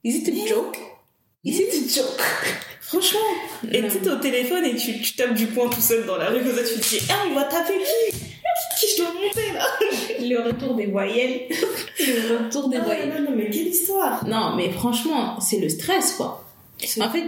Is 0.02 0.16
it 0.16 0.28
a 0.28 0.46
joke? 0.48 0.76
Is 1.44 1.60
it 1.60 1.72
a 1.72 2.00
joke? 2.00 2.20
Franchement. 2.80 3.20
Et 3.70 3.80
tu 3.82 3.98
es 4.04 4.08
au 4.10 4.16
téléphone 4.16 4.64
et 4.64 4.74
tu, 4.74 5.00
tu 5.00 5.14
tapes 5.14 5.34
du 5.34 5.46
poing 5.46 5.68
tout 5.68 5.80
seul 5.80 6.04
dans 6.06 6.16
la 6.16 6.30
rue, 6.30 6.40
comme 6.42 6.56
ça, 6.56 6.64
tu 6.64 6.80
te 6.80 6.88
dis, 6.88 7.00
ah, 7.10 7.22
on 7.30 7.34
va 7.34 7.44
taper 7.44 7.74
qui? 7.74 8.16
Qui 8.80 8.86
je 8.96 9.02
dois 9.02 9.12
monter, 9.12 9.52
là? 9.54 9.64
Le 10.30 10.40
retour 10.40 10.74
des 10.74 10.86
voyelles. 10.86 11.40
Le 11.98 12.44
retour 12.44 12.68
des 12.68 12.76
Ah, 12.78 12.84
voyelles. 12.84 13.08
non, 13.24 13.30
non, 13.30 13.36
mais 13.36 13.50
quelle 13.50 13.66
histoire 13.68 14.26
Non, 14.26 14.54
mais 14.56 14.70
franchement, 14.70 15.38
c'est 15.40 15.58
le 15.58 15.68
stress, 15.68 16.12
quoi. 16.16 16.44
En 17.00 17.10
fait, 17.10 17.24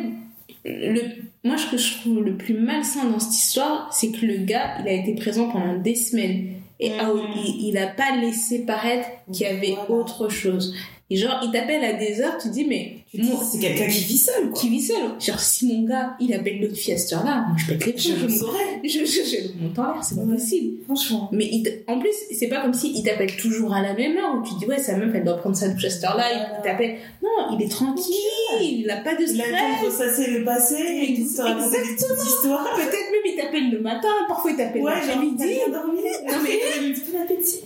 le, 0.64 1.00
moi, 1.44 1.56
ce 1.58 1.66
que 1.70 1.76
je 1.76 1.98
trouve 2.00 2.22
le 2.22 2.36
plus 2.36 2.54
malsain 2.54 3.04
dans 3.04 3.18
cette 3.18 3.34
histoire, 3.34 3.92
c'est 3.92 4.10
que 4.12 4.24
le 4.24 4.38
gars, 4.38 4.78
il 4.80 4.88
a 4.88 4.92
été 4.92 5.14
présent 5.14 5.48
pendant 5.48 5.76
des 5.78 5.94
semaines. 5.94 6.54
Et 6.80 6.92
ah, 6.98 7.10
il, 7.36 7.68
il 7.68 7.78
a 7.78 7.86
pas 7.88 8.16
laissé 8.20 8.64
paraître 8.64 9.08
qu'il 9.32 9.42
y 9.46 9.50
avait 9.50 9.74
Voilà. 9.86 9.90
autre 9.90 10.28
chose. 10.28 10.74
Et 11.12 11.16
genre, 11.16 11.40
il 11.44 11.50
t'appelle 11.50 11.84
à 11.84 11.92
des 11.92 12.22
heures, 12.22 12.38
tu 12.40 12.48
dis, 12.48 12.64
mais 12.64 12.96
c'est 13.12 13.58
quelqu'un 13.60 13.86
qui 13.86 14.04
vit 14.04 14.16
seul, 14.16 14.48
quoi. 14.50 14.58
qui 14.58 14.68
vit 14.70 14.80
seul. 14.80 14.96
Genre, 15.20 15.38
si 15.38 15.66
mon 15.66 15.82
gars, 15.86 16.16
il 16.20 16.32
appelle 16.32 16.58
l'autre 16.60 16.74
fille 16.76 16.94
à 16.94 16.96
cette 16.96 17.12
heure-là, 17.12 17.44
moi, 17.48 17.56
je 17.58 17.66
pète 17.74 17.84
les 17.86 17.98
Je 17.98 18.12
plombs. 18.14 18.22
le 18.22 18.28
Je, 18.32 18.34
saurais, 18.38 18.80
je, 18.84 18.98
je, 19.04 19.04
je 19.04 19.62
monte 19.62 19.78
en 19.78 19.82
l'air, 19.92 20.02
c'est 20.02 20.14
pas 20.16 20.22
possible. 20.22 20.76
franchement. 20.86 21.28
Mais 21.32 21.44
il 21.52 21.68
en 21.86 21.98
plus, 21.98 22.14
c'est 22.30 22.46
pas 22.48 22.62
comme 22.62 22.72
si 22.72 22.92
il 22.96 23.02
t'appelle 23.02 23.36
toujours 23.36 23.74
à 23.74 23.82
la 23.82 23.92
même 23.92 24.16
heure 24.16 24.34
où 24.40 24.42
tu 24.48 24.54
dis, 24.58 24.64
ouais, 24.64 24.78
sa 24.78 24.96
meuf, 24.96 25.10
elle 25.14 25.24
doit 25.24 25.36
prendre 25.36 25.54
sa 25.56 25.68
douche 25.68 25.84
à 25.84 25.90
cette 25.90 26.04
heure-là, 26.04 26.24
il 26.32 26.62
t'appelle. 26.62 26.96
Non, 27.22 27.56
il 27.58 27.62
est 27.64 27.68
tranquille, 27.68 28.14
il 28.62 28.90
a 28.90 28.96
pas 28.98 29.14
de 29.14 29.22
Il 29.22 29.28
stress. 29.28 29.50
temps 29.50 29.82
de 29.82 29.86
ressasser 29.86 30.30
le 30.30 30.44
passé, 30.44 30.76
et 30.80 31.08
des 31.08 31.22
petites 31.24 32.26
histoires. 32.26 32.74
Peut-être 32.74 33.10
même 33.12 33.20
il 33.26 33.36
t'appelle 33.36 33.70
le 33.70 33.80
matin, 33.80 34.08
parfois 34.26 34.50
il 34.52 34.56
t'appelle 34.56 34.80
Ouais, 34.82 34.92
l'après-midi. 35.06 35.44
Non, 35.70 35.80
mais- 35.92 36.60
il 36.78 36.80
a 36.80 36.82
eu 36.88 36.94
tout 36.94 37.12
l'appétit. 37.12 37.60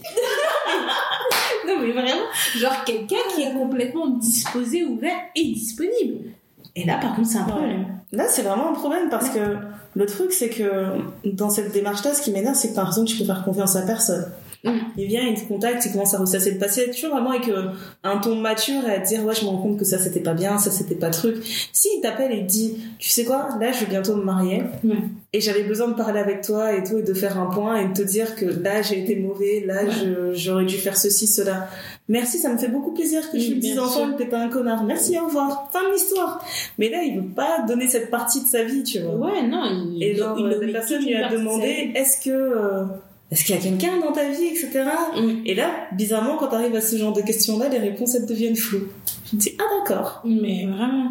Non 1.66 1.76
mais 1.87 1.92
vraiment, 1.92 2.22
genre 2.57 2.85
quelqu'un 2.85 3.16
qui 3.35 3.42
est 3.42 3.53
complètement 3.53 4.09
disposé, 4.09 4.85
ouvert 4.85 5.16
et 5.35 5.44
disponible. 5.44 6.33
Et 6.75 6.85
là 6.85 6.99
par 6.99 7.14
contre 7.14 7.29
c'est 7.29 7.38
un 7.38 7.44
problème. 7.44 7.87
Là, 8.12 8.27
c'est 8.29 8.42
vraiment 8.42 8.70
un 8.70 8.75
problème 8.75 9.09
parce 9.11 9.31
que 9.31 9.57
le 9.94 10.07
truc, 10.07 10.33
c'est 10.33 10.51
que 10.51 10.92
dans 11.25 11.51
cette 11.51 11.72
démarche-là, 11.72 12.14
ce 12.14 12.22
qui 12.22 12.31
m'énerve, 12.31 12.55
c'est 12.55 12.70
que 12.70 12.75
par 12.75 12.88
exemple, 12.88 13.09
tu 13.09 13.16
peux 13.16 13.25
faire 13.25 13.44
confiance 13.44 13.77
à 13.77 13.83
personne. 13.83 14.31
Mm. 14.64 14.71
Il 14.97 15.07
vient, 15.07 15.23
il 15.23 15.35
te 15.40 15.47
contacte, 15.47 15.85
il 15.87 15.92
commence 15.92 16.14
à 16.14 16.19
ressasser 16.19 16.51
le 16.53 16.59
passé, 16.59 16.90
toujours 16.90 17.11
vraiment 17.14 17.31
avec 17.31 17.49
euh, 17.49 17.69
un 18.03 18.19
ton 18.19 18.35
mature 18.37 18.87
et 18.88 18.95
à 18.95 19.01
te 19.01 19.09
dire, 19.09 19.25
ouais, 19.25 19.35
je 19.35 19.42
me 19.45 19.49
rends 19.51 19.59
compte 19.59 19.79
que 19.79 19.85
ça 19.85 19.99
c'était 19.99 20.21
pas 20.21 20.35
bien, 20.35 20.59
ça 20.59 20.71
c'était 20.71 20.95
pas 20.95 21.11
truc. 21.11 21.37
Si 21.73 21.88
il 21.97 22.01
t'appelle 22.01 22.33
et 22.33 22.40
te 22.47 22.51
dit, 22.51 22.75
tu 22.99 23.09
sais 23.11 23.25
quoi, 23.25 23.49
là, 23.61 23.73
je 23.73 23.81
vais 23.81 23.87
bientôt 23.90 24.16
me 24.16 24.23
marier 24.25 24.62
Ouais. 24.85 24.97
et 25.33 25.40
j'avais 25.40 25.62
besoin 25.64 25.88
de 25.88 25.95
parler 25.95 26.19
avec 26.21 26.40
toi 26.42 26.73
et 26.75 26.83
tout 26.83 26.99
et 26.99 27.03
de 27.03 27.14
faire 27.14 27.38
un 27.38 27.47
point 27.47 27.77
et 27.77 27.88
de 27.88 27.92
te 27.92 28.03
dire 28.03 28.35
que 28.37 28.47
là, 28.47 28.83
j'ai 28.83 29.01
été 29.03 29.16
mauvais, 29.16 29.62
là, 29.66 29.85
Ouais. 29.85 30.33
j'aurais 30.35 30.64
dû 30.64 30.77
faire 30.77 30.97
ceci, 30.97 31.27
cela. 31.27 31.69
Merci, 32.09 32.38
ça 32.38 32.53
me 32.53 32.57
fait 32.59 32.69
beaucoup 32.69 32.92
plaisir 32.92 33.29
que 33.31 33.37
Mm, 33.37 33.40
je 33.40 33.47
lui 33.49 33.55
bien 33.61 33.71
dise 33.71 33.79
enfin 33.81 34.05
sûr. 34.07 34.16
que 34.16 34.23
t'es 34.23 34.29
pas 34.29 34.38
un 34.38 34.49
connard. 34.49 34.85
Merci, 34.85 35.19
au 35.19 35.27
revoir. 35.27 35.69
Fin 35.73 35.83
de 35.88 35.92
l'histoire. 35.92 36.42
Mais 36.79 36.88
là, 36.88 37.03
il 37.03 37.16
veut 37.21 37.29
pas 37.35 37.62
donner 37.66 37.88
cette 37.88 38.11
partie 38.11 38.42
de 38.42 38.47
sa 38.47 38.62
vie, 38.62 38.85
tu 38.85 39.01
vois. 39.01 39.14
Ouais 39.16 39.42
non, 39.47 39.64
il, 39.92 40.03
Et 40.03 40.14
genre, 40.14 40.37
il 40.38 40.45
omet 40.47 40.66
la 40.66 40.73
personne 40.81 41.03
lui 41.05 41.14
a 41.16 41.29
demandé 41.29 41.90
est-ce 41.97 42.25
que 42.25 42.31
euh, 42.31 42.85
est-ce 43.31 43.45
qu'il 43.45 43.55
y 43.55 43.59
a 43.59 43.61
quelqu'un 43.61 43.99
dans 44.01 44.12
ta 44.12 44.29
vie, 44.31 44.47
etc. 44.47 44.85
Mm. 45.17 45.43
Et 45.47 45.55
là, 45.55 45.71
bizarrement, 45.93 46.37
quand 46.39 46.49
t'arrives 46.49 46.75
à 46.77 46.81
ce 46.81 46.97
genre 46.97 47.12
de 47.12 47.23
questions-là, 47.23 47.69
les 47.69 47.79
réponses 47.79 48.15
elles 48.15 48.27
deviennent 48.27 48.57
floues. 48.57 48.89
Je 49.31 49.37
me 49.37 49.41
dis 49.41 49.53
ah 49.59 49.65
d'accord. 49.81 50.23
Mais 50.25 50.65
vraiment. 50.67 51.11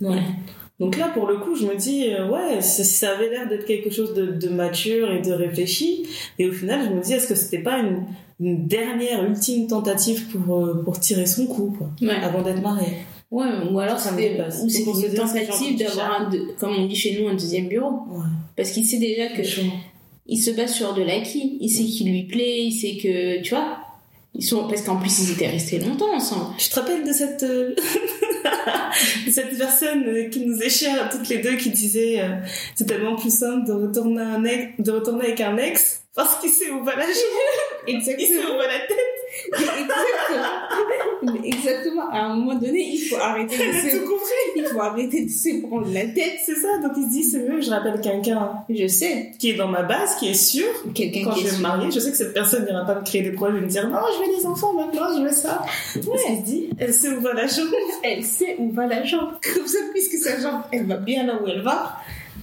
Ouais. 0.00 0.22
Donc 0.80 0.98
là, 0.98 1.08
pour 1.14 1.28
le 1.28 1.36
coup, 1.36 1.54
je 1.54 1.66
me 1.66 1.76
dis 1.76 2.12
euh, 2.12 2.28
ouais, 2.28 2.60
ça, 2.60 2.82
ça 2.82 3.12
avait 3.12 3.30
l'air 3.30 3.48
d'être 3.48 3.64
quelque 3.64 3.90
chose 3.90 4.12
de, 4.14 4.26
de 4.26 4.48
mature 4.48 5.12
et 5.12 5.20
de 5.22 5.32
réfléchi. 5.32 6.04
Et 6.40 6.48
au 6.48 6.52
final, 6.52 6.80
je 6.84 6.90
me 6.94 7.00
dis 7.00 7.12
est-ce 7.12 7.28
que 7.28 7.36
c'était 7.36 7.62
pas 7.62 7.78
une, 7.78 8.02
une 8.40 8.66
dernière 8.66 9.24
ultime 9.24 9.68
tentative 9.68 10.26
pour 10.32 10.56
euh, 10.56 10.82
pour 10.84 10.98
tirer 10.98 11.26
son 11.26 11.46
coup, 11.46 11.72
quoi, 11.78 11.90
Ouais. 12.02 12.14
avant 12.20 12.42
d'être 12.42 12.60
marié? 12.60 12.88
Ouais, 13.30 13.46
ou 13.70 13.78
alors 13.78 13.98
c'était 13.98 14.36
une 14.36 15.14
tentative 15.14 15.78
d'avoir 15.78 16.28
comme 16.58 16.72
on 16.76 16.86
dit 16.86 16.96
chez 16.96 17.20
nous, 17.20 17.28
un 17.28 17.34
deuxième 17.34 17.68
bureau. 17.68 18.00
Ouais. 18.10 18.24
Parce 18.56 18.70
qu'il 18.72 18.84
sait 18.84 18.98
déjà 18.98 19.28
que. 19.28 19.42
Il 20.26 20.38
se 20.38 20.50
base 20.50 20.74
sur 20.74 20.94
de 20.94 21.02
l'acquis. 21.02 21.58
Il 21.60 21.70
sait 21.70 21.84
qu'il 21.84 22.10
lui 22.10 22.24
plaît, 22.24 22.64
il 22.64 22.72
sait 22.72 22.96
que, 22.96 23.42
tu 23.42 23.54
vois, 23.54 23.78
ils 24.34 24.44
sont, 24.44 24.66
parce 24.66 24.82
qu'en 24.82 24.96
plus 24.96 25.20
ils 25.20 25.32
étaient 25.32 25.48
restés 25.48 25.78
longtemps 25.78 26.14
ensemble. 26.14 26.56
Tu 26.58 26.68
te 26.68 26.74
rappelles 26.74 27.04
de 27.04 27.12
cette, 27.12 27.42
euh, 27.44 27.74
de 29.26 29.30
cette 29.30 29.56
personne 29.56 30.28
qui 30.30 30.40
nous 30.40 30.60
est 30.60 30.70
chère 30.70 31.04
à 31.04 31.08
toutes 31.08 31.28
les 31.28 31.38
deux 31.38 31.56
qui 31.56 31.70
disait 31.70 32.20
euh, 32.20 32.30
c'est 32.74 32.86
tellement 32.86 33.14
plus 33.14 33.32
simple 33.32 33.66
de 33.66 33.72
retourner, 33.72 34.22
un 34.22 34.44
ex, 34.44 34.72
de 34.78 34.90
retourner 34.90 35.26
avec 35.26 35.40
un 35.40 35.56
ex 35.56 36.02
parce 36.14 36.40
qu'il 36.40 36.50
sait 36.50 36.70
où 36.70 36.82
va 36.82 36.96
la 36.96 37.06
jambe, 37.06 37.14
il 37.88 38.02
sait 38.02 38.16
où 38.16 38.56
va 38.56 38.66
la 38.66 38.80
tête. 38.80 39.23
Exactement. 39.52 41.44
Exactement. 41.44 42.10
À 42.10 42.18
un 42.24 42.36
moment 42.36 42.54
donné, 42.54 42.80
il 42.94 42.98
faut 43.00 43.16
arrêter 43.16 43.56
de 43.56 43.72
se, 43.72 43.96
il 44.56 44.64
faut 44.66 44.80
arrêter 44.80 45.24
de 45.24 45.30
se 45.30 45.60
prendre 45.66 45.86
la 45.92 46.06
tête. 46.06 46.34
C'est 46.44 46.54
ça, 46.56 46.78
donc 46.82 46.92
il 46.96 47.04
se 47.04 47.10
dit 47.10 47.22
c'est 47.24 47.38
mieux, 47.40 47.60
je 47.60 47.70
rappelle 47.70 48.00
quelqu'un 48.00 48.52
Je 48.68 48.86
sais. 48.86 49.32
qui 49.38 49.50
est 49.50 49.54
dans 49.54 49.68
ma 49.68 49.82
base, 49.82 50.16
qui 50.16 50.28
est 50.28 50.34
sûr. 50.34 50.66
Quelqu'un 50.94 51.24
Quand 51.24 51.32
qui 51.32 51.42
je 51.44 51.50
vais 51.50 51.56
me 51.56 51.62
marier, 51.62 51.90
je 51.90 51.98
sais 52.00 52.10
que 52.10 52.16
cette 52.16 52.34
personne 52.34 52.64
n'ira 52.64 52.84
pas 52.84 52.94
me 52.96 53.04
créer 53.04 53.22
des 53.22 53.32
problèmes 53.32 53.58
et 53.58 53.66
me 53.66 53.68
dire 53.68 53.88
non, 53.88 53.98
je 54.14 54.30
veux 54.30 54.36
des 54.38 54.46
enfants 54.46 54.72
maintenant, 54.72 55.16
je 55.16 55.22
veux 55.22 55.32
ça. 55.32 55.62
Qu'il 55.92 56.02
se 56.02 56.42
dit, 56.44 56.70
elle 56.78 56.92
sait 56.92 57.10
où 57.10 57.20
va 57.20 57.32
la 57.32 57.46
jambe. 57.46 57.68
Elle 58.02 58.24
sait 58.24 58.56
où 58.58 58.70
va 58.72 58.86
la 58.86 59.04
jambe. 59.04 59.30
Comme 59.54 59.66
ça, 59.66 59.78
puisque 59.92 60.16
sa 60.16 60.40
jambe, 60.40 60.62
elle 60.72 60.86
va 60.86 60.96
bien 60.96 61.24
là 61.26 61.38
où 61.42 61.46
elle 61.48 61.62
va, 61.62 61.96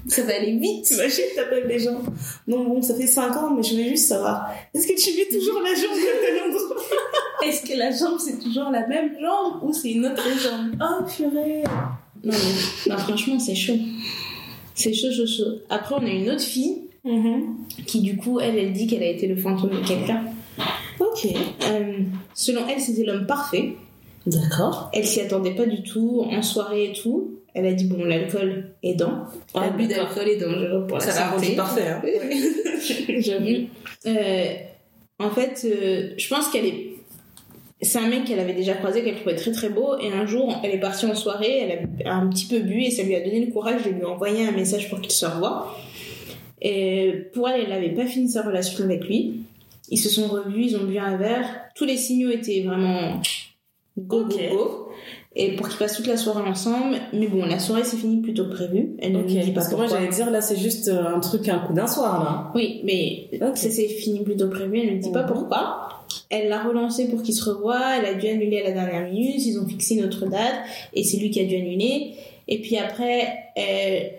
ça 0.07 0.23
va 0.23 0.35
aller 0.35 0.57
vite. 0.57 0.85
T'imagines, 0.85 1.23
t'appelles 1.35 1.67
les 1.67 1.79
gens. 1.79 2.01
Non, 2.47 2.65
bon, 2.65 2.81
ça 2.81 2.95
fait 2.95 3.07
5 3.07 3.35
ans, 3.37 3.51
mais 3.55 3.63
je 3.63 3.71
voulais 3.71 3.89
juste 3.89 4.07
savoir, 4.07 4.49
est-ce 4.73 4.87
que 4.87 4.99
tu 4.99 5.17
mets 5.17 5.37
toujours 5.37 5.61
la 5.61 5.73
jambe 5.73 5.95
de 5.95 6.21
tel 6.21 6.49
endroit? 6.49 6.77
Est-ce 7.45 7.63
que 7.63 7.75
la 7.75 7.89
jambe, 7.89 8.19
c'est 8.19 8.37
toujours 8.37 8.69
la 8.69 8.85
même 8.87 9.13
jambe 9.19 9.63
ou 9.63 9.73
c'est 9.73 9.91
une 9.91 10.05
autre 10.05 10.21
jambe? 10.39 10.75
Oh, 10.79 11.03
purée. 11.05 11.63
Non, 12.23 12.33
mais 12.33 12.91
non, 12.91 12.97
franchement, 12.99 13.39
c'est 13.39 13.55
chaud. 13.55 13.77
C'est 14.75 14.93
chaud, 14.93 15.11
chaud, 15.11 15.25
chaud. 15.25 15.59
Après, 15.69 15.95
on 15.95 16.05
a 16.05 16.09
une 16.09 16.29
autre 16.29 16.43
fille 16.43 16.83
qui, 17.87 18.01
du 18.01 18.17
coup, 18.17 18.39
elle, 18.39 18.57
elle 18.57 18.73
dit 18.73 18.85
qu'elle 18.85 19.01
a 19.01 19.07
été 19.07 19.25
le 19.27 19.35
fantôme 19.35 19.71
de 19.71 19.87
quelqu'un. 19.87 20.25
Ok. 20.99 21.27
Euh, 21.63 21.99
selon 22.35 22.67
elle, 22.67 22.79
c'était 22.79 23.03
l'homme 23.03 23.25
parfait. 23.25 23.75
D'accord. 24.27 24.91
Elle 24.93 25.05
s'y 25.05 25.19
attendait 25.19 25.55
pas 25.55 25.65
du 25.65 25.81
tout, 25.81 26.23
en 26.29 26.43
soirée 26.43 26.91
et 26.91 26.93
tout. 26.93 27.31
Elle 27.53 27.65
a 27.65 27.73
dit, 27.73 27.85
bon, 27.85 28.03
l'alcool 28.05 28.71
aidant. 28.81 29.25
L'abus 29.53 29.87
d'alcool 29.87 30.29
est 30.29 30.37
dangereux 30.37 30.85
pour 30.87 30.97
la 30.97 31.03
Ça 31.03 31.31
santé. 31.31 31.55
parfait, 31.55 31.87
hein. 31.89 32.01
J'avoue. 33.19 33.67
Euh, 34.07 34.45
en 35.19 35.29
fait, 35.31 35.65
euh, 35.65 36.13
je 36.17 36.27
pense 36.29 36.49
qu'elle 36.49 36.65
est. 36.65 36.87
C'est 37.81 37.97
un 37.99 38.07
mec 38.07 38.25
qu'elle 38.25 38.39
avait 38.39 38.53
déjà 38.53 38.75
croisé, 38.75 39.03
qu'elle 39.03 39.15
trouvait 39.15 39.35
très 39.35 39.51
très 39.51 39.69
beau, 39.69 39.97
et 39.99 40.07
un 40.13 40.25
jour, 40.27 40.55
elle 40.63 40.71
est 40.71 40.79
partie 40.79 41.07
en 41.07 41.15
soirée, 41.15 41.57
elle 41.97 42.07
a 42.07 42.13
un 42.13 42.27
petit 42.29 42.45
peu 42.45 42.59
bu, 42.59 42.83
et 42.83 42.91
ça 42.91 43.01
lui 43.01 43.15
a 43.15 43.21
donné 43.21 43.43
le 43.43 43.51
courage 43.51 43.83
de 43.83 43.89
lui 43.89 44.05
envoyer 44.05 44.45
un 44.47 44.51
message 44.51 44.87
pour 44.89 45.01
qu'il 45.01 45.11
se 45.11 45.25
revoie. 45.25 45.75
Et 46.61 47.11
pour 47.33 47.49
elle, 47.49 47.61
elle 47.61 47.69
n'avait 47.69 47.89
pas 47.89 48.05
fini 48.05 48.29
sa 48.29 48.43
relation 48.43 48.83
avec 48.83 49.03
lui. 49.05 49.41
Ils 49.89 49.97
se 49.97 50.09
sont 50.09 50.27
revus, 50.27 50.65
ils 50.65 50.77
ont 50.77 50.83
bu 50.83 50.99
un 50.99 51.17
verre. 51.17 51.47
Tous 51.75 51.85
les 51.85 51.97
signaux 51.97 52.29
étaient 52.29 52.61
vraiment 52.61 53.19
go, 53.97 54.21
Ok. 54.25 54.29
go, 54.29 54.55
go. 54.55 54.89
Et 55.33 55.55
pour 55.55 55.69
qu'ils 55.69 55.77
passent 55.77 55.95
toute 55.95 56.07
la 56.07 56.17
soirée 56.17 56.47
ensemble. 56.47 56.97
Mais 57.13 57.27
bon, 57.27 57.45
la 57.45 57.57
soirée 57.57 57.85
s'est 57.85 57.95
finie 57.95 58.21
plutôt 58.21 58.45
que 58.45 58.53
prévu. 58.53 58.95
Elle 58.99 59.13
ne 59.13 59.19
Ok, 59.19 59.29
nous 59.29 59.39
dit 59.39 59.47
pas 59.47 59.53
parce 59.61 59.69
que 59.69 59.75
moi 59.75 59.87
j'allais 59.87 60.09
dire 60.09 60.29
là 60.29 60.41
c'est 60.41 60.57
juste 60.57 60.89
euh, 60.89 61.15
un 61.15 61.21
truc, 61.21 61.47
un 61.47 61.59
coup 61.59 61.71
d'un 61.73 61.87
soir 61.87 62.21
là. 62.23 62.51
Oui, 62.53 62.81
mais 62.83 63.29
Ok. 63.41 63.55
ça 63.55 63.69
s'est 63.69 63.87
fini 63.87 64.23
plutôt 64.23 64.47
que 64.49 64.55
prévu. 64.55 64.79
Elle 64.79 64.97
ne 64.97 65.01
dit 65.01 65.11
pas 65.11 65.23
pourquoi. 65.23 65.87
Elle 66.29 66.49
l'a 66.49 66.61
relancé 66.61 67.07
pour 67.09 67.21
qu'ils 67.23 67.33
se 67.35 67.49
revoient. 67.49 67.97
Elle 67.97 68.05
a 68.05 68.13
dû 68.15 68.27
annuler 68.27 68.59
à 68.61 68.63
la 68.65 68.71
dernière 68.71 69.09
minute. 69.09 69.45
Ils 69.45 69.57
ont 69.57 69.65
fixé 69.67 69.95
une 69.95 70.03
autre 70.03 70.25
date. 70.25 70.55
Et 70.93 71.03
c'est 71.05 71.17
lui 71.17 71.29
qui 71.29 71.39
a 71.39 71.45
dû 71.45 71.55
annuler. 71.55 72.13
Et 72.49 72.59
puis 72.61 72.75
après, 72.77 73.27
elle, 73.55 74.11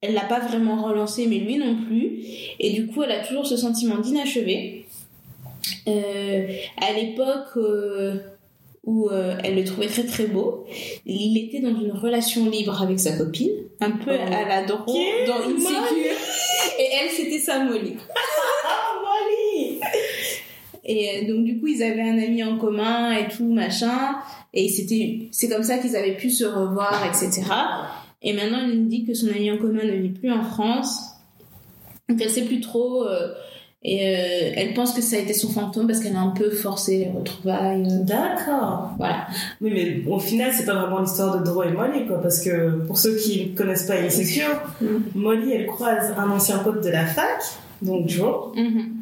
elle 0.00 0.14
l'a 0.14 0.24
pas 0.24 0.40
vraiment 0.40 0.82
relancé, 0.82 1.26
mais 1.26 1.36
lui 1.38 1.58
non 1.58 1.76
plus. 1.86 2.20
Et 2.58 2.70
du 2.72 2.86
coup, 2.86 3.02
elle 3.02 3.12
a 3.12 3.20
toujours 3.26 3.46
ce 3.46 3.56
sentiment 3.58 3.98
d'inachevé. 3.98 4.86
Euh, 5.88 6.46
à 6.80 6.92
l'époque 6.98 7.56
euh, 7.58 8.16
où 8.86 9.08
euh, 9.10 9.36
elle 9.42 9.54
le 9.56 9.64
trouvait 9.64 9.86
très 9.88 10.04
très 10.04 10.26
beau, 10.26 10.66
il 11.06 11.38
était 11.38 11.60
dans 11.60 11.78
une 11.80 11.92
relation 11.92 12.48
libre 12.48 12.82
avec 12.82 13.00
sa 13.00 13.16
copine, 13.16 13.50
un 13.80 13.92
peu 13.92 14.10
Oh. 14.12 14.32
à 14.32 14.48
la 14.48 14.64
Doro, 14.66 14.84
Ok, 14.88 15.26
dans 15.26 15.38
sécure. 15.58 16.16
Et 16.78 16.88
elle, 17.00 17.10
c'était 17.10 17.38
sa 17.38 17.64
Molly. 17.64 17.96
Molly 19.02 19.80
Et 20.84 21.08
euh, 21.24 21.28
donc 21.34 21.44
du 21.44 21.58
coup, 21.60 21.66
ils 21.68 21.82
avaient 21.82 22.02
un 22.02 22.18
ami 22.18 22.42
en 22.44 22.58
commun 22.58 23.12
et 23.12 23.28
tout 23.28 23.50
machin. 23.52 24.16
Et 24.52 24.68
c'était, 24.68 25.28
c'est 25.32 25.48
comme 25.48 25.62
ça 25.62 25.78
qu'ils 25.78 25.96
avaient 25.96 26.16
pu 26.16 26.30
se 26.30 26.44
revoir, 26.44 27.04
etc. 27.06 27.42
Et 28.22 28.32
maintenant, 28.32 28.58
elle 28.64 28.78
nous 28.80 28.88
dit 28.88 29.04
que 29.04 29.14
son 29.14 29.28
ami 29.28 29.50
en 29.50 29.58
commun 29.58 29.84
ne 29.84 29.92
vit 29.92 30.10
plus 30.10 30.30
en 30.30 30.42
France. 30.44 31.00
Donc 32.08 32.20
elle 32.20 32.30
sait 32.30 32.44
plus 32.44 32.60
trop. 32.60 33.06
euh, 33.06 33.32
et 33.86 34.00
euh, 34.16 34.52
elle 34.56 34.72
pense 34.74 34.92
que 34.94 35.02
ça 35.02 35.16
a 35.16 35.18
été 35.18 35.34
son 35.34 35.50
fantôme 35.50 35.86
parce 35.86 36.00
qu'elle 36.00 36.16
a 36.16 36.20
un 36.20 36.30
peu 36.30 36.50
forcé 36.50 36.98
les 36.98 37.10
retrouvailles. 37.10 37.86
D'accord. 38.04 38.90
voilà. 38.96 39.26
Oui, 39.60 39.70
mais 39.74 40.10
au 40.10 40.18
final, 40.18 40.52
c'est 40.54 40.64
pas 40.64 40.74
vraiment 40.74 41.00
l'histoire 41.00 41.38
de 41.38 41.44
Dro 41.44 41.62
et 41.64 41.70
Molly, 41.70 42.06
quoi, 42.06 42.20
parce 42.22 42.40
que 42.40 42.70
pour 42.86 42.96
ceux 42.96 43.14
qui 43.16 43.50
ne 43.50 43.56
connaissent 43.56 43.86
pas 43.86 43.94
Insecure, 43.96 44.60
Mm. 44.80 44.86
Molly, 45.14 45.52
elle 45.52 45.66
croise 45.66 46.14
un 46.16 46.30
ancien 46.30 46.58
pote 46.58 46.82
de 46.82 46.88
la 46.88 47.04
fac, 47.06 47.42
donc 47.82 48.08
Joe, 48.08 48.52
Mhm. 48.56 48.92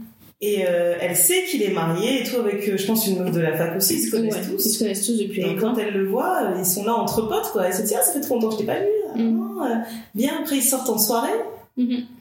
et 0.41 0.65
euh, 0.69 0.95
elle 1.01 1.15
sait 1.17 1.45
qu'il 1.49 1.63
est 1.63 1.71
marié 1.73 2.21
et 2.21 2.25
tout 2.25 2.37
avec, 2.41 2.69
euh, 2.69 2.77
je 2.77 2.85
pense, 2.87 3.07
une 3.07 3.21
meuf 3.23 3.31
de 3.33 3.41
la 3.41 3.57
fac 3.57 3.77
aussi, 3.77 3.95
ils 3.95 4.01
se 4.01 4.11
connaissent 4.11 4.35
Ouais, 4.35 4.41
Ils 4.51 4.57
tous. 4.57 4.75
se 4.75 4.79
connaissent 4.81 5.07
tous 5.07 5.17
depuis 5.19 5.41
Et 5.43 5.45
longtemps. 5.55 5.75
quand 5.75 5.79
elle 5.79 5.95
le 5.95 6.09
voit, 6.09 6.41
ils 6.59 6.67
sont 6.67 6.85
là 6.85 6.95
entre 6.95 7.29
potes, 7.29 7.51
quoi. 7.53 7.67
Elle 7.69 7.75
se 7.75 7.83
dit, 7.83 7.95
ah, 7.97 8.03
ça 8.03 8.13
fait 8.15 8.21
trop 8.21 8.35
longtemps 8.35 8.49
que 8.49 8.55
je 8.55 8.59
t'ai 8.59 8.67
pas 8.67 8.81
vu. 8.81 8.87
Ah, 9.15 9.19
Mm. 9.19 9.37
non, 9.39 9.65
euh, 9.65 9.75
bien, 10.17 10.33
après, 10.41 10.57
ils 10.57 10.63
sortent 10.63 10.91
en 10.91 10.99
soirée, 10.99 11.31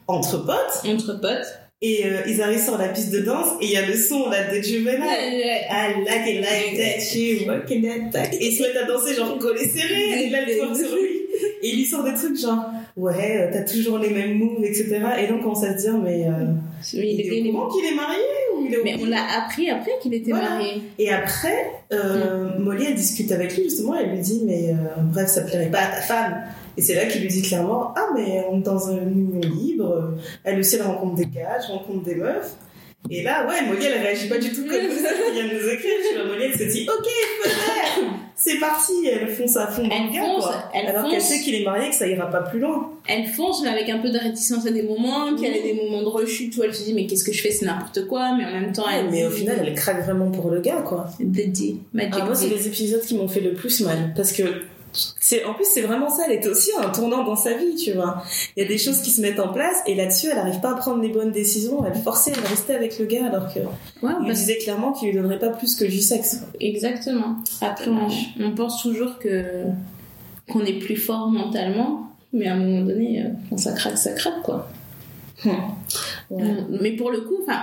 entre 0.06 0.38
potes, 0.46 0.82
Entre 0.86 1.20
potes. 1.20 1.58
Et 1.82 2.06
euh, 2.06 2.20
ils 2.28 2.40
arrivent 2.40 2.62
sur 2.62 2.78
la 2.78 2.88
piste 2.88 3.10
de 3.12 3.18
danse, 3.20 3.48
et 3.60 3.64
il 3.66 3.70
y 3.72 3.76
a 3.76 3.84
le 3.86 3.94
son, 3.94 4.30
là, 4.30 4.44
de 4.54 4.62
Juvenile. 4.62 5.02
I 5.02 6.04
like 6.04 6.26
it 6.26 6.40
like 6.40 6.76
that, 6.78 7.14
you 7.18 7.48
walking 7.48 7.82
that 7.82 8.10
back. 8.12 8.34
Et 8.34 8.46
ils 8.48 8.52
se 8.56 8.62
mettent 8.62 8.76
à 8.76 8.84
danser 8.84 9.14
genre 9.14 9.36
collés 9.38 9.66
serrés, 9.68 10.26
et 10.26 10.30
là 10.30 10.38
elle 10.46 10.56
twerk 10.56 10.76
sur 10.76 10.94
lui. 10.96 11.08
Et 11.64 11.68
il 11.70 11.76
lui 11.78 11.84
sort 11.86 12.04
des 12.04 12.14
trucs 12.14 12.38
genre, 12.40 12.66
ouais, 12.96 13.36
euh, 13.40 13.50
t'as 13.52 13.62
toujours 13.62 13.98
les 13.98 14.10
mêmes 14.10 14.34
moves, 14.38 14.64
etc. 14.64 15.00
Et 15.22 15.26
donc 15.26 15.40
on 15.40 15.42
commence 15.42 15.64
à 15.64 15.76
se 15.76 15.82
dire, 15.82 15.96
mais 15.98 16.24
euh, 16.26 16.30
Il 16.92 17.04
il, 17.04 17.20
était- 17.20 17.38
est 17.38 17.48
au 17.48 17.52
courant 17.52 17.68
qu'il 17.68 17.84
est 17.84 17.94
marié 17.94 18.18
ou 18.56 18.64
il 18.66 18.74
est 18.74 18.78
au 18.78 18.84
Mais 18.84 18.94
on 19.00 19.06
l'a 19.06 19.24
appris 19.44 19.70
après 19.70 19.92
qu'il 20.02 20.12
était 20.14 20.30
Voilà. 20.32 20.50
marié. 20.50 20.82
Et 20.98 21.10
après, 21.10 21.66
euh, 21.92 22.58
Molly 22.58 22.84
elle 22.88 22.94
discute 22.94 23.30
avec 23.32 23.56
lui 23.56 23.64
justement, 23.64 23.94
elle 23.98 24.10
lui 24.10 24.18
dit, 24.20 24.42
mais 24.44 24.70
euh, 24.70 25.00
bref, 25.12 25.28
ça 25.28 25.42
plairait 25.42 25.70
pas 25.70 25.78
à 25.80 25.86
ta 25.96 26.00
femme. 26.02 26.34
Et 26.76 26.82
c'est 26.82 26.94
là 26.94 27.06
qu'il 27.06 27.20
lui 27.20 27.28
dit 27.28 27.42
clairement, 27.42 27.92
ah 27.96 28.08
mais 28.14 28.44
on 28.50 28.58
est 28.58 28.62
dans 28.62 28.90
une 28.90 29.12
union 29.12 29.40
libre, 29.40 30.14
elle 30.44 30.58
aussi 30.58 30.76
elle 30.76 30.82
rencontre 30.82 31.16
des 31.16 31.26
gars, 31.26 31.58
je 31.66 31.72
rencontre 31.72 32.02
des 32.04 32.14
meufs. 32.14 32.54
Et 33.10 33.22
là, 33.24 33.46
ouais, 33.48 33.66
Molly, 33.66 33.86
elle 33.86 34.00
réagit 34.00 34.28
pas 34.28 34.38
du 34.38 34.50
tout 34.52 34.62
comme 34.62 34.70
ça 34.70 35.10
qui 35.12 35.32
vient 35.32 35.48
de 35.48 35.60
nous 35.60 35.68
écrire. 35.68 35.92
Tu 36.08 36.14
vois, 36.14 36.36
elle 36.40 36.52
se 36.52 36.72
dit, 36.72 36.88
ok, 36.88 38.06
c'est 38.36 38.58
parti, 38.58 38.92
elle 39.06 39.26
fonce 39.28 39.56
à 39.56 39.66
fond 39.66 39.82
dans 39.82 39.90
Elle 39.90 40.06
le 40.06 40.12
gars, 40.12 40.20
fonce, 40.20 40.44
quoi. 40.44 40.70
elle 40.72 40.86
Alors 40.86 41.10
qu'elle 41.10 41.20
sait 41.20 41.40
qu'il 41.40 41.54
est 41.56 41.64
marié, 41.64 41.90
que 41.90 41.96
ça 41.96 42.06
ira 42.06 42.30
pas 42.30 42.42
plus 42.42 42.60
loin. 42.60 42.92
Elle 43.08 43.26
fonce, 43.26 43.60
mais 43.62 43.70
avec 43.70 43.88
un 43.88 43.98
peu 43.98 44.10
de 44.10 44.18
réticence 44.18 44.66
à 44.66 44.70
des 44.70 44.82
moments, 44.82 45.34
puis 45.36 45.46
elle 45.46 45.58
a 45.58 45.62
des 45.62 45.74
moments 45.74 46.02
de 46.02 46.08
rechute 46.08 46.56
où 46.56 46.62
elle 46.62 46.72
se 46.72 46.84
dit, 46.84 46.94
mais 46.94 47.06
qu'est-ce 47.06 47.24
que 47.24 47.32
je 47.32 47.42
fais, 47.42 47.50
c'est 47.50 47.66
n'importe 47.66 48.06
quoi, 48.06 48.36
mais 48.36 48.44
en 48.44 48.52
même 48.52 48.72
temps, 48.72 48.86
elle. 48.88 49.10
mais 49.10 49.26
au 49.26 49.30
final, 49.30 49.58
elle 49.66 49.74
craque 49.74 50.04
vraiment 50.04 50.30
pour 50.30 50.50
le 50.50 50.60
gars, 50.60 50.82
quoi. 50.82 51.06
Dédiée. 51.18 51.78
Magic 51.92 52.14
Ah, 52.20 52.24
moi, 52.24 52.34
c'est 52.36 52.48
les 52.48 52.68
épisodes 52.68 53.02
qui 53.02 53.16
m'ont 53.16 53.28
fait 53.28 53.40
le 53.40 53.54
plus 53.54 53.80
mal. 53.80 54.12
Parce 54.14 54.30
que, 54.30 54.44
c'est, 54.92 55.44
en 55.44 55.54
plus, 55.54 55.64
c'est 55.64 55.82
vraiment 55.82 56.08
ça. 56.10 56.24
Elle 56.28 56.36
était 56.36 56.48
aussi 56.48 56.70
un 56.82 56.90
tournant 56.90 57.24
dans 57.24 57.36
sa 57.36 57.54
vie, 57.54 57.74
tu 57.74 57.92
vois. 57.92 58.22
Il 58.56 58.62
y 58.62 58.66
a 58.66 58.68
des 58.68 58.78
choses 58.78 59.00
qui 59.00 59.10
se 59.10 59.20
mettent 59.20 59.40
en 59.40 59.52
place, 59.52 59.82
et 59.86 59.94
là-dessus, 59.94 60.28
elle 60.30 60.38
arrive 60.38 60.60
pas 60.60 60.72
à 60.72 60.74
prendre 60.74 61.00
les 61.02 61.08
bonnes 61.08 61.32
décisions. 61.32 61.84
Elle 61.84 61.94
forçait 61.94 62.32
à 62.36 62.48
rester 62.48 62.74
avec 62.74 62.98
le 62.98 63.06
gars, 63.06 63.26
alors 63.26 63.52
que, 63.52 63.60
Ouais, 64.04 64.12
il 64.26 64.32
disait 64.32 64.58
clairement 64.58 64.92
qu'il 64.92 65.08
lui 65.08 65.16
donnerait 65.16 65.38
pas 65.38 65.50
plus 65.50 65.74
que 65.74 65.84
du 65.84 66.00
sexe. 66.00 66.42
Exactement. 66.60 67.36
Après, 67.60 67.90
on, 67.90 68.08
on 68.40 68.54
pense 68.54 68.82
toujours 68.82 69.18
que 69.18 69.64
qu'on 70.50 70.64
est 70.64 70.78
plus 70.78 70.96
fort 70.96 71.28
mentalement, 71.28 72.08
mais 72.32 72.48
à 72.48 72.54
un 72.54 72.56
moment 72.56 72.82
donné, 72.84 73.22
euh, 73.22 73.28
quand 73.48 73.56
ça 73.58 73.72
craque, 73.72 73.96
ça 73.96 74.12
craque, 74.12 74.42
quoi. 74.42 74.68
Ouais. 75.44 75.52
Mm, 76.30 76.78
Mais 76.80 76.92
pour 76.92 77.10
le 77.10 77.20
coup, 77.22 77.36
enfin, 77.46 77.60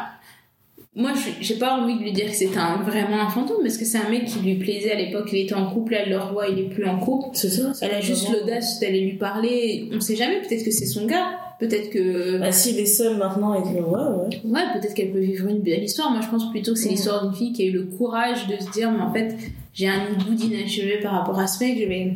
moi, 0.95 1.11
j'ai 1.39 1.55
pas 1.55 1.77
envie 1.79 1.95
de 1.95 1.99
lui 2.03 2.11
dire 2.11 2.25
que 2.25 2.35
c'était 2.35 2.57
un- 2.57 2.81
vraiment 2.83 3.21
un 3.21 3.29
fantôme, 3.29 3.61
parce 3.61 3.77
que 3.77 3.85
c'est 3.85 3.99
un 3.99 4.09
mec 4.09 4.25
qui 4.25 4.39
lui 4.39 4.55
plaisait 4.55 4.91
à 4.91 4.95
l'époque, 4.95 5.29
il 5.31 5.39
était 5.39 5.53
en 5.53 5.69
couple, 5.71 5.93
elle 5.93 6.09
le 6.09 6.17
revoit, 6.19 6.47
il 6.47 6.59
est 6.59 6.69
plus 6.69 6.85
en 6.87 6.97
couple. 6.99 7.29
C'est 7.33 7.49
ça. 7.49 7.71
Elle 7.81 7.91
a 7.91 8.01
juste 8.01 8.27
l'audace 8.31 8.79
d'aller 8.79 9.01
lui 9.01 9.17
parler. 9.17 9.89
On 9.93 9.99
sait 10.01 10.15
jamais, 10.15 10.41
peut-être 10.41 10.65
que 10.65 10.71
c'est 10.71 10.85
son 10.87 11.05
gars. 11.05 11.31
Peut-être 11.59 11.89
que. 11.89 12.37
Bah, 12.39 12.51
s'il 12.53 12.79
est 12.79 12.85
seul 12.85 13.17
maintenant 13.17 13.53
et 13.53 13.61
que, 13.61 13.77
ouais, 13.77 13.81
ouais. 13.83 14.41
Ouais, 14.45 14.61
peut-être 14.79 14.93
qu'elle 14.93 15.11
peut 15.11 15.19
vivre 15.19 15.47
une 15.47 15.59
belle 15.59 15.83
histoire. 15.83 16.09
Moi, 16.09 16.21
je 16.21 16.29
pense 16.29 16.49
plutôt 16.51 16.71
que 16.73 16.79
c'est 16.79 16.87
Mm. 16.87 16.91
l'histoire 16.91 17.23
d'une 17.27 17.35
fille 17.37 17.51
qui 17.53 17.63
a 17.63 17.65
eu 17.65 17.71
le 17.71 17.83
courage 17.83 18.47
de 18.47 18.55
se 18.63 18.71
dire, 18.71 18.89
mais 18.91 19.01
en 19.01 19.11
fait, 19.13 19.35
j'ai 19.73 19.87
un 19.89 20.13
goût 20.13 20.33
d'inachevé 20.33 20.99
par 21.01 21.11
rapport 21.13 21.37
à 21.37 21.47
ce 21.47 21.61
mec, 21.63 21.77
je 21.77 21.85
vais, 21.85 22.13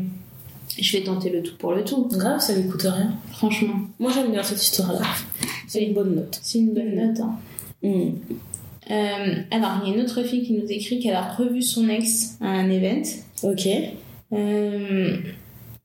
je 0.79 0.97
vais 0.97 1.03
tenter 1.03 1.29
le 1.29 1.43
tout 1.43 1.57
pour 1.57 1.73
le 1.73 1.83
tout. 1.83 2.07
Grave, 2.09 2.39
ça 2.39 2.55
lui 2.55 2.67
coûte 2.69 2.83
rien. 2.83 3.11
Franchement, 3.33 3.73
Moi, 3.99 4.11
j'aime 4.15 4.31
bien 4.31 4.41
cette 4.43 4.63
histoire-là. 4.63 5.01
C'est 5.67 5.83
une 5.83 5.93
bonne 5.93 6.15
note. 6.15 6.39
c'est 6.41 6.59
une 6.59 6.73
bonne 6.73 6.95
note. 6.95 7.19
hein. 7.19 7.35
Mm. 7.83 8.11
Euh, 8.91 9.35
alors, 9.51 9.81
il 9.83 9.89
y 9.89 9.93
a 9.93 9.97
une 9.97 10.01
autre 10.03 10.23
fille 10.23 10.43
qui 10.43 10.53
nous 10.53 10.67
écrit 10.69 10.99
qu'elle 10.99 11.15
a 11.15 11.21
revu 11.33 11.61
son 11.61 11.87
ex 11.89 12.37
à 12.41 12.47
un 12.47 12.69
event. 12.69 13.03
Ok. 13.43 13.67
Euh, 14.33 15.17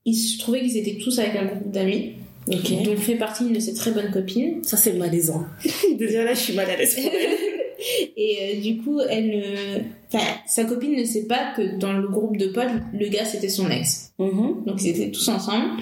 il 0.05 0.13
se 0.13 0.39
trouvait 0.39 0.61
qu'ils 0.61 0.77
étaient 0.77 0.97
tous 1.01 1.19
avec 1.19 1.35
un 1.35 1.45
groupe 1.45 1.71
d'amis, 1.71 2.13
Ok. 2.47 2.83
dont 2.83 2.95
fait 2.97 3.15
partie 3.15 3.45
de 3.49 3.59
ses 3.59 3.73
très 3.73 3.91
bonnes 3.91 4.11
copines. 4.11 4.63
Ça, 4.63 4.77
c'est 4.77 4.93
malaisant. 4.93 5.45
Déjà 5.97 6.23
là, 6.23 6.33
je 6.33 6.39
suis 6.39 6.53
mal 6.53 6.69
à 6.69 6.75
l'aise. 6.75 6.97
Et 8.17 8.37
euh, 8.41 8.61
du 8.61 8.77
coup, 8.77 8.99
elle 9.09 9.29
ne... 9.29 9.79
Enfin, 10.11 10.25
sa 10.45 10.65
copine 10.65 10.97
ne 10.99 11.05
sait 11.05 11.25
pas 11.27 11.53
que 11.55 11.77
dans 11.77 11.93
le 11.93 12.07
groupe 12.07 12.35
de 12.35 12.47
potes, 12.47 12.67
le 12.93 13.07
gars 13.07 13.23
c'était 13.23 13.47
son 13.47 13.69
ex. 13.69 14.11
Mhm. 14.19 14.65
Donc 14.65 14.81
ils 14.81 14.89
étaient 14.89 15.11
tous 15.11 15.27
ensemble. 15.29 15.81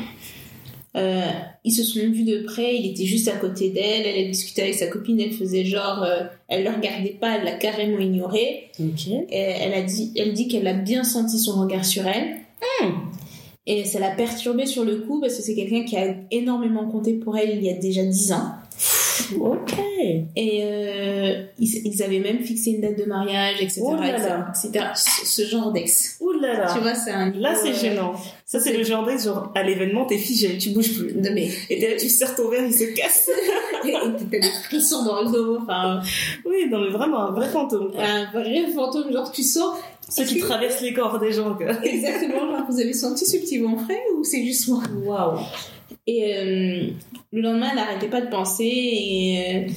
Euh, 0.98 1.30
ils 1.64 1.72
se 1.72 1.84
sont 1.84 2.00
vus 2.00 2.24
de 2.24 2.44
près, 2.44 2.76
il 2.76 2.90
était 2.92 3.06
juste 3.06 3.28
à 3.28 3.36
côté 3.36 3.70
d'elle, 3.70 4.06
elle, 4.06 4.18
elle 4.18 4.32
discutait 4.32 4.64
avec 4.64 4.76
sa 4.76 4.88
copine, 4.88 5.20
elle 5.20 5.32
faisait 5.32 5.64
genre, 5.64 6.02
euh, 6.04 6.24
elle 6.48 6.64
le 6.64 6.72
regardait 6.72 7.18
pas, 7.20 7.38
elle 7.38 7.44
l'a 7.44 7.52
carrément 7.52 8.00
ignoré. 8.00 8.70
Ok. 8.80 9.08
Et 9.08 9.28
elle 9.38 9.74
a 9.74 9.84
dit, 9.84 10.12
elle 10.16 10.34
dit 10.34 10.48
qu'elle 10.48 10.68
a 10.68 10.74
bien 10.74 11.04
senti 11.04 11.38
son 11.38 11.62
regard 11.62 11.86
sur 11.86 12.06
elle. 12.08 12.38
Et 13.68 13.84
ça 13.84 14.00
l'a 14.00 14.12
perturbée 14.12 14.66
sur 14.66 14.86
le 14.86 15.00
coup 15.00 15.20
parce 15.20 15.36
que 15.36 15.44
c'est 15.44 15.54
quelqu'un 15.54 15.84
qui 15.84 15.98
a 15.98 16.16
énormément 16.32 16.88
compté 16.88 17.14
pour 17.14 17.38
elle 17.38 17.58
il 17.58 17.64
y 17.64 17.70
a 17.70 17.74
déjà 17.74 18.04
10 18.04 18.32
ans. 18.32 18.52
Ok. 19.42 19.74
Et 20.36 20.64
euh, 20.64 21.44
ils, 21.60 21.82
ils 21.86 22.04
avaient 22.04 22.20
même 22.20 22.40
fixé 22.40 22.72
une 22.72 22.82
date 22.82 22.98
de 22.98 23.04
mariage, 23.06 23.62
etc. 23.62 23.82
Oh 23.84 23.96
là 23.96 24.18
là. 24.18 24.52
etc. 24.52 24.86
Ce, 24.96 25.26
ce 25.26 25.48
genre 25.48 25.74
d'ex. 25.74 26.18
Là 26.42 26.54
là. 26.60 26.74
Tu 26.74 26.80
vois, 26.82 26.96
c'est 26.96 27.12
un. 27.12 27.32
Là, 27.32 27.54
c'est 27.56 27.70
euh, 27.70 27.74
gênant. 27.74 28.14
Ça, 28.46 28.60
c'est 28.60 28.76
le 28.76 28.84
genre 28.84 29.06
d'ex, 29.06 29.26
genre, 29.26 29.52
à 29.56 29.64
l'événement, 29.64 30.06
t'es 30.06 30.18
figé, 30.18 30.58
tu 30.58 30.70
bouges 30.72 30.94
plus. 30.98 31.14
Non, 31.16 31.32
mais. 31.34 31.50
Et 31.70 31.80
t'es 31.80 31.90
là, 31.90 31.96
tu 32.00 32.10
serres 32.10 32.36
ton 32.36 32.50
verre, 32.50 32.64
il 32.66 32.74
se 32.74 32.86
casse. 32.96 33.30
Et 33.88 33.92
t'as 33.92 34.40
des 34.40 34.42
frissons 34.66 35.04
dans 35.04 35.22
le 35.24 35.32
dos. 35.32 35.58
Enfin, 35.62 36.02
Oui, 36.46 36.68
non, 36.70 36.80
mais 36.82 36.90
vraiment, 36.90 37.20
un 37.28 37.32
vrai 37.32 37.48
fantôme. 37.50 37.92
quoi. 37.92 38.04
un 38.04 38.26
vrai 38.32 38.66
fantôme, 38.74 39.12
genre 39.12 39.32
tu 39.32 39.44
sens. 39.44 39.78
Ceux 40.10 40.24
qui 40.24 40.40
traversent 40.40 40.82
les 40.82 40.94
corps 40.94 41.20
des 41.20 41.34
gens, 41.34 41.54
quoi. 41.56 41.84
Exactement, 41.84 42.40
genre 42.52 42.66
vous 42.70 42.80
avez 42.80 42.94
senti 42.94 43.26
ce 43.26 43.38
petit 43.38 43.58
vent 43.58 43.76
frais 43.78 44.02
ou 44.18 44.24
c'est 44.24 44.44
juste 44.46 44.70
moi? 44.70 44.82
Waouh. 45.04 45.40
Et 46.08 46.38
euh, 46.38 46.88
le 47.34 47.42
lendemain, 47.42 47.68
elle 47.72 47.76
n'arrêtait 47.76 48.08
pas 48.08 48.22
de 48.22 48.30
penser 48.30 48.64
et 48.66 49.66
euh, 49.68 49.72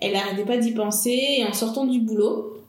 elle 0.00 0.12
n'arrêtait 0.12 0.44
pas 0.44 0.56
d'y 0.56 0.72
penser. 0.72 1.22
Et 1.38 1.44
en 1.44 1.52
sortant 1.52 1.84
du 1.84 2.00
boulot, 2.00 2.62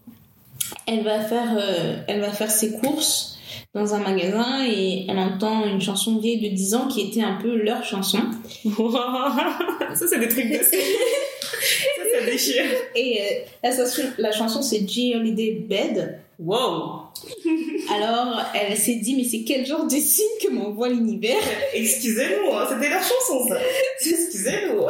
elle 0.88 1.04
va 1.06 1.22
faire, 1.22 1.56
euh, 1.58 1.96
elle 2.10 2.20
va 2.20 2.32
faire 2.32 2.52
ses 2.52 2.74
courses 2.80 3.35
dans 3.76 3.94
un 3.94 4.00
magasin 4.00 4.66
et 4.66 5.06
elle 5.08 5.20
entend 5.20 5.66
une 5.68 5.82
chanson 5.82 6.18
vieille 6.18 6.40
de 6.50 6.56
10 6.56 6.74
ans 6.76 6.88
qui 6.88 7.02
était 7.02 7.22
un 7.22 7.38
peu 7.42 7.56
leur 7.58 7.84
chanson. 7.84 8.20
ça, 9.94 10.08
c'est 10.10 10.18
des 10.20 10.28
trucs 10.30 10.50
de. 10.50 10.58
Ça, 11.66 12.20
ça 12.20 12.26
déchire. 12.26 12.66
Et 12.96 13.20
euh, 13.22 13.26
la, 13.64 13.72
chanson- 13.76 14.02
la 14.18 14.32
chanson, 14.32 14.62
c'est 14.62 14.88
J. 14.88 15.14
Holiday 15.16 15.52
Bed. 15.68 16.20
Wow. 16.38 17.02
Alors, 17.94 18.42
elle 18.54 18.76
s'est 18.78 18.96
dit, 18.96 19.16
mais 19.16 19.24
c'est 19.24 19.44
quel 19.44 19.66
genre 19.66 19.86
de 19.86 19.96
signe 19.96 20.26
que 20.44 20.50
m'envoie 20.52 20.90
l'univers? 20.90 21.38
Excusez-nous, 21.74 22.52
c'était 22.70 22.90
leur 22.90 23.02
chanson, 23.02 23.48
ça. 23.48 23.58
Excusez-nous. 24.06 24.82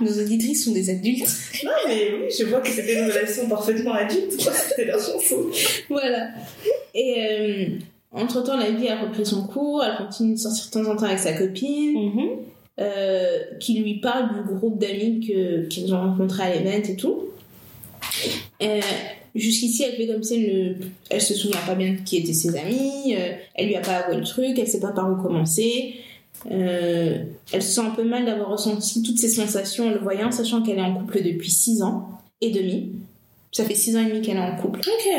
Nos 0.00 0.20
auditrices 0.20 0.64
sont 0.64 0.72
des 0.72 0.90
adultes. 0.90 1.28
Non, 1.64 1.70
mais 1.88 2.10
oui, 2.12 2.26
je 2.36 2.44
vois 2.44 2.60
que 2.60 2.68
c'était 2.68 2.94
une 3.00 3.06
relation 3.10 3.48
parfaitement 3.48 3.92
adulte. 3.94 4.32
C'était 4.40 4.84
leur 4.86 4.98
chanson. 5.00 5.46
Voilà. 5.88 6.28
Et 6.94 7.14
euh, 7.18 7.66
entre-temps, 8.12 8.56
la 8.56 8.70
vie 8.70 8.88
a 8.88 9.00
repris 9.00 9.24
son 9.26 9.46
cours. 9.46 9.84
Elle 9.84 9.96
continue 10.06 10.34
de 10.34 10.38
sortir 10.38 10.66
de 10.66 10.70
temps 10.84 10.90
en 10.92 10.96
temps 10.96 11.06
avec 11.06 11.18
sa 11.18 11.32
copine, 11.32 11.94
Mhm. 11.94 12.28
euh, 12.80 13.38
qui 13.60 13.78
lui 13.80 14.00
parle 14.00 14.34
du 14.34 14.54
groupe 14.54 14.78
d'amis 14.80 15.20
qu'ils 15.68 15.94
ont 15.94 16.00
rencontré 16.00 16.42
à 16.42 16.54
l'event 16.54 16.82
et 16.88 16.96
tout. 16.96 17.24
Euh, 18.62 18.80
Jusqu'ici, 19.36 19.82
elle 19.82 19.96
fait 19.96 20.06
comme 20.06 20.22
si 20.22 20.36
elle, 20.36 20.68
ne- 20.68 20.74
elle 21.10 21.20
se 21.20 21.34
souvient 21.34 21.58
pas 21.66 21.74
bien 21.74 21.94
de 21.94 21.98
qui 22.02 22.18
étaient 22.18 22.32
ses 22.32 22.56
amis, 22.56 23.16
euh, 23.18 23.32
elle 23.56 23.66
lui 23.66 23.74
a 23.74 23.80
pas 23.80 23.96
avoué 23.96 24.16
le 24.16 24.22
truc, 24.22 24.56
elle 24.56 24.68
sait 24.68 24.78
pas 24.78 24.92
par 24.92 25.10
où 25.10 25.20
commencer. 25.20 25.94
Euh, 26.50 27.22
elle 27.52 27.62
se 27.62 27.74
sent 27.74 27.80
un 27.80 27.90
peu 27.90 28.04
mal 28.04 28.24
d'avoir 28.24 28.50
ressenti 28.50 29.02
toutes 29.02 29.18
ces 29.18 29.28
sensations 29.28 29.88
en 29.88 29.90
le 29.90 29.98
voyant, 29.98 30.30
sachant 30.30 30.62
qu'elle 30.62 30.78
est 30.78 30.82
en 30.82 30.94
couple 30.94 31.22
depuis 31.22 31.50
6 31.50 31.82
ans 31.82 32.08
et 32.40 32.50
demi. 32.50 32.92
Ça 33.52 33.64
fait 33.64 33.74
6 33.74 33.96
ans 33.96 34.00
et 34.00 34.10
demi 34.10 34.20
qu'elle 34.20 34.36
est 34.36 34.40
en 34.40 34.56
couple. 34.56 34.80
Ok. 34.80 35.12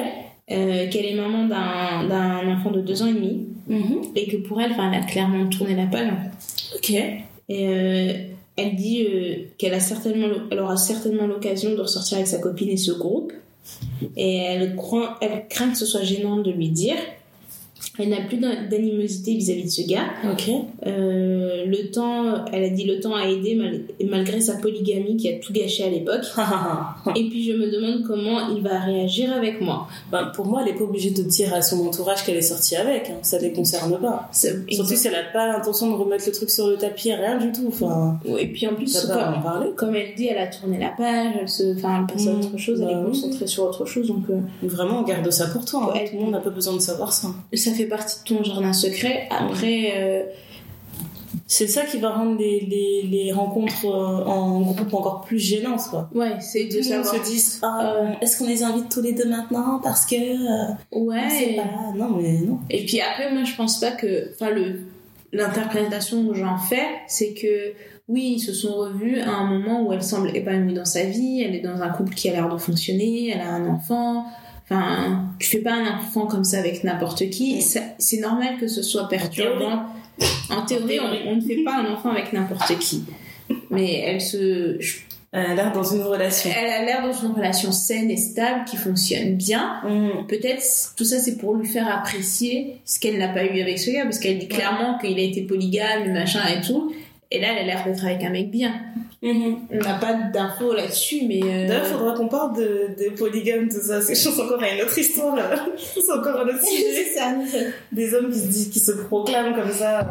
Euh, 0.52 0.88
qu'elle 0.90 1.06
est 1.06 1.16
maman 1.16 1.48
d'un 1.48 2.54
enfant 2.54 2.72
de 2.72 2.82
2 2.82 3.02
ans 3.04 3.08
et 3.08 3.14
demi. 3.14 3.46
Mhm. 3.68 4.02
Et 4.16 4.28
que 4.28 4.38
pour 4.38 4.62
elle, 4.62 4.72
elle 4.72 5.02
a 5.02 5.04
clairement 5.06 5.48
tourné 5.48 5.76
la 5.76 5.88
page. 5.88 6.12
Ok. 6.76 6.92
Et 6.92 7.68
euh, 7.68 8.14
elle 8.58 8.76
dit 8.76 9.08
qu'elle 9.58 9.74
a 9.74 9.80
certainement, 9.80 10.28
elle 10.52 10.60
aura 10.60 10.78
certainement 10.78 11.28
l'occasion 11.28 11.74
de 11.74 11.82
ressortir 11.82 12.18
avec 12.18 12.28
sa 12.28 12.40
copine 12.40 12.70
et 12.70 12.78
ce 12.78 12.92
groupe. 12.92 13.34
Et 14.16 14.38
elle, 14.38 14.76
croit, 14.76 15.18
elle 15.22 15.48
craint 15.50 15.70
que 15.72 15.78
ce 15.78 15.86
soit 15.86 16.04
gênant 16.04 16.38
de 16.38 16.52
lui 16.52 16.70
dire. 16.70 16.98
Elle 18.00 18.10
n'a 18.10 18.22
plus 18.22 18.38
d'an- 18.38 18.68
d'animosité 18.70 19.34
vis-à-vis 19.36 19.64
de 19.64 19.70
ce 19.70 19.82
gars. 19.88 20.04
Euh, 20.86 21.66
le 21.66 21.92
temps, 21.92 22.46
elle 22.52 22.64
a 22.64 22.70
dit 22.70 22.84
le 22.84 23.00
temps 23.00 23.16
a 23.16 23.28
aidé 23.28 23.56
mal- 23.56 23.82
malgré 24.10 24.42
sa 24.42 24.56
polygamie 24.58 25.18
qui 25.18 25.30
a 25.30 25.40
tout 25.40 25.54
gâché 25.54 25.84
à 25.84 25.90
l'époque. 25.90 26.24
Et 27.16 27.30
puis 27.30 27.44
je 27.46 27.54
me 27.54 27.72
demande 27.72 28.04
comment 28.06 28.50
il 28.56 28.62
va 28.62 28.80
réagir 28.80 29.32
avec 29.34 29.62
moi. 29.62 29.88
ben, 30.12 30.32
pour 30.36 30.46
moi, 30.46 30.62
elle 30.64 30.74
est 30.74 30.78
pas 30.78 30.84
obligée 30.84 31.12
de 31.12 31.24
dire 31.24 31.54
à 31.54 31.62
son 31.62 31.86
entourage 31.88 32.26
qu'elle 32.26 32.38
est 32.38 32.42
sortie 32.42 32.76
avec. 32.76 33.10
hein. 33.10 33.18
Ça 33.22 33.40
les 33.40 33.54
concerne 33.54 33.98
pas. 34.00 34.30
Surtout 34.32 34.96
si 34.96 35.08
elle 35.08 35.16
a 35.16 35.24
pas 35.32 35.48
l'intention 35.48 35.90
de 35.90 35.96
remettre 35.96 36.26
le 36.26 36.32
truc 36.32 36.50
sur 36.50 36.68
le 36.68 36.76
tapis, 36.78 37.14
rien 37.14 37.38
du 37.38 37.52
tout. 37.52 37.66
Enfin, 37.68 38.20
Et 38.38 38.48
puis 38.48 38.68
en 38.68 38.76
plus, 38.76 39.00
comme, 39.02 39.16
pas 39.16 39.32
en 39.38 39.42
parler. 39.42 39.70
comme 39.76 39.96
elle 39.96 40.16
dit, 40.16 40.28
elle 40.28 40.38
a 40.38 40.48
tourné 40.48 40.78
la 40.80 40.90
page, 40.90 41.34
elle, 41.42 41.50
se, 41.50 41.64
elle 41.64 41.76
passe 42.08 42.28
à 42.28 42.32
Mm, 42.32 42.40
autre 42.40 42.58
chose, 42.58 42.80
elle 42.82 42.88
bah 42.88 42.92
est 42.94 42.96
oui. 42.98 43.06
concentrée 43.08 43.48
sur 43.48 43.64
autre 43.64 43.86
chose. 43.86 44.08
Donc 44.08 44.24
euh, 44.30 44.40
Vraiment, 44.64 45.04
garde 45.04 45.30
ça 45.32 45.48
pour 45.48 45.64
toi. 45.66 45.90
hein. 45.94 45.98
Ouais. 45.98 46.10
Tout 46.10 46.16
le 46.18 46.22
monde 46.24 46.32
n'a 46.32 46.40
pas 46.40 46.50
besoin 46.50 46.74
de 46.74 46.80
savoir 46.80 47.14
ça. 47.14 47.30
ça 47.54 47.72
fait 47.76 47.86
partie 47.86 48.18
de 48.24 48.36
ton 48.36 48.44
jardin 48.44 48.74
secret. 48.74 49.28
Après, 49.30 49.94
euh, 49.98 50.24
C'est 51.48 51.68
ça 51.68 51.84
qui 51.86 51.98
va 52.00 52.10
rendre 52.12 52.40
les, 52.40 52.60
les, 52.62 53.08
les 53.08 53.32
rencontres 53.32 53.86
euh, 53.86 54.26
en 54.26 54.62
groupe 54.62 54.94
encore 54.94 55.22
plus 55.22 55.38
gênantes, 55.38 55.84
quoi. 55.92 56.10
ouais, 56.16 56.40
c'est 56.40 56.66
de 56.66 56.82
savoir. 56.82 57.14
se 57.14 57.30
dit 57.32 57.44
ah, 57.62 57.94
euh, 57.98 58.08
est-ce 58.22 58.40
qu'on 58.40 58.48
les 58.48 58.64
invite 58.64 58.90
tous 58.90 59.02
les 59.02 59.14
deux 59.14 59.28
maintenant 59.30 59.80
parce 59.84 60.06
que 60.06 60.16
Ouais. 60.92 61.56
pas. 61.56 61.94
Non 61.96 62.10
mais 62.18 62.40
non. 62.40 62.60
Et 62.70 62.84
puis 62.86 63.00
après, 63.02 63.32
moi, 63.32 63.44
je 63.44 63.56
pense 63.56 63.80
pas 63.80 63.92
que. 63.92 64.32
Enfin, 64.34 64.50
le 64.52 64.80
l'interprétation 65.34 66.26
que 66.28 66.34
j'en 66.34 66.58
fais, 66.58 66.86
c'est 67.08 67.34
que 67.34 67.74
oui, 68.08 68.36
ils 68.38 68.40
se 68.40 68.54
sont 68.54 68.74
revus 68.74 69.20
à 69.20 69.32
un 69.32 69.46
moment 69.60 69.82
où 69.84 69.92
elle 69.92 70.04
semble 70.04 70.36
épanouie 70.36 70.74
dans 70.74 70.86
sa 70.86 71.04
vie, 71.04 71.42
elle 71.42 71.56
est 71.56 71.60
dans 71.62 71.82
un 71.82 71.90
couple 71.90 72.14
qui 72.14 72.30
a 72.30 72.34
l'air 72.34 72.48
de 72.48 72.58
fonctionner, 72.58 73.32
elle 73.32 73.42
a 73.42 73.50
un 73.50 73.68
enfant. 73.68 74.26
Enfin, 74.70 75.26
tu 75.40 75.48
fais 75.48 75.60
pas 75.60 75.74
un 75.74 75.98
enfant 76.00 76.26
comme 76.26 76.44
ça 76.44 76.58
avec 76.60 76.84
n'importe 76.84 77.30
qui. 77.30 77.62
C'est 77.62 78.18
normal 78.20 78.58
que 78.60 78.68
ce 78.68 78.82
soit 78.82 79.08
perturbant. 79.08 79.84
En 80.50 80.62
théorie, 80.64 81.00
on, 81.00 81.32
on 81.32 81.36
ne 81.36 81.42
fait 81.42 81.64
pas 81.64 81.76
un 81.78 81.94
enfant 81.94 82.10
avec 82.10 82.34
n'importe 82.34 82.78
qui. 82.80 83.04
Mais 83.70 84.00
elle 84.00 84.22
se, 84.22 84.78
je- 84.80 84.98
Elle 85.32 85.52
a 85.52 85.54
l'air 85.56 85.72
dans 85.72 85.84
une 85.84 86.02
relation. 86.02 86.50
elle 86.58 86.72
a 86.72 86.84
l'air 86.86 87.02
dans 87.04 87.14
une 87.14 87.34
relation 87.34 87.72
saine 87.72 88.10
et 88.10 88.18
stable 88.18 88.64
qui 88.66 88.78
fonctionne 88.78 89.36
bien. 89.36 89.82
Mm. 89.84 90.26
Peut-être 90.28 90.64
tout 90.98 91.04
ça 91.06 91.20
c'est 91.20 91.38
pour 91.38 91.54
lui 91.56 91.68
faire 91.68 91.88
apprécier 91.94 92.78
ce 92.86 93.00
qu'elle 93.00 93.18
n'a 93.20 93.28
pas 93.28 93.44
eu 93.46 93.62
avec 93.62 93.78
ce 93.78 93.92
gars 93.92 94.04
parce 94.06 94.18
qu'elle 94.20 94.40
dit 94.40 94.48
clairement 94.48 94.98
qu'il 94.98 95.20
a 95.20 95.22
été 95.22 95.42
polygame, 95.42 96.12
machin 96.14 96.40
et 96.58 96.62
tout. 96.66 96.92
Et 97.32 97.40
là, 97.42 97.50
elle 97.52 97.58
a 97.58 97.64
l'air 97.74 97.84
d'être 97.84 98.06
avec 98.06 98.24
un 98.24 98.30
mec 98.30 98.50
bien. 98.50 98.74
Mhm. 99.26 99.58
On 99.72 99.78
n'a 99.78 99.96
pas 99.96 100.14
d'infos 100.32 100.74
là-dessus, 100.74 101.24
mais. 101.28 101.40
euh, 101.44 101.68
D'ailleurs, 101.68 101.88
faudra 101.88 102.14
qu'on 102.16 102.28
parle 102.28 102.56
de, 102.58 102.90
de 103.04 103.10
polygames, 103.16 103.68
tout 103.68 103.82
ça. 103.82 104.00
C'est 104.02 104.28
encore 104.40 104.62
une 104.62 104.82
autre 104.84 104.98
histoire 104.98 105.36
là. 105.36 105.66
C'est 105.78 106.12
encore 106.12 106.40
un 106.42 106.48
autre 106.48 106.64
sujet. 106.68 107.06
c'est 107.14 107.14
ça. 107.20 107.34
Des 107.92 108.14
hommes 108.14 108.32
qui 108.32 108.40
se 108.40 108.48
disent, 108.48 108.70
qui 108.70 108.80
se 108.80 108.92
proclament 108.92 109.56
comme 109.56 109.72
ça. 109.72 110.02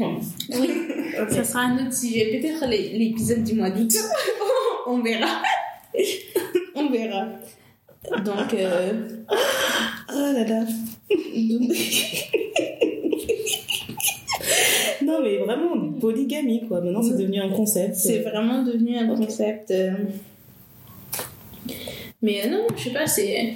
euh. 0.00 0.04
Oui, 0.50 0.70
ça 1.30 1.42
sera 1.44 1.60
un 1.60 1.86
autre 1.86 1.96
sujet. 1.96 2.38
Peut-être 2.38 2.66
l'é- 2.66 2.98
l'épisode 2.98 3.42
du 3.44 3.54
mois 3.54 3.70
d'août. 3.70 3.92
On 4.86 5.00
verra. 5.02 5.42
On 6.74 6.90
verra. 6.90 7.26
Donc. 8.24 8.54
euh, 8.54 8.92
Oh 10.10 10.14
là 10.14 10.44
là. 10.44 10.64
donc- 10.64 11.76
Non 15.08 15.20
mais 15.22 15.38
vraiment 15.38 15.92
polygamie 16.00 16.66
quoi. 16.68 16.80
Maintenant 16.80 17.02
c'est 17.02 17.16
devenu 17.16 17.40
un 17.40 17.48
concept. 17.50 17.94
C'est 17.96 18.18
vraiment 18.20 18.62
devenu 18.62 18.96
un 18.96 19.08
concept. 19.16 19.70
euh. 19.70 19.92
Mais 22.22 22.46
euh, 22.46 22.50
non, 22.50 22.66
je 22.76 22.84
sais 22.84 22.90
pas, 22.90 23.06
c'est. 23.06 23.54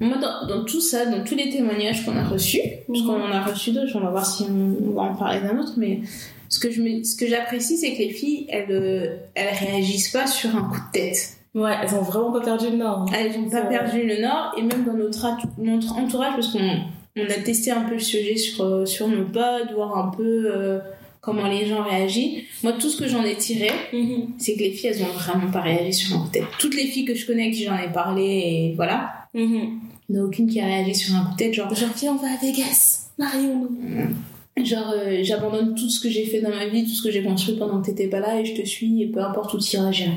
Moi, 0.00 0.16
dans, 0.18 0.46
dans 0.46 0.64
tout 0.64 0.80
ça, 0.80 1.06
dans 1.06 1.24
tous 1.24 1.34
les 1.34 1.50
témoignages 1.50 2.04
qu'on 2.04 2.16
a 2.16 2.22
reçus, 2.24 2.60
parce 2.86 3.02
qu'on 3.02 3.20
en 3.20 3.32
a 3.32 3.42
reçu 3.42 3.72
d'autres, 3.72 3.90
on 3.96 4.00
va 4.00 4.10
voir 4.10 4.24
si 4.24 4.44
on, 4.44 4.76
on 4.88 4.92
va 4.92 5.02
en 5.02 5.14
parler 5.16 5.40
d'un 5.40 5.58
autre, 5.58 5.72
mais 5.76 6.00
ce 6.48 6.60
que 6.60 6.70
je 6.70 6.80
me- 6.82 7.02
ce 7.02 7.16
que 7.16 7.26
j'apprécie, 7.26 7.76
c'est 7.78 7.94
que 7.94 7.98
les 7.98 8.10
filles, 8.10 8.46
elles, 8.48 8.66
euh, 8.70 9.16
elles 9.34 9.54
réagissent 9.58 10.10
pas 10.10 10.28
sur 10.28 10.54
un 10.54 10.62
coup 10.70 10.76
de 10.78 10.92
tête. 10.92 11.38
Ouais, 11.54 11.72
elles 11.82 11.92
ont 11.96 12.02
vraiment 12.02 12.30
pas 12.30 12.42
perdu 12.42 12.66
le 12.70 12.76
nord. 12.76 13.06
hein. 13.10 13.12
Elles 13.18 13.36
ont 13.38 13.50
pas 13.50 13.62
perdu 13.62 14.02
le 14.06 14.20
nord, 14.22 14.54
et 14.56 14.62
même 14.62 14.84
dans 14.84 14.92
notre, 14.92 15.26
notre 15.58 15.96
entourage, 15.96 16.34
parce 16.34 16.52
qu'on 16.52 16.78
on 17.26 17.30
a 17.30 17.42
testé 17.42 17.70
un 17.70 17.82
peu 17.82 17.94
le 17.94 18.00
sujet 18.00 18.36
sur, 18.36 18.62
euh, 18.64 18.86
sur 18.86 19.08
nos 19.08 19.24
pods, 19.24 19.72
voir 19.74 19.96
un 19.98 20.10
peu 20.16 20.22
euh, 20.54 20.78
comment 21.20 21.46
les 21.48 21.66
gens 21.66 21.82
réagissent. 21.82 22.44
Moi, 22.62 22.72
tout 22.74 22.88
ce 22.88 22.96
que 22.96 23.08
j'en 23.08 23.22
ai 23.24 23.36
tiré, 23.36 23.70
Mhm. 23.92 24.28
c'est 24.38 24.54
que 24.54 24.60
les 24.60 24.70
filles, 24.72 24.90
elles 24.94 25.02
ont 25.02 25.06
vraiment 25.12 25.50
pas 25.50 25.60
réagi 25.60 25.92
sur 25.92 26.16
un 26.16 26.20
coup 26.20 26.26
de 26.28 26.32
tête. 26.32 26.44
Toutes 26.58 26.74
les 26.76 26.86
filles 26.86 27.04
que 27.04 27.14
je 27.14 27.26
connais 27.26 27.50
qui 27.50 27.64
j'en 27.64 27.76
ai 27.76 27.92
parlé, 27.92 28.22
et 28.24 28.72
voilà, 28.76 29.10
Mhm. 29.34 29.80
il 30.08 30.14
n'y 30.14 30.18
en 30.20 30.22
a 30.22 30.26
aucune 30.26 30.48
qui 30.48 30.60
a 30.60 30.64
réagi 30.66 30.94
sur 30.94 31.14
un 31.16 31.24
coup 31.24 31.32
de 31.32 31.36
tête, 31.36 31.54
genre, 31.54 31.74
Genre 31.74 31.90
viens 31.98 32.12
on 32.12 32.16
va 32.16 32.28
à 32.28 32.36
Vegas. 32.40 33.10
Marions-nous. 33.18 34.64
genre 34.64 34.92
euh, 34.96 35.20
j'abandonne 35.22 35.74
tout 35.76 35.88
ce 35.88 36.00
que 36.00 36.08
j'ai 36.10 36.24
fait 36.24 36.40
dans 36.40 36.48
ma 36.50 36.66
vie, 36.66 36.82
tout 36.84 36.90
ce 36.90 37.02
que 37.02 37.10
j'ai 37.12 37.22
construit 37.22 37.54
pendant 37.56 37.80
que 37.80 37.86
t'étais 37.86 38.08
pas 38.08 38.18
là, 38.20 38.40
et 38.40 38.44
je 38.44 38.54
te 38.60 38.66
suis, 38.66 39.02
et 39.02 39.06
peu 39.06 39.20
importe 39.20 39.54
où 39.54 39.58
tu 39.58 39.76
iras, 39.76 39.92
j'irai. 39.92 40.12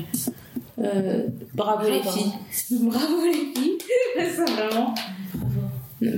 Euh, 0.78 1.26
bravo 1.54 1.88
les 1.88 2.00
filles. 2.00 2.32
Bravo 2.80 3.24
les 3.24 3.32
filles. 3.60 3.78
C'est 4.16 4.50
vraiment. 4.50 4.94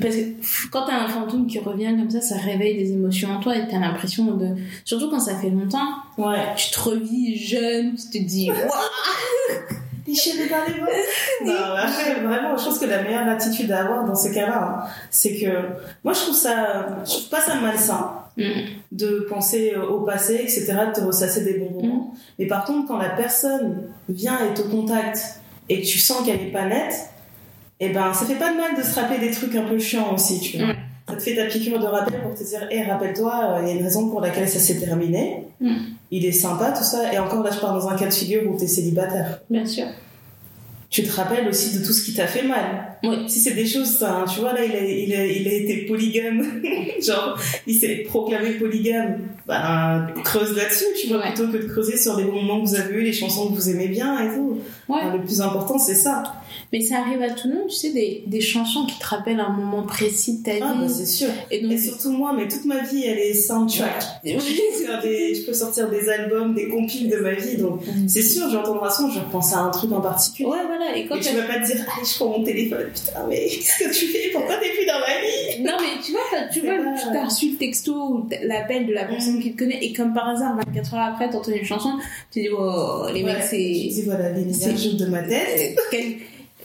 Parce 0.01 0.15
que 0.17 0.69
quand 0.71 0.87
t'as 0.87 1.05
un 1.05 1.09
fantôme 1.09 1.47
qui 1.47 1.59
revient 1.59 1.95
comme 1.99 2.11
ça, 2.11 2.21
ça 2.21 2.37
réveille 2.37 2.77
des 2.79 2.93
émotions 2.93 3.31
en 3.31 3.41
toi 3.41 3.57
et 3.57 3.67
t'as 3.69 3.79
l'impression 3.79 4.25
de. 4.35 4.49
Surtout 4.85 5.11
quand 5.11 5.21
ça 5.21 5.37
fait 5.37 5.51
longtemps, 5.51 5.89
Ouais. 6.17 6.39
tu 6.57 6.71
te 6.71 6.81
revis 6.81 7.37
jeune, 7.37 7.95
tu 7.97 8.19
te 8.21 8.25
dis 8.25 8.51
Waouh 8.51 8.61
Déchiré 10.07 10.47
par 10.49 10.61
les. 10.69 10.75
Non, 11.47 11.53
mais 11.75 11.81
après, 11.81 12.15
vraiment, 12.23 12.57
je 12.57 12.65
pense 12.65 12.79
que 12.79 12.85
la 12.85 13.03
meilleure 13.03 13.27
attitude 13.29 13.71
à 13.73 13.81
avoir 13.85 14.05
dans 14.05 14.15
ces 14.15 14.33
cas-là, 14.33 14.85
hein, 14.85 14.89
c'est 15.11 15.35
que 15.37 15.47
moi, 16.05 16.13
je 16.13 16.21
trouve 16.21 16.35
ça, 16.35 16.99
je 17.05 17.11
trouve 17.11 17.29
pas 17.31 17.41
ça 17.41 17.55
malsain 17.57 18.21
Mm. 18.37 18.43
de 18.91 19.29
penser 19.31 19.75
euh, 19.77 19.87
au 19.87 20.01
passé, 20.01 20.35
etc., 20.43 20.75
de 20.89 20.93
te 20.93 21.07
ressasser 21.07 21.45
des 21.45 21.55
bons 21.55 21.71
moments. 21.71 22.13
Mais 22.41 22.47
par 22.49 22.65
contre, 22.65 22.89
quand 22.89 22.99
la 22.99 23.11
personne 23.11 23.85
vient 24.09 24.37
et 24.45 24.53
te 24.55 24.63
contacte 24.63 25.41
et 25.69 25.81
que 25.81 25.87
tu 25.87 26.01
sens 26.01 26.27
qu'elle 26.27 26.41
est 26.41 26.51
pas 26.51 26.65
nette, 26.65 26.95
eh 27.81 27.89
ben, 27.91 28.13
ça 28.15 28.25
fait 28.27 28.35
pas 28.37 28.53
de 28.53 28.57
mal 28.57 28.77
de 28.77 28.83
se 28.83 28.95
rappeler 28.99 29.19
des 29.27 29.31
trucs 29.33 29.55
un 29.57 29.65
peu 29.65 29.79
chiants 29.79 30.13
aussi, 30.15 30.41
tu 30.41 30.59
vois. 30.59 30.69
Ouais. 30.69 30.77
Ça 31.09 31.17
te 31.17 31.23
fait 31.23 31.35
ta 31.37 31.45
piqûre 31.47 31.79
de 31.79 31.85
rappel 31.87 32.23
pour 32.23 32.35
te 32.35 32.43
dire, 32.45 32.67
hé, 32.71 32.83
rappelle-toi, 32.85 33.33
euh, 33.59 33.63
il 33.63 33.69
y 33.69 33.73
a 33.73 33.75
une 33.75 33.85
raison 33.85 34.09
pour 34.09 34.21
laquelle 34.23 34.49
ça 34.49 34.59
s'est 34.59 34.79
terminé. 34.81 35.45
Mm. 35.61 35.75
Il 36.11 36.25
est 36.25 36.33
sympa, 36.33 36.73
tout 36.73 36.85
ça. 36.85 37.13
Et 37.13 37.19
encore 37.19 37.43
là, 37.43 37.51
je 37.53 37.59
pars 37.61 37.75
dans 37.75 37.89
un 37.89 37.97
cas 37.97 38.07
de 38.07 38.13
figure 38.15 38.43
où 38.51 38.57
t'es 38.57 38.67
célibataire 38.67 39.41
Bien 39.51 39.67
sûr. 39.67 39.85
tu 40.89 41.03
te 41.03 41.13
rappelles 41.15 41.47
aussi 41.49 41.79
de 41.79 41.85
tout 41.85 41.93
ce 41.93 42.05
qui 42.05 42.15
t'a 42.15 42.27
fait 42.27 42.47
mal. 42.47 42.97
Oui. 43.03 43.29
Si 43.29 43.41
c'est 43.41 43.53
des 43.55 43.67
choses, 43.67 43.99
ça, 43.99 44.25
tu 44.33 44.41
vois, 44.41 44.53
là, 44.55 44.65
il 44.65 44.73
a, 44.75 44.81
il 44.81 45.13
a, 45.13 45.27
il 45.27 45.47
a 45.49 45.53
été 45.53 45.77
polygame, 45.87 46.43
genre, 47.07 47.39
il 47.67 47.75
s'est 47.75 48.05
proclamé 48.09 48.53
polygame, 48.53 49.19
ben, 49.47 50.07
creuse 50.25 50.57
là-dessus, 50.57 50.85
tu 50.99 51.09
vois, 51.09 51.19
Ouais. 51.19 51.33
plutôt 51.35 51.51
que 51.53 51.59
de 51.59 51.67
creuser 51.69 51.99
sur 51.99 52.17
les 52.17 52.25
moments 52.25 52.63
que 52.63 52.67
vous 52.69 52.75
avez 52.77 52.95
eu, 52.95 53.03
les 53.03 53.13
chansons 53.13 53.49
que 53.49 53.55
vous 53.55 53.69
aimez 53.69 53.89
bien 53.89 54.19
et 54.21 54.35
tout. 54.35 54.59
Ouais. 54.89 55.01
Le 55.13 55.21
plus 55.23 55.41
important, 55.43 55.79
c'est 55.79 55.95
ça. 55.97 56.23
Mais 56.73 56.81
ça 56.81 56.99
arrive 56.99 57.23
à 57.23 57.31
tout 57.31 57.49
le 57.49 57.55
monde, 57.55 57.69
tu 57.69 57.77
sais, 57.77 57.91
des, 57.93 58.25
des 58.27 58.41
chansons 58.41 58.85
qui 58.87 58.99
te 58.99 59.07
rappellent 59.07 59.41
un 59.41 59.51
moment 59.51 59.83
précis 59.83 60.39
de 60.39 60.43
ta 60.45 60.53
vie. 60.53 60.61
Ah, 60.63 60.75
bah, 60.81 60.89
c'est 60.89 61.07
sûr. 61.07 61.29
et 61.51 61.61
donc, 61.61 61.73
Et 61.73 61.79
surtout 61.79 62.11
moi, 62.13 62.33
mais 62.37 62.49
toute 62.49 62.65
ma 62.65 62.81
vie, 62.83 63.05
elle 63.05 63.19
est 63.19 63.35
soundtrack. 63.35 64.03
Oui. 64.25 64.33
Je 64.33 64.79
peux, 64.79 64.85
faire 64.85 65.03
des- 65.03 65.35
je 65.35 65.47
peux 65.47 65.53
sortir 65.53 65.89
des 65.91 66.09
albums, 66.09 66.55
des 66.55 66.69
compiles 66.69 67.09
de 67.09 67.17
ma 67.17 67.33
vie, 67.33 67.57
donc 67.57 67.81
c'est 68.09 68.23
sûr, 68.23 68.49
j'entends 68.51 68.83
un 68.83 68.91
son, 68.91 69.11
je 69.11 69.19
repense 69.21 69.53
à 69.55 69.61
un 69.61 69.71
truc 69.71 69.93
en 69.93 70.01
particulier. 70.01 70.49
ouais, 70.49 70.59
voilà. 70.67 70.97
Et 70.97 71.07
quand 71.07 71.17
Et 71.17 71.21
tu 71.21 71.35
vas 71.35 71.43
pas 71.43 71.61
te 71.61 71.67
dire, 71.67 71.77
allez, 71.77 72.07
je 72.07 72.15
prends 72.17 72.29
mon 72.39 72.45
téléphone, 72.45 72.87
putain, 72.95 73.27
mais 73.29 73.47
qu'est-ce 73.49 73.85
que 73.85 73.95
tu 73.95 74.07
fais? 74.07 74.31
Pourquoi 74.33 74.57
t'es 74.57 74.71
plus 74.77 74.87
dans 74.87 74.99
ma 75.01 75.21
vie? 75.21 75.63
Non, 75.63 75.73
mais 75.81 76.03
tu 76.05 76.13
vois, 76.13 76.21
tu 76.53 76.61
vois, 76.61 76.77
pas- 76.77 77.11
tu 77.13 77.17
as 77.17 77.25
reçu 77.25 77.51
le 77.53 77.57
texto 77.57 77.93
ou 77.95 78.29
l'appel 78.45 78.87
de 78.87 78.93
la 78.93 79.05
personne 79.05 79.37
Mhm. 79.37 79.43
qui 79.43 79.53
te 79.53 79.59
connaît, 79.59 79.79
et 79.85 79.93
comme 79.93 80.13
par 80.15 80.29
hasard, 80.29 80.57
24 80.67 80.95
heures 80.95 81.01
après, 81.13 81.31
t'entends 81.31 81.53
une 81.53 81.65
chanson, 81.65 81.91
tu 82.33 82.41
dis, 82.43 82.49
oh, 82.57 83.07
les 83.13 83.23
mecs, 83.23 83.37
Ouais. 83.37 83.43
c'est. 83.49 83.75
Je 83.75 83.89
dis, 83.95 84.03
voilà, 84.03 84.31
l'énergie 84.31 84.97
de 84.97 85.07
ma 85.07 85.23
tête. 85.23 85.77
euh, 85.79 85.81
quel- 85.91 86.15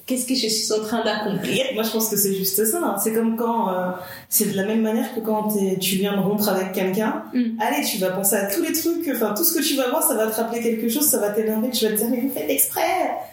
Qu'est-ce 0.09 0.25
que 0.25 0.33
je 0.33 0.47
suis 0.47 0.73
en 0.73 0.79
train 0.83 1.03
d'accomplir? 1.03 1.65
Moi, 1.75 1.83
je 1.83 1.91
pense 1.91 2.09
que 2.09 2.17
c'est 2.17 2.33
juste 2.33 2.65
ça. 2.65 2.79
hein. 2.83 2.95
C'est 3.01 3.13
comme 3.13 3.35
quand, 3.37 3.69
euh, 3.71 3.91
c'est 4.27 4.51
de 4.51 4.57
la 4.57 4.65
même 4.65 4.81
manière 4.81 5.13
que 5.13 5.19
quand 5.19 5.49
tu 5.79 5.95
viens 5.97 6.17
de 6.17 6.21
rompre 6.21 6.49
avec 6.49 6.71
quelqu'un. 6.71 7.21
Mm. 7.31 7.59
Allez, 7.61 7.85
tu 7.85 7.99
vas 7.99 8.09
penser 8.09 8.35
à 8.35 8.47
tous 8.51 8.63
les 8.63 8.73
trucs, 8.73 9.07
enfin, 9.15 9.35
tout 9.37 9.43
ce 9.43 9.53
que 9.57 9.63
tu 9.63 9.75
vas 9.75 9.87
voir, 9.89 10.01
ça 10.01 10.15
va 10.15 10.25
te 10.25 10.35
rappeler 10.35 10.61
quelque 10.61 10.89
chose, 10.89 11.05
ça 11.07 11.19
va 11.19 11.29
t'énerver, 11.29 11.69
tu 11.69 11.85
vas 11.85 11.91
te 11.91 11.97
dire, 11.97 12.07
mais 12.09 12.21
vous 12.21 12.33
faites 12.33 12.49
exprès! 12.49 12.81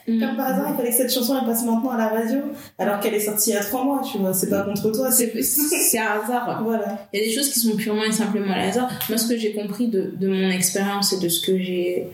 Comme 0.06 0.36
par 0.36 0.46
hasard, 0.48 0.66
il 0.70 0.76
fallait 0.76 0.90
que 0.90 0.94
cette 0.96 1.12
chanson, 1.12 1.36
elle 1.40 1.46
passe 1.48 1.64
maintenant 1.64 1.90
à 1.90 1.96
la 1.98 2.08
radio, 2.08 2.38
alors 2.78 3.00
qu'elle 3.00 3.14
est 3.14 3.20
sortie 3.20 3.50
il 3.50 3.54
y 3.54 3.56
a 3.56 3.64
trois 3.64 3.82
mois, 3.82 4.02
tu 4.12 4.18
vois. 4.18 4.32
C'est 4.34 4.50
pas 4.50 4.60
contre 4.62 4.92
toi, 4.92 5.10
c'est 5.10 5.32
C'est 5.42 5.98
un 5.98 6.20
hasard. 6.22 6.62
voilà. 6.64 7.08
Il 7.12 7.18
y 7.18 7.22
a 7.22 7.26
des 7.26 7.32
choses 7.32 7.48
qui 7.50 7.58
sont 7.58 7.74
purement 7.74 8.04
et 8.04 8.12
simplement 8.12 8.54
le 8.54 8.60
hasard. 8.68 8.88
Moi, 9.08 9.18
ce 9.18 9.26
que 9.26 9.36
j'ai 9.36 9.52
compris 9.54 9.88
de, 9.88 10.12
de 10.16 10.28
mon 10.28 10.50
expérience 10.50 11.12
et 11.12 11.18
de 11.18 11.28
ce 11.28 11.44
que 11.44 11.58
j'ai. 11.58 12.06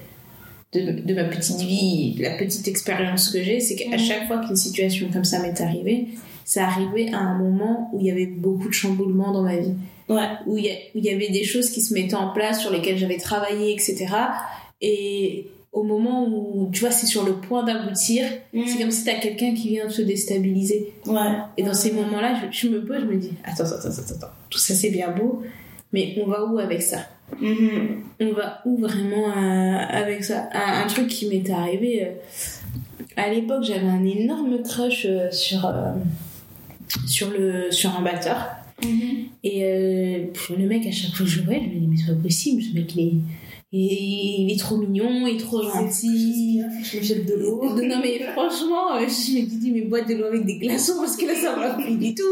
De, 0.72 0.80
de 1.02 1.14
ma 1.14 1.24
petite 1.24 1.60
vie, 1.60 2.14
de 2.16 2.22
la 2.22 2.36
petite 2.38 2.66
expérience 2.66 3.28
que 3.28 3.42
j'ai, 3.42 3.60
c'est 3.60 3.74
qu'à 3.76 3.90
Mhm. 3.90 3.98
chaque 3.98 4.26
fois 4.26 4.38
qu'une 4.38 4.56
situation 4.56 5.08
comme 5.12 5.24
ça 5.24 5.38
m'est 5.40 5.60
arrivée, 5.60 6.08
ça 6.46 6.64
arrivait 6.66 7.12
à 7.12 7.18
un 7.18 7.36
moment 7.38 7.90
où 7.92 8.00
il 8.00 8.06
y 8.06 8.10
avait 8.10 8.24
beaucoup 8.26 8.68
de 8.68 8.72
chamboulements 8.72 9.32
dans 9.32 9.42
ma 9.42 9.56
vie. 9.58 9.74
Ouais. 10.08 10.28
Où 10.46 10.56
il 10.56 10.64
y, 10.64 10.70
a- 10.70 10.74
où 10.94 10.98
il 10.98 11.04
y 11.04 11.10
avait 11.10 11.28
des 11.28 11.44
choses 11.44 11.68
qui 11.70 11.82
se 11.82 11.92
mettaient 11.92 12.14
en 12.14 12.30
place, 12.32 12.60
sur 12.60 12.70
lesquelles 12.72 12.96
j'avais 12.96 13.18
travaillé, 13.18 13.72
etc. 13.72 14.06
Et 14.80 15.46
au 15.72 15.82
moment 15.82 16.26
où, 16.26 16.70
tu 16.72 16.80
vois, 16.80 16.90
c'est 16.90 17.06
sur 17.06 17.24
le 17.24 17.34
point 17.34 17.64
d'aboutir, 17.64 18.24
c'est 18.52 18.78
comme 18.78 18.90
si 18.90 19.04
t'as 19.04 19.14
quelqu'un 19.20 19.54
qui 19.54 19.68
vient 19.68 19.86
te 19.88 20.00
déstabiliser. 20.02 20.92
Ouais. 21.06 21.20
Et 21.58 21.62
dans 21.62 21.74
ces 21.74 21.92
moments-là, 21.92 22.34
je, 22.50 22.66
je 22.66 22.72
me 22.72 22.82
pose, 22.84 22.96
je 23.00 23.04
me 23.06 23.16
dis, 23.16 23.32
attends, 23.44 23.64
attends, 23.64 23.76
attends, 23.88 24.14
attends, 24.16 24.32
tout 24.50 24.58
ça 24.58 24.74
c'est 24.74 24.90
bien 24.90 25.10
beau, 25.10 25.42
mais 25.92 26.14
on 26.22 26.26
va 26.26 26.44
où 26.46 26.58
avec 26.58 26.80
ça? 26.82 27.06
On 27.40 28.32
va 28.32 28.60
où 28.64 28.78
vraiment 28.78 29.28
euh, 29.30 29.78
avec 29.88 30.22
ça? 30.24 30.48
Un, 30.52 30.84
un 30.84 30.86
truc 30.86 31.08
qui 31.08 31.26
m'était 31.26 31.52
arrivé, 31.52 32.04
euh, 32.04 32.10
à 33.16 33.30
l'époque 33.30 33.64
j'avais 33.64 33.88
un 33.88 34.04
énorme 34.04 34.62
crush 34.62 35.06
euh, 35.06 35.30
sur, 35.30 35.66
euh, 35.66 35.92
sur, 37.06 37.30
le, 37.30 37.70
sur 37.70 37.96
un 37.98 38.02
batteur. 38.02 38.46
Et 39.44 39.64
euh, 39.64 40.26
pff, 40.32 40.52
le 40.58 40.66
mec, 40.66 40.86
à 40.86 40.90
chaque 40.90 41.12
fois 41.14 41.24
que 41.24 41.30
je 41.30 41.38
le 41.38 41.44
voyais, 41.44 41.62
je 41.62 41.68
me 41.68 41.80
dis, 41.80 41.86
mais 41.86 41.96
c'est 41.96 42.12
pas 42.14 42.22
possible, 42.22 42.62
ce 42.62 42.74
mec 42.74 42.94
il 42.96 43.06
est, 43.06 43.12
il, 43.72 44.44
il 44.48 44.52
est 44.52 44.58
trop 44.58 44.76
mignon, 44.76 45.26
il 45.26 45.36
est 45.36 45.40
trop 45.40 45.62
gentil. 45.62 46.62
Je 46.82 46.98
me 46.98 47.02
jette 47.02 47.26
de 47.26 47.34
l'eau. 47.34 47.62
Non 47.82 48.00
mais 48.02 48.18
franchement, 48.32 48.94
euh, 48.96 49.00
je 49.00 49.04
me 49.04 49.08
suis 49.08 49.42
dit, 49.44 49.70
mais 49.72 49.82
boîte 49.82 50.08
de 50.08 50.14
l'eau 50.14 50.26
avec 50.26 50.44
des 50.44 50.58
glaçons 50.58 50.96
parce 50.98 51.16
que 51.16 51.26
là 51.26 51.34
ça 51.34 51.54
va 51.56 51.70
plus 51.74 51.96
du 51.96 52.14
tout. 52.14 52.22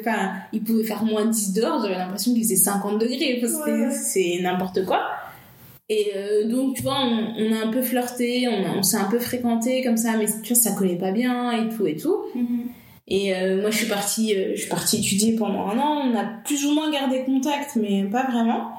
Enfin, 0.00 0.32
il 0.52 0.62
pouvait 0.62 0.84
faire 0.84 1.04
moins 1.04 1.26
10 1.26 1.52
dehors, 1.52 1.82
j'avais 1.82 1.96
l'impression 1.98 2.32
qu'il 2.32 2.42
faisait 2.42 2.56
50 2.56 2.98
degrés, 2.98 3.38
parce 3.40 3.54
que 3.64 3.88
Ouais. 3.88 3.90
c'est 3.94 4.38
n'importe 4.42 4.84
quoi. 4.84 5.00
Et 5.90 6.12
euh, 6.16 6.48
donc, 6.48 6.76
tu 6.76 6.82
vois, 6.82 6.96
on, 7.02 7.34
on 7.38 7.52
a 7.52 7.66
un 7.66 7.70
peu 7.70 7.82
flirté, 7.82 8.48
on, 8.48 8.82
s'est 8.82 8.96
un 8.96 9.04
peu 9.10 9.18
fréquenté 9.18 9.82
comme 9.84 9.98
ça, 9.98 10.16
mais 10.16 10.24
tu 10.42 10.54
vois, 10.54 10.62
ça 10.62 10.70
collait 10.72 10.96
pas 10.96 11.12
bien 11.12 11.50
et 11.52 11.68
tout 11.74 11.86
et 11.86 11.94
tout. 11.96 12.16
Et 13.06 13.34
euh, 13.34 13.60
moi, 13.60 13.70
je 13.70 13.76
suis 13.76 13.86
partie, 13.86 14.34
euh, 14.34 14.52
je 14.54 14.60
suis 14.60 14.70
partie 14.70 14.96
étudier 14.96 15.34
pendant 15.36 15.66
un 15.68 15.78
an. 15.78 16.10
On 16.10 16.16
a 16.18 16.24
plus 16.44 16.64
ou 16.64 16.72
moins 16.72 16.90
gardé 16.90 17.22
contact, 17.24 17.76
mais 17.76 18.02
pas 18.04 18.24
vraiment. 18.30 18.70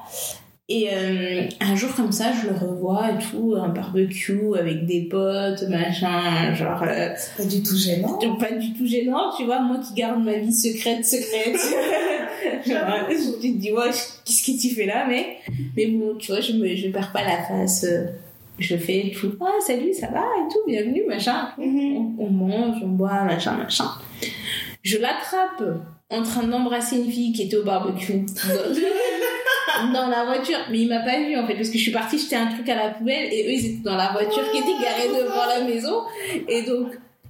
Et 0.68 0.88
euh, 0.92 1.42
un 1.60 1.76
jour 1.76 1.94
comme 1.94 2.10
ça, 2.10 2.32
je 2.32 2.48
le 2.48 2.54
revois 2.56 3.10
et 3.12 3.18
tout, 3.22 3.54
un 3.56 3.68
barbecue 3.68 4.40
avec 4.58 4.84
des 4.84 5.02
potes, 5.02 5.62
machin, 5.68 6.52
genre 6.54 6.82
euh, 6.82 7.10
Pas 7.36 7.44
du 7.44 7.62
tout 7.62 7.76
gênant. 7.76 8.18
donc 8.18 8.40
pas 8.40 8.50
du 8.50 8.72
tout 8.74 8.84
gênant, 8.84 9.30
tu 9.36 9.44
vois, 9.44 9.60
moi 9.60 9.78
qui 9.78 9.94
garde 9.94 10.24
ma 10.24 10.34
vie 10.38 10.52
secrète, 10.52 11.04
secrète. 11.06 11.54
genre, 12.66 13.06
je 13.08 13.40
te 13.40 13.46
dis, 13.58 13.70
ouais, 13.72 13.90
qu'est-ce 14.24 14.44
que 14.44 14.60
tu 14.60 14.74
fais 14.74 14.86
là, 14.86 15.06
mec 15.06 15.38
Mais 15.76 15.86
bon, 15.86 16.16
tu 16.18 16.32
vois, 16.32 16.40
je 16.40 16.52
me, 16.54 16.74
je 16.74 16.88
perds 16.88 17.12
pas 17.12 17.22
la 17.22 17.44
face. 17.44 17.84
euh, 17.84 18.06
Je 18.58 18.76
fais 18.76 19.12
tout, 19.14 19.34
ah 19.40 19.46
salut, 19.64 19.92
ça 19.94 20.08
va 20.08 20.18
et 20.20 20.52
tout, 20.52 20.58
bienvenue, 20.66 21.04
machin 21.06 21.48
Mhm. 21.58 21.96
on, 22.18 22.24
on 22.24 22.30
mange, 22.30 22.76
on 22.82 22.88
boit, 22.88 23.22
machin, 23.22 23.52
machin. 23.56 23.88
Je 24.82 24.98
l'attrape 24.98 25.62
en 26.10 26.22
train 26.24 26.42
d'embrasser 26.44 26.96
une 26.96 27.10
fille 27.10 27.32
qui 27.32 27.42
était 27.42 27.56
au 27.56 27.64
barbecue 27.64 28.24
dans, 29.92 30.08
la 30.08 30.24
voiture. 30.24 30.58
Mais 30.70 30.80
il 30.80 30.88
m'a 30.88 31.00
pas 31.00 31.18
vu 31.18 31.36
en 31.36 31.46
fait, 31.46 31.54
parce 31.54 31.68
que 31.68 31.78
je 31.78 31.82
suis 31.82 31.92
partie 31.92 32.18
jeter 32.18 32.36
un 32.36 32.46
truc 32.46 32.68
à 32.68 32.74
la 32.74 32.90
poubelle 32.90 33.32
et 33.32 33.46
eux 33.46 33.52
ils 33.52 33.66
étaient 33.66 33.82
dans 33.84 33.96
la 33.96 34.12
voiture 34.12 34.50
qui 34.50 34.58
était 34.58 34.82
garée 34.82 35.08
devant 35.08 35.46
la 35.46 35.64
maison. 35.64 36.02
Et 36.48 36.62
donc 36.62 36.88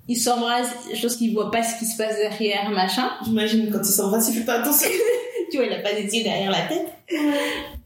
ils 0.09 0.17
s'embrassent, 0.17 0.75
chose 0.95 1.17
qu'ils 1.17 1.33
voient 1.33 1.51
pas 1.51 1.63
ce 1.63 1.79
qui 1.79 1.87
se 1.87 1.97
passe 1.97 2.17
derrière, 2.17 2.71
machin. 2.71 3.11
J'imagine 3.25 3.71
quand 3.71 3.81
ils 3.81 3.93
s'embrassent, 3.93 4.29
ils 4.29 4.39
font 4.41 4.47
pas 4.47 4.61
attention. 4.61 4.91
Tu 5.49 5.59
vois, 5.59 5.67
il 5.67 5.73
a 5.73 5.79
pas 5.79 5.93
des 5.93 6.03
yeux 6.03 6.25
derrière 6.25 6.51
la 6.51 6.63
tête. 6.63 6.89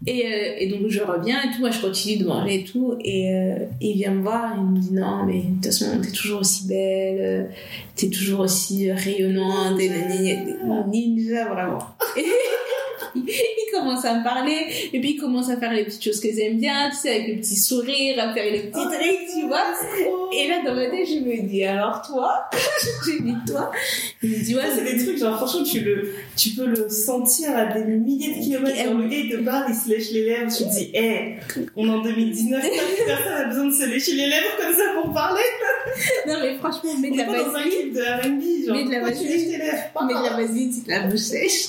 Et, 0.06 0.24
euh, 0.24 0.54
et 0.56 0.66
donc 0.68 0.88
je 0.88 1.02
reviens 1.02 1.42
et 1.42 1.54
tout, 1.54 1.60
moi 1.60 1.70
je 1.70 1.78
continue 1.78 2.16
de 2.16 2.26
manger 2.26 2.60
et 2.60 2.64
tout, 2.64 2.96
et 3.04 3.34
euh, 3.34 3.66
il 3.82 3.96
vient 3.96 4.12
me 4.12 4.22
voir, 4.22 4.54
il 4.56 4.62
me 4.62 4.78
dit 4.78 4.94
non 4.94 5.26
mais 5.26 5.42
de 5.42 5.54
toute 5.56 5.66
façon 5.66 6.00
t'es 6.00 6.10
toujours 6.10 6.40
aussi 6.40 6.66
belle, 6.66 7.18
euh, 7.20 7.44
t'es 7.96 8.08
toujours 8.08 8.40
aussi 8.40 8.90
rayonnante, 8.90 9.78
et 9.78 9.90
ninja 10.88 11.52
vraiment. 11.52 11.84
Et 13.16 13.18
il, 13.26 13.28
il 13.28 13.70
commence 13.72 14.04
à 14.04 14.14
me 14.18 14.24
parler, 14.24 14.66
et 14.92 15.00
puis 15.00 15.12
il 15.12 15.16
commence 15.20 15.48
à 15.50 15.56
faire 15.56 15.72
les 15.72 15.84
petites 15.84 16.02
choses 16.04 16.20
que 16.20 16.28
j'aime 16.34 16.58
bien, 16.58 16.90
tu 16.90 16.96
sais, 16.96 17.10
avec 17.10 17.28
le 17.28 17.40
petit 17.40 17.56
sourire, 17.56 18.18
à 18.18 18.32
faire 18.34 18.50
les 18.52 18.60
petits 18.60 18.72
trucs, 18.72 19.28
tu 19.34 19.46
vois. 19.46 19.64
Et 20.32 20.48
là 20.48 20.60
dans 20.64 20.74
ma 20.74 20.86
tête 20.86 21.06
je 21.08 21.18
me 21.24 21.48
dis 21.48 21.64
alors 21.64 22.02
toi, 22.06 22.44
je 23.06 23.10
lui 23.12 23.22
dis 23.22 23.36
toi, 23.52 23.70
il 24.22 24.30
me 24.30 24.44
dit 24.44 24.54
ouais 24.54 24.62
c'est 24.74 24.84
des 24.84 25.04
trucs, 25.04 25.18
genre, 25.18 25.36
franchement, 25.36 25.62
tu, 25.64 25.80
le, 25.80 26.12
tu 26.36 26.50
peux 26.50 26.66
le 26.66 26.88
sentir 26.88 27.56
à 27.56 27.66
des 27.66 27.84
milliers 27.84 28.34
de 28.36 28.42
kilomètres. 28.44 28.76
Genre, 28.84 28.94
le 28.94 29.08
gars, 29.08 29.16
il 29.16 29.30
te 29.30 29.36
parle, 29.44 29.64
il 29.70 29.74
se 29.74 29.88
lèche 29.88 30.10
les 30.12 30.24
lèvres. 30.24 30.50
Tu 30.56 30.64
te 30.64 30.70
dis, 30.70 30.90
hé, 30.94 31.36
on 31.76 31.86
est 31.86 31.90
en 31.90 32.02
2019, 32.02 32.62
personne 33.06 33.32
a 33.32 33.44
besoin 33.46 33.66
de 33.66 33.72
se 33.72 33.86
lécher 33.86 34.12
les 34.12 34.26
lèvres 34.28 34.56
comme 34.60 34.74
ça 34.74 34.84
pour 35.02 35.12
parler. 35.12 35.42
non 36.26 36.34
mais 36.40 36.56
franchement 36.58 36.94
mets 36.98 37.10
de 37.10 37.16
la 37.16 37.24
pas 37.24 37.32
dans 37.42 37.48
un 37.50 37.52
vaseline. 37.52 37.70
clip 37.70 37.92
de 37.94 38.00
R&B, 38.00 38.66
genre, 38.66 38.76
Mais 38.76 38.84
de 38.84 38.90
la 38.90 38.98
pourquoi 39.00 39.16
tu 39.16 39.24
vaseline. 39.24 39.30
lèches 39.30 39.50
tes 39.50 39.58
lèvres? 39.58 39.82
Mais 40.06 40.14
de 40.14 40.22
la 40.24 40.36
vaseline, 40.36 40.72
la 40.86 41.00
bouche 41.08 41.18
sèche. 41.20 41.66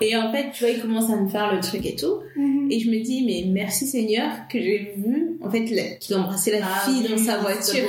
Et 0.00 0.15
en 0.16 0.32
fait, 0.32 0.50
tu 0.52 0.64
vois, 0.64 0.72
il 0.72 0.80
commence 0.80 1.10
à 1.10 1.16
me 1.16 1.28
faire 1.28 1.54
le 1.54 1.60
truc 1.60 1.84
et 1.86 1.96
tout. 1.96 2.20
Mhm. 2.36 2.70
Et 2.70 2.80
je 2.80 2.90
me 2.90 3.02
dis, 3.02 3.24
mais 3.24 3.44
merci 3.52 3.86
Seigneur 3.86 4.30
que 4.50 4.58
j'ai 4.60 4.94
vu, 4.96 5.38
en 5.42 5.50
fait, 5.50 5.64
qu'il 5.64 6.16
embrassait 6.16 6.58
la 6.58 6.66
Ah 6.66 6.84
fille 6.84 7.02
oui, 7.02 7.10
dans 7.10 7.18
sa 7.18 7.38
voiture. 7.38 7.84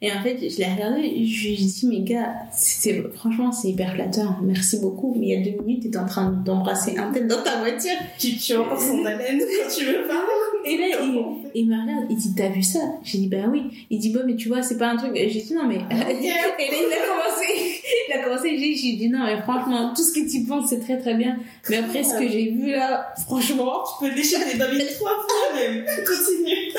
Et 0.00 0.12
en 0.12 0.22
fait, 0.22 0.38
je 0.38 0.58
l'ai 0.58 0.66
regardé 0.66 1.00
et 1.02 1.26
je 1.26 1.48
lui 1.48 1.54
ai 1.54 1.56
dit, 1.56 1.86
mais 1.88 2.00
gars, 2.00 2.34
c'est, 2.52 3.02
franchement, 3.14 3.52
c'est 3.52 3.68
hyper 3.68 3.94
flatteur. 3.94 4.40
Merci 4.42 4.80
beaucoup. 4.80 5.14
Mais 5.18 5.26
il 5.26 5.30
y 5.30 5.36
a 5.36 5.50
deux 5.50 5.62
minutes, 5.62 5.82
t'étais 5.84 5.98
en 5.98 6.06
train 6.06 6.30
d'embrasser 6.30 6.96
un 6.96 7.12
tel 7.12 7.26
dans 7.26 7.42
ta 7.42 7.58
voiture. 7.58 7.96
Tu, 8.18 8.36
tu 8.36 8.56
encore 8.56 8.80
son 8.80 9.04
haleine 9.04 9.38
quand 9.38 9.74
tu 9.76 9.84
veux 9.84 10.06
parler. 10.06 10.47
Et 10.68 10.76
là, 10.76 10.86
il, 11.02 11.24
il 11.54 11.68
me 11.68 11.80
regarde, 11.80 12.06
il 12.10 12.16
dit, 12.16 12.34
t'as 12.34 12.48
vu 12.48 12.62
ça? 12.62 12.80
J'ai 13.02 13.18
dit, 13.18 13.26
bah 13.28 13.46
oui. 13.50 13.62
Il 13.90 13.98
dit, 13.98 14.10
bon, 14.12 14.20
mais 14.26 14.36
tu 14.36 14.48
vois, 14.48 14.62
c'est 14.62 14.76
pas 14.78 14.88
un 14.90 14.96
truc. 14.96 15.12
J'ai 15.14 15.26
dit, 15.28 15.54
non, 15.54 15.66
mais. 15.66 15.76
Et 15.90 15.94
là, 15.94 16.04
il 16.20 16.30
a 16.30 17.06
commencé, 17.06 17.80
il 18.08 18.12
a 18.12 18.22
commencé, 18.24 18.58
j'ai 18.58 18.96
dit, 18.96 19.08
non, 19.08 19.20
mais 19.24 19.38
franchement, 19.42 19.92
tout 19.94 20.02
ce 20.02 20.12
que 20.12 20.30
tu 20.30 20.44
penses, 20.46 20.70
c'est 20.70 20.80
très 20.80 20.98
très 20.98 21.14
bien. 21.14 21.38
Mais 21.70 21.76
après, 21.78 22.02
ce 22.04 22.14
que 22.18 22.28
j'ai 22.28 22.50
vu 22.50 22.72
là, 22.72 23.12
franchement, 23.26 23.72
Tu 24.00 24.04
peux 24.08 24.14
lécher 24.14 24.36
tes 24.50 24.58
babines 24.58 24.86
trois 24.98 25.10
fois 25.10 25.54
même. 25.56 25.84
Continue. 26.06 26.72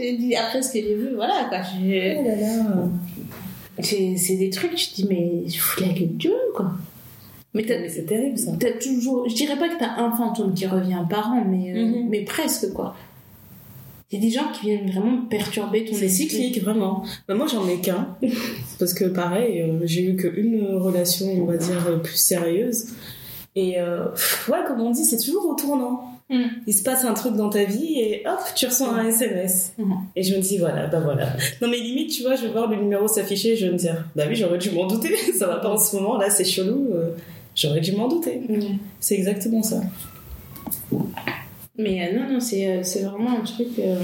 j'ai 0.00 0.16
dit, 0.16 0.34
après 0.36 0.62
ce 0.62 0.72
que 0.72 0.80
j'ai 0.80 0.94
vu, 0.94 1.14
voilà, 1.14 1.46
quoi. 1.48 1.58
Oh 1.62 2.24
là 2.26 2.36
là. 2.36 2.88
C'est 3.80 4.36
des 4.36 4.50
trucs, 4.50 4.74
te 4.74 4.94
dis, 4.94 5.06
mais 5.08 5.48
je 5.48 5.58
fous 5.58 5.80
la 5.80 5.88
gueule 5.88 6.16
du 6.16 6.28
monde, 6.28 6.38
quoi. 6.54 6.72
Mais 7.54 7.64
t'as 7.64 7.86
c'est 7.86 8.06
terrible 8.06 8.38
ça. 8.38 8.52
t'as 8.58 8.72
toujours, 8.72 9.28
je 9.28 9.34
dirais 9.34 9.58
pas 9.58 9.68
que 9.68 9.78
t'as 9.78 9.96
un 9.98 10.10
fantôme 10.16 10.54
qui 10.54 10.66
revient 10.66 11.02
par 11.10 11.32
an, 11.32 11.44
mais, 11.46 11.70
euh, 11.72 11.84
Mhm. 11.84 12.08
mais 12.08 12.22
presque, 12.22 12.72
quoi. 12.72 12.94
Il 14.12 14.16
y 14.16 14.22
a 14.22 14.28
des 14.28 14.30
gens 14.30 14.52
qui 14.52 14.66
viennent 14.66 14.90
vraiment 14.90 15.24
perturber 15.30 15.86
ton 15.86 15.94
C'est 15.94 16.08
cyclique, 16.08 16.62
vraiment. 16.62 17.02
Bah, 17.26 17.34
moi, 17.34 17.46
j'en 17.46 17.66
ai 17.66 17.80
qu'un. 17.80 18.16
Parce 18.78 18.92
que, 18.92 19.06
pareil, 19.06 19.62
euh, 19.62 19.78
j'ai 19.84 20.04
eu 20.04 20.16
qu'une 20.16 20.76
relation, 20.76 21.26
on 21.28 21.46
va 21.46 21.56
dire, 21.56 21.86
euh, 21.88 21.96
plus 21.96 22.16
sérieuse. 22.16 22.88
Et, 23.56 23.80
euh, 23.80 24.04
ouais, 24.48 24.58
comme 24.66 24.82
on 24.82 24.90
dit, 24.90 25.04
c'est 25.04 25.16
toujours 25.18 25.46
au 25.46 25.54
tournant. 25.54 26.12
Mm. 26.28 26.42
Il 26.66 26.74
se 26.74 26.82
passe 26.82 27.04
un 27.04 27.14
truc 27.14 27.36
dans 27.36 27.48
ta 27.48 27.64
vie 27.64 28.00
et 28.00 28.22
hop, 28.26 28.38
tu 28.54 28.66
reçois 28.66 28.88
un 28.94 29.06
SMS. 29.06 29.72
Mhm. 29.78 29.94
Et 30.16 30.22
je 30.22 30.34
me 30.36 30.40
dis, 30.40 30.58
voilà, 30.58 30.86
bah 30.86 31.00
voilà. 31.00 31.28
Non, 31.60 31.68
mais 31.68 31.78
limite, 31.78 32.10
tu 32.10 32.22
vois, 32.22 32.36
je 32.36 32.42
vais 32.42 32.52
voir 32.52 32.68
le 32.70 32.76
numéro 32.76 33.08
s'afficher, 33.08 33.56
je 33.56 33.66
vais 33.66 33.72
me 33.72 33.78
dire, 33.78 34.06
bah 34.16 34.24
oui, 34.28 34.34
j'aurais 34.34 34.58
dû 34.58 34.70
m'en 34.70 34.86
douter. 34.86 35.14
Ça 35.38 35.46
va 35.46 35.56
pas 35.56 35.68
en 35.70 35.76
ce 35.76 35.96
moment, 35.96 36.16
là, 36.16 36.30
c'est 36.30 36.44
chelou. 36.44 36.90
euh, 36.94 37.10
j'aurais 37.54 37.80
dû 37.80 37.92
m'en 37.92 38.08
douter. 38.08 38.40
Mm. 38.48 38.78
C'est 39.00 39.14
exactement 39.14 39.62
ça. 39.62 39.80
Mais 41.78 42.06
euh, 42.08 42.18
non, 42.18 42.32
non, 42.34 42.40
c'est 42.40 42.66
euh, 42.68 42.82
c'est 42.82 43.02
vraiment 43.02 43.38
un 43.38 43.42
truc. 43.44 43.68
euh, 43.78 43.98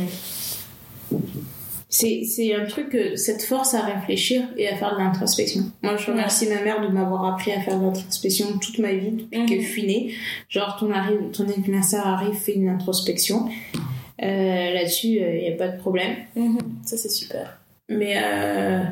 c'est 1.91 2.25
c'est 2.25 2.55
un 2.55 2.67
truc 2.67 2.91
que 2.91 3.17
cette 3.17 3.43
force 3.43 3.75
à 3.75 3.81
réfléchir 3.83 4.43
et 4.59 4.69
à 4.69 4.77
faire 4.77 4.95
de 4.95 5.01
l'introspection. 5.01 5.63
Moi, 5.83 5.97
je 5.97 6.11
remercie 6.11 6.47
ma 6.49 6.63
mère 6.63 6.81
de 6.83 6.89
m'avoir 6.89 7.25
appris 7.33 7.51
à 7.53 7.61
faire 7.61 7.79
de 7.79 7.85
l'introspection 7.85 8.59
toute 8.59 8.79
ma 8.79 8.93
vie 8.93 9.11
depuis 9.13 9.47
que 9.47 9.55
Mhm. 9.55 9.61
je 9.63 9.67
suis 9.67 9.87
née. 9.87 10.13
Genre, 10.49 10.77
ton, 10.79 10.91
arrive, 10.93 11.31
ton 11.33 11.45
anniversaire 11.49 12.07
arrive, 12.07 12.35
fais 12.35 12.55
une 12.55 12.69
introspection. 12.69 13.49
Euh, 14.23 14.73
Là-dessus, 14.75 15.07
il 15.21 15.41
n'y 15.43 15.49
a 15.49 15.57
pas 15.57 15.69
de 15.69 15.79
problème. 15.79 16.15
Ça, 16.85 16.97
c'est 16.99 17.09
super. 17.11 17.59
Mais, 17.89 18.17
euh, 18.23 18.83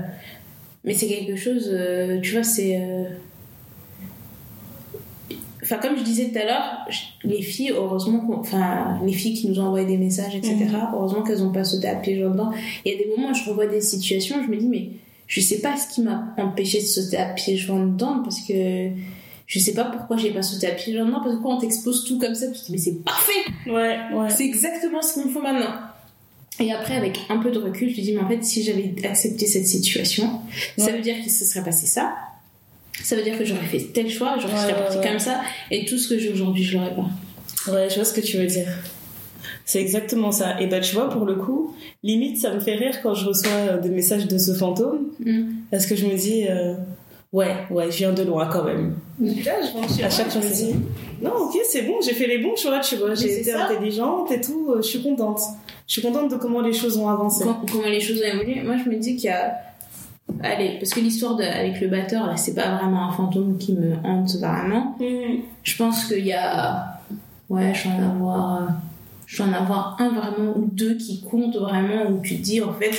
mais 0.85 0.95
c'est 0.95 1.07
quelque 1.09 1.37
chose, 1.37 1.69
euh, 1.73 2.19
tu 2.21 2.33
vois, 2.33 2.45
c'est. 2.45 2.81
Enfin, 5.67 5.79
comme 5.79 5.97
je 5.99 6.03
disais 6.05 6.31
tout 6.31 6.39
à 6.39 6.45
l'heure, 6.45 6.87
les 7.25 7.43
filles, 7.43 7.73
heureusement, 7.75 8.25
enfin, 8.39 9.01
les 9.05 9.13
filles 9.13 9.35
qui 9.35 9.49
nous 9.49 9.59
ont 9.59 9.65
envoyé 9.67 9.85
des 9.87 9.97
messages, 9.99 10.35
etc., 10.37 10.55
Mhm. 10.55 10.91
heureusement 10.95 11.23
qu'elles 11.23 11.41
n'ont 11.43 11.51
pas 11.53 11.65
sauté 11.65 11.89
à 11.89 11.97
pieds 11.97 12.17
joints 12.19 12.31
dedans. 12.31 12.53
Il 12.85 12.93
y 12.93 12.95
a 12.95 12.99
des 12.99 13.07
moments 13.17 13.31
où 13.31 13.35
je 13.35 13.49
revois 13.51 13.67
des 13.67 13.81
situations, 13.81 14.37
je 14.45 14.49
me 14.49 14.57
dis, 14.57 14.67
mais 14.69 14.91
je 15.27 15.41
sais 15.41 15.59
pas 15.59 15.77
ce 15.77 15.93
qui 15.93 16.03
m'a 16.03 16.35
empêché 16.39 16.79
de 16.81 16.85
sauter 16.87 17.17
à 17.17 17.27
pieds 17.27 17.57
joints 17.57 17.85
dedans, 17.85 18.21
parce 18.23 18.41
que 18.43 18.91
je 19.49 19.59
sais 19.59 19.75
pas 19.75 19.85
pourquoi 19.85 20.17
j'ai 20.17 20.31
pas 20.31 20.43
sauté 20.43 20.69
à 20.69 20.71
pieds 20.71 20.93
joints 20.95 21.05
dedans, 21.07 21.21
parce 21.21 21.35
que 21.37 21.43
quand 21.43 21.57
on 21.57 21.59
t'expose 21.59 22.05
tout 22.05 22.19
comme 22.21 22.35
ça, 22.37 22.47
tu 22.47 22.61
te 22.61 22.67
dis, 22.67 22.73
mais 22.73 22.79
c'est 22.79 23.03
parfait! 23.05 23.33
Ouais, 23.67 23.99
ouais. 24.15 24.31
C'est 24.31 24.45
exactement 24.45 25.03
ce 25.03 25.15
qu'il 25.15 25.25
me 25.25 25.29
faut 25.31 25.43
maintenant. 25.43 25.75
Et 26.61 26.73
après, 26.73 26.95
avec 26.97 27.19
un 27.29 27.39
peu 27.39 27.51
de 27.51 27.59
recul, 27.59 27.91
je 27.91 27.97
me 28.01 28.03
dis, 28.03 28.13
mais 28.13 28.21
en 28.21 28.29
fait, 28.29 28.43
si 28.45 28.63
j'avais 28.63 28.95
accepté 29.05 29.47
cette 29.47 29.67
situation, 29.67 30.41
ça 30.79 30.93
veut 30.93 31.01
dire 31.03 31.17
qu'il 31.21 31.31
se 31.33 31.45
serait 31.45 31.65
passé 31.65 31.87
ça. 31.87 32.15
Ça 33.03 33.17
veut 33.17 33.23
dire 33.23 33.39
que 33.39 33.45
j'aurais 33.45 33.67
fait 33.67 33.81
tel 33.93 34.09
choix, 34.11 34.37
j'aurais 34.41 34.55
Ouais, 34.55 34.61
serais 34.61 34.73
ouais, 34.73 34.79
partie 34.79 35.09
comme 35.09 35.19
ça, 35.19 35.41
et 35.71 35.85
tout 35.85 35.99
ce 35.99 36.09
que 36.09 36.19
j'ai 36.19 36.33
aujourd'hui, 36.33 36.65
je 36.65 36.77
l'aurais 36.77 36.95
pas. 36.95 37.73
Ouais, 37.73 37.89
je 37.91 37.97
vois 37.97 38.05
ce 38.05 38.15
que 38.15 38.21
tu 38.21 38.39
veux 38.39 38.47
dire. 38.47 38.69
C'est 39.65 39.81
exactement 39.81 40.31
ça. 40.31 40.61
Et 40.61 40.69
bah, 40.69 40.81
tu 40.81 40.95
vois, 40.95 41.11
pour 41.11 41.25
le 41.25 41.35
coup, 41.35 41.75
limite, 42.05 42.39
ça 42.39 42.55
me 42.55 42.61
fait 42.61 42.77
rire 42.77 43.01
quand 43.03 43.15
je 43.15 43.27
reçois 43.27 43.51
euh, 43.51 43.81
des 43.81 43.89
messages 43.89 44.29
de 44.29 44.39
ce 44.39 44.55
fantôme. 44.55 45.09
Mm. 45.19 45.43
Parce 45.71 45.87
que 45.87 45.97
je 45.97 46.07
me 46.07 46.15
dis, 46.17 46.47
euh, 46.49 46.75
ouais, 47.33 47.53
ouais, 47.71 47.91
je 47.91 47.99
viens 47.99 48.13
de 48.13 48.23
loin 48.23 48.47
quand 48.47 48.63
même. 48.63 48.95
À 50.03 50.11
chaque 50.11 50.31
fois, 50.31 50.41
je 50.41 50.47
me 50.47 50.55
dis, 50.55 50.75
non, 51.21 51.33
ok, 51.33 51.59
c'est 51.69 51.83
bon, 51.83 51.95
j'ai 52.01 52.13
fait 52.13 52.29
les 52.29 52.39
bons 52.39 52.57
choix, 52.57 52.79
tu 52.79 52.97
vois. 52.97 53.15
J'ai 53.15 53.41
été 53.41 53.53
intelligente 53.53 54.31
et 54.31 54.41
tout, 54.41 54.71
euh, 54.71 54.83
je 54.83 54.87
suis 54.87 55.03
contente. 55.03 55.41
Je 55.89 55.95
suis 55.95 56.03
contente 56.03 56.31
de 56.31 56.37
comment 56.37 56.61
les 56.61 56.73
choses 56.73 56.97
ont 56.97 57.09
avancé. 57.09 57.45
Comment 57.71 57.89
les 57.89 58.01
choses 58.01 58.21
ont 58.21 58.35
évolué, 58.35 58.63
moi 58.63 58.77
je 58.83 58.89
me 58.89 58.97
dis 58.97 59.17
qu'il 59.17 59.27
y 59.27 59.33
a. 59.33 59.53
Allez, 60.43 60.77
parce 60.79 60.91
que 60.93 61.01
l'histoire 61.01 61.39
avec 61.41 61.81
le 61.81 61.89
batteur, 61.89 62.27
là, 62.27 62.37
c'est 62.37 62.55
pas 62.55 62.77
vraiment 62.77 63.09
un 63.09 63.13
fantôme 63.13 63.57
qui 63.59 63.73
me 63.75 63.95
hante 64.05 64.35
vraiment. 64.37 64.97
Mm. 65.01 65.41
Je 65.63 65.77
pense 65.77 66.05
qu'il 66.07 66.27
y 66.27 66.33
a. 66.33 67.01
Ouais, 67.49 67.73
je 67.75 67.89
vais 67.89 67.95
en 67.95 68.03
avoir. 68.11 68.63
euh, 68.63 68.67
Je 69.27 69.43
vais 69.43 69.49
en 69.49 69.53
avoir 69.53 69.97
un 70.01 70.09
vraiment 70.11 70.57
ou 70.57 70.69
deux 70.73 70.97
qui 70.97 71.23
comptent 71.23 71.57
vraiment, 71.57 72.07
où 72.11 72.21
tu 72.23 72.37
te 72.37 72.43
dis 72.43 72.61
en 72.61 72.73
fait, 72.75 72.93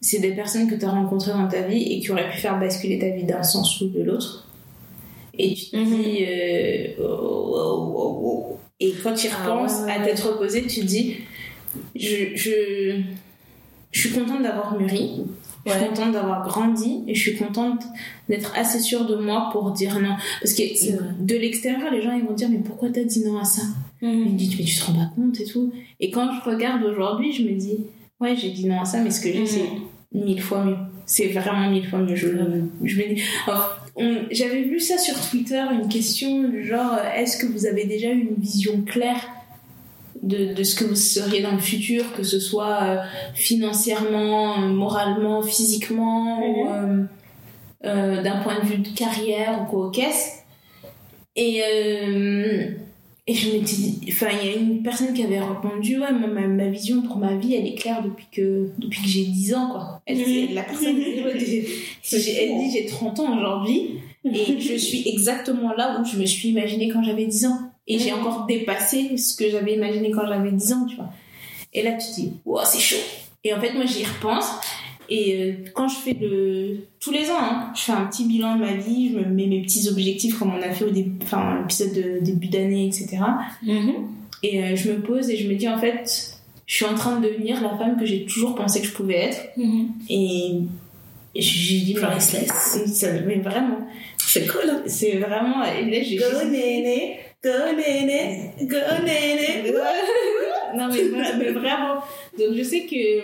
c'est 0.00 0.18
des 0.18 0.32
personnes 0.32 0.68
que 0.68 0.74
tu 0.74 0.84
as 0.84 0.90
rencontrées 0.90 1.32
dans 1.32 1.46
ta 1.48 1.62
vie 1.62 1.82
et 1.82 2.00
qui 2.00 2.10
auraient 2.10 2.30
pu 2.30 2.38
faire 2.38 2.58
basculer 2.58 2.98
ta 2.98 3.10
vie 3.10 3.24
d'un 3.24 3.42
sens 3.42 3.80
ou 3.82 3.88
de 3.88 4.02
l'autre. 4.02 4.46
Et 5.38 5.54
tu 5.54 5.66
te 5.70 5.76
Mhm. 5.76 5.84
dis. 6.02 6.18
euh, 6.26 6.86
oh, 7.02 7.54
oh, 7.96 8.20
oh. 8.24 8.56
Et 8.80 8.92
quand 9.02 9.12
tu 9.14 9.26
y 9.26 9.30
Ah 9.30 9.44
repenses 9.46 9.82
ouais, 9.84 9.92
à 9.92 10.00
t'être 10.04 10.26
reposé, 10.32 10.62
tu 10.66 10.80
te 10.80 10.86
dis. 10.86 11.16
Je, 11.94 12.34
je, 12.34 13.00
je 13.92 14.00
suis 14.00 14.10
contente 14.10 14.42
d'avoir 14.42 14.76
mûri. 14.78 15.22
Je 15.66 15.72
suis 15.72 15.80
contente 15.88 16.12
d'avoir 16.12 16.46
grandi 16.46 17.02
et 17.06 17.14
je 17.14 17.20
suis 17.20 17.36
contente 17.36 17.82
d'être 18.28 18.52
assez 18.56 18.80
sûre 18.80 19.06
de 19.06 19.16
moi 19.16 19.48
pour 19.52 19.70
dire 19.72 20.00
non. 20.00 20.16
Parce 20.40 20.54
que 20.54 20.62
de 21.22 21.34
l'extérieur, 21.36 21.90
les 21.92 22.02
gens 22.02 22.12
ils 22.12 22.24
vont 22.24 22.32
dire 22.34 22.48
mais 22.48 22.58
pourquoi 22.58 22.88
t'as 22.90 23.04
dit 23.04 23.24
non 23.24 23.38
à 23.38 23.44
ça? 23.44 23.62
Ils 24.02 24.08
me 24.32 24.38
disent 24.38 24.58
mais 24.58 24.64
tu 24.64 24.76
te 24.78 24.84
rends 24.86 24.94
pas 24.94 25.10
compte 25.14 25.38
et 25.40 25.44
tout. 25.44 25.72
Et 26.00 26.10
quand 26.10 26.28
je 26.32 26.48
regarde 26.50 26.82
aujourd'hui, 26.84 27.32
je 27.32 27.42
me 27.42 27.50
dis 27.58 27.78
ouais 28.20 28.34
j'ai 28.36 28.50
dit 28.50 28.66
non 28.66 28.80
à 28.80 28.84
ça 28.84 29.02
mais 29.02 29.10
ce 29.10 29.20
que 29.20 29.30
j'ai 29.32 29.40
Mhm. 29.40 29.46
c'est 29.46 30.18
mille 30.18 30.40
fois 30.40 30.64
mieux. 30.64 30.76
C'est 31.06 31.26
vraiment 31.28 31.68
mille 31.70 31.86
fois 31.88 31.98
mieux. 31.98 32.14
Je, 32.16 32.28
je 32.84 32.96
me 32.96 33.14
dis. 33.14 33.22
On- 33.96 34.14
J'avais 34.30 34.62
vu 34.62 34.78
ça 34.80 34.96
sur 34.96 35.14
Twitter, 35.28 35.62
une 35.72 35.88
question 35.88 36.48
du 36.48 36.64
genre 36.64 36.94
euh, 36.94 37.12
est-ce 37.20 37.36
que 37.36 37.46
vous 37.52 37.66
avez 37.66 37.84
déjà 37.84 38.08
eu 38.08 38.20
une 38.20 38.40
vision 38.40 38.80
claire 38.82 39.28
de, 40.22 40.52
de 40.54 40.62
ce 40.62 40.74
que 40.74 40.84
vous 40.84 40.94
seriez 40.96 41.40
dans 41.42 41.52
le 41.52 41.58
futur, 41.58 42.12
que 42.14 42.22
ce 42.22 42.38
soit 42.40 42.82
euh, 42.82 42.96
financièrement, 43.34 44.62
euh, 44.62 44.68
moralement, 44.68 45.42
physiquement, 45.42 46.40
ou 46.46 46.68
euh, 46.68 47.02
euh, 47.86 48.22
d'un 48.22 48.38
point 48.40 48.60
de 48.60 48.66
vue 48.66 48.78
de 48.78 48.88
carrière 48.88 49.62
ou 49.62 49.64
quoi 49.70 49.90
caisse. 49.90 50.38
Et, 51.36 51.62
et 53.26 53.34
je 53.34 53.50
m'étais 53.52 53.76
dit, 53.76 54.00
enfin, 54.08 54.26
il 54.42 54.48
y 54.48 54.52
a 54.52 54.56
une 54.56 54.82
personne 54.82 55.12
qui 55.14 55.22
avait 55.22 55.38
répondu, 55.40 56.00
ouais, 56.00 56.12
ma, 56.12 56.46
ma 56.46 56.68
vision 56.68 57.00
pour 57.02 57.16
ma 57.18 57.36
vie, 57.36 57.54
elle 57.54 57.66
est 57.66 57.74
claire 57.76 58.02
depuis 58.02 58.26
que, 58.32 58.70
depuis 58.78 59.00
que 59.02 59.08
j'ai 59.08 59.24
10 59.24 59.54
ans, 59.54 59.68
quoi. 59.70 60.02
Elle, 60.06 60.16
c'est- 60.18 60.52
la 60.52 60.62
personne, 60.64 60.96
elle 61.24 61.38
dit, 61.38 62.70
j'ai 62.72 62.86
30 62.86 63.20
ans 63.20 63.38
aujourd'hui, 63.38 64.00
et 64.24 64.60
je 64.60 64.74
suis 64.76 65.08
exactement 65.08 65.72
là 65.74 66.00
où 66.00 66.04
je 66.04 66.16
me 66.18 66.26
suis 66.26 66.48
imaginée 66.48 66.88
quand 66.88 67.02
j'avais 67.04 67.26
10 67.26 67.46
ans. 67.46 67.69
Et 67.92 67.98
j'ai 67.98 68.12
encore 68.12 68.46
dépassé 68.46 69.16
ce 69.16 69.36
que 69.36 69.50
j'avais 69.50 69.74
imaginé 69.74 70.10
quand 70.10 70.26
j'avais 70.26 70.52
10 70.52 70.72
ans, 70.72 70.86
tu 70.88 70.96
vois. 70.96 71.10
Et 71.72 71.82
là, 71.82 71.92
tu 71.92 72.06
te 72.08 72.14
dis, 72.14 72.32
wow, 72.44 72.60
c'est 72.64 72.78
chaud. 72.78 72.96
Et 73.44 73.52
en 73.54 73.60
fait, 73.60 73.72
moi, 73.74 73.84
j'y 73.86 74.04
repense. 74.04 74.46
Et 75.08 75.34
euh, 75.40 75.52
quand 75.74 75.88
je 75.88 75.96
fais 75.96 76.12
le. 76.20 76.86
Tous 77.00 77.10
les 77.10 77.30
ans, 77.30 77.38
hein, 77.40 77.72
je 77.74 77.80
fais 77.80 77.92
un 77.92 78.04
petit 78.06 78.26
bilan 78.26 78.54
de 78.56 78.60
ma 78.60 78.74
vie, 78.74 79.10
je 79.12 79.18
me 79.18 79.24
mets 79.24 79.46
mes 79.46 79.62
petits 79.62 79.88
objectifs 79.88 80.38
comme 80.38 80.52
on 80.54 80.62
a 80.62 80.70
fait 80.70 80.84
au 80.84 80.90
début, 80.90 81.18
enfin, 81.22 81.58
l'épisode 81.60 81.92
de 81.94 82.18
début 82.20 82.46
d'année, 82.48 82.86
etc. 82.86 83.18
Et 84.42 84.62
euh, 84.62 84.76
je 84.76 84.92
me 84.92 85.00
pose 85.00 85.28
et 85.30 85.36
je 85.36 85.48
me 85.48 85.54
dis, 85.56 85.68
en 85.68 85.78
fait, 85.78 86.36
je 86.66 86.74
suis 86.76 86.84
en 86.84 86.94
train 86.94 87.18
de 87.18 87.26
devenir 87.28 87.60
la 87.60 87.76
femme 87.76 87.98
que 87.98 88.06
j'ai 88.06 88.24
toujours 88.24 88.54
pensé 88.54 88.80
que 88.80 88.86
je 88.86 88.92
pouvais 88.92 89.16
être. 89.16 89.48
Mhm. 89.56 89.88
Et, 90.08 90.52
et 91.34 91.42
j'ai 91.42 91.78
dit, 91.80 91.94
Priceless. 91.94 92.48
ça, 92.94 93.08
mais 93.26 93.36
vraiment, 93.40 93.78
C'est 94.16 94.46
cool. 94.46 94.68
hein. 94.70 94.82
c'est 94.86 95.16
vraiment. 95.16 95.64
Et 95.64 95.90
là, 95.90 96.02
j'ai. 96.04 96.16
Go 96.16 96.24
néné, 96.48 97.16
go 97.42 97.50
néné, 97.76 98.52
go 98.62 98.76
néné. 99.04 99.72
non 100.76 100.88
mais, 100.88 101.02
mais 101.38 101.50
vraiment. 101.52 101.96
Donc 102.38 102.54
je 102.56 102.62
sais 102.62 102.82
que 102.86 103.22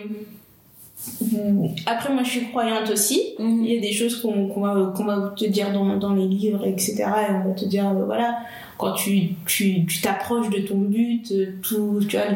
après 1.87 2.13
moi 2.13 2.23
je 2.25 2.31
suis 2.31 2.47
croyante 2.49 2.91
aussi. 2.91 3.35
Il 3.39 3.67
y 3.73 3.77
a 3.77 3.81
des 3.81 3.93
choses 3.93 4.21
qu'on 4.21 4.49
va, 4.61 4.93
qu'on 4.97 5.05
va 5.05 5.35
te 5.37 5.45
dire 5.45 5.73
dans, 5.73 5.97
dans 5.99 6.15
les 6.15 6.27
livres 6.27 6.67
etc 6.67 6.95
et 6.97 7.33
on 7.33 7.49
va 7.49 7.55
te 7.55 7.65
dire 7.67 7.87
euh, 7.89 8.05
voilà 8.05 8.39
quand 8.79 8.93
tu 8.93 9.35
tu 9.47 9.87
tu 9.87 10.01
t'approches 10.01 10.51
de 10.51 10.61
ton 10.61 10.79
but 10.79 11.31
euh, 11.33 11.53
tout 11.63 12.01
tu 12.09 12.17
vois 12.17 12.27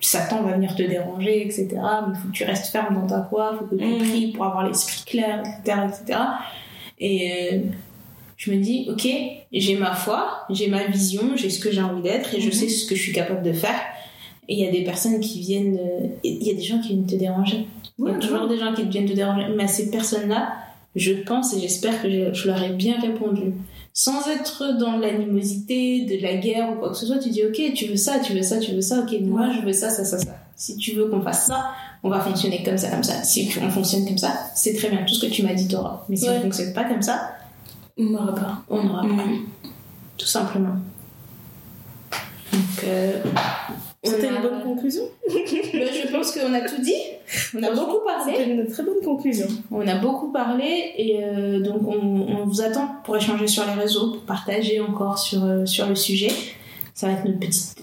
Satan 0.00 0.42
va 0.42 0.52
venir 0.52 0.74
te 0.74 0.82
déranger 0.82 1.44
etc 1.46 1.68
mais 1.72 2.14
il 2.14 2.20
faut 2.20 2.28
que 2.28 2.32
tu 2.32 2.44
restes 2.44 2.66
ferme 2.66 2.94
dans 2.94 3.06
ta 3.06 3.24
foi 3.28 3.52
il 3.54 3.58
faut 3.58 3.64
que 3.64 3.74
tu 3.76 3.84
Mhm. 3.84 3.98
pries 3.98 4.32
pour 4.32 4.44
avoir 4.44 4.66
l'esprit 4.68 5.02
clair 5.06 5.42
etc 5.64 5.78
etc 5.88 6.18
et 7.00 7.30
euh, 7.52 7.58
je 8.42 8.50
me 8.52 8.56
dis 8.56 8.86
ok 8.90 9.06
j'ai 9.52 9.76
ma 9.76 9.92
foi 9.94 10.44
j'ai 10.48 10.68
ma 10.68 10.82
vision 10.86 11.24
j'ai 11.36 11.50
ce 11.50 11.60
que 11.60 11.70
j'ai 11.70 11.82
envie 11.82 12.00
d'être 12.08 12.34
et 12.34 12.40
je 12.40 12.46
Mhm. 12.46 12.52
sais 12.52 12.68
ce 12.68 12.86
que 12.88 12.94
je 12.94 13.02
suis 13.02 13.12
capable 13.12 13.42
de 13.42 13.52
faire. 13.52 13.80
Et 14.48 14.54
il 14.54 14.60
y 14.64 14.66
a 14.66 14.70
des 14.72 14.82
personnes 14.82 15.20
qui 15.20 15.38
viennent 15.40 15.78
euh, 15.78 16.06
il 16.24 16.42
y 16.42 16.50
a 16.50 16.54
des 16.54 16.62
gens 16.70 16.80
qui 16.80 16.88
viennent 16.88 17.06
te 17.06 17.14
déranger. 17.16 17.66
Il 17.98 18.04
y 18.06 18.08
a 18.08 18.12
Ouais, 18.12 18.18
toujours 18.18 18.48
des 18.48 18.58
gens 18.58 18.72
qui 18.74 18.82
viennent 18.84 19.06
te 19.08 19.12
déranger. 19.12 19.46
Mais 19.56 19.64
à 19.64 19.68
ces 19.68 19.90
personnes 19.90 20.28
là 20.28 20.42
je 20.96 21.12
pense 21.12 21.54
et 21.54 21.60
j'espère 21.60 22.02
que 22.02 22.08
je, 22.10 22.32
je 22.38 22.46
leur 22.48 22.60
ai 22.62 22.70
bien 22.70 22.96
répondu. 23.00 23.52
Sans 23.92 24.26
être 24.28 24.78
dans 24.78 24.96
l'animosité 24.96 26.04
de 26.06 26.20
la 26.22 26.34
guerre 26.36 26.70
ou 26.72 26.76
quoi 26.80 26.90
que 26.90 26.96
ce 26.96 27.06
soit 27.06 27.18
tu 27.18 27.30
dis 27.30 27.42
ok 27.44 27.74
tu 27.74 27.86
veux 27.86 27.96
ça 27.96 28.18
tu 28.20 28.32
veux 28.32 28.42
ça 28.42 28.58
tu 28.58 28.72
veux 28.72 28.80
ça 28.80 29.00
ok 29.00 29.12
moi 29.20 29.42
Ouais. 29.48 29.54
je 29.60 29.66
veux 29.66 29.72
ça 29.72 29.90
ça 29.90 30.04
ça 30.04 30.18
ça. 30.18 30.36
Si 30.56 30.76
tu 30.76 30.92
veux 30.92 31.06
qu'on 31.08 31.20
fasse 31.22 31.46
ça 31.46 31.70
on 32.02 32.08
va 32.08 32.20
fonctionner 32.20 32.62
comme 32.64 32.78
ça 32.78 32.88
comme 32.90 33.02
ça. 33.02 33.22
Si 33.22 33.48
on 33.62 33.68
fonctionne 33.70 34.04
comme 34.06 34.18
ça 34.18 34.32
c'est 34.54 34.74
très 34.74 34.88
bien. 34.90 35.04
Tout 35.06 35.14
ce 35.14 35.26
que 35.26 35.30
tu 35.30 35.42
m'as 35.42 35.54
dit 35.54 35.68
t'auras. 35.68 36.04
Mais 36.08 36.16
si 36.16 36.28
on 36.28 36.40
fonctionne 36.40 36.72
pas 36.72 36.84
comme 36.84 37.02
ça 37.02 37.32
On 38.00 38.04
n'aura 38.04 38.34
pas. 38.34 38.62
on 38.70 38.82
n'aura 38.82 39.02
pas 39.02 39.08
Mhm. 39.08 39.40
tout 40.16 40.26
simplement 40.26 40.76
donc 42.52 42.84
euh, 42.84 43.22
C'était 44.02 44.26
a- 44.28 44.30
une 44.32 44.42
bonne 44.42 44.62
conclusion? 44.62 45.02
Ben, 45.72 45.88
je 45.92 46.10
pense 46.12 46.32
qu'on 46.32 46.52
a 46.52 46.60
tout 46.62 46.80
dit 46.82 46.94
on 47.56 47.62
a 47.62 47.70
beaucoup 47.70 48.04
parlé 48.04 48.32
C'était 48.36 48.50
une 48.50 48.66
très 48.68 48.82
bonne 48.82 49.00
conclusion. 49.04 49.46
On 49.70 49.86
a 49.86 49.94
beaucoup 49.96 50.32
parlé 50.32 50.92
et 50.96 51.20
euh, 51.22 51.60
donc 51.60 51.82
on, 51.86 52.26
on 52.38 52.44
vous 52.44 52.60
attend 52.60 52.88
pour 53.04 53.16
échanger 53.16 53.46
sur 53.46 53.64
les 53.66 53.74
réseaux, 53.80 54.10
pour 54.12 54.22
partager 54.22 54.80
encore 54.80 55.18
sur, 55.18 55.44
euh, 55.44 55.64
sur 55.66 55.86
le 55.86 55.94
sujet. 55.94 56.30
Ça 56.94 57.06
va 57.06 57.12
être 57.14 57.24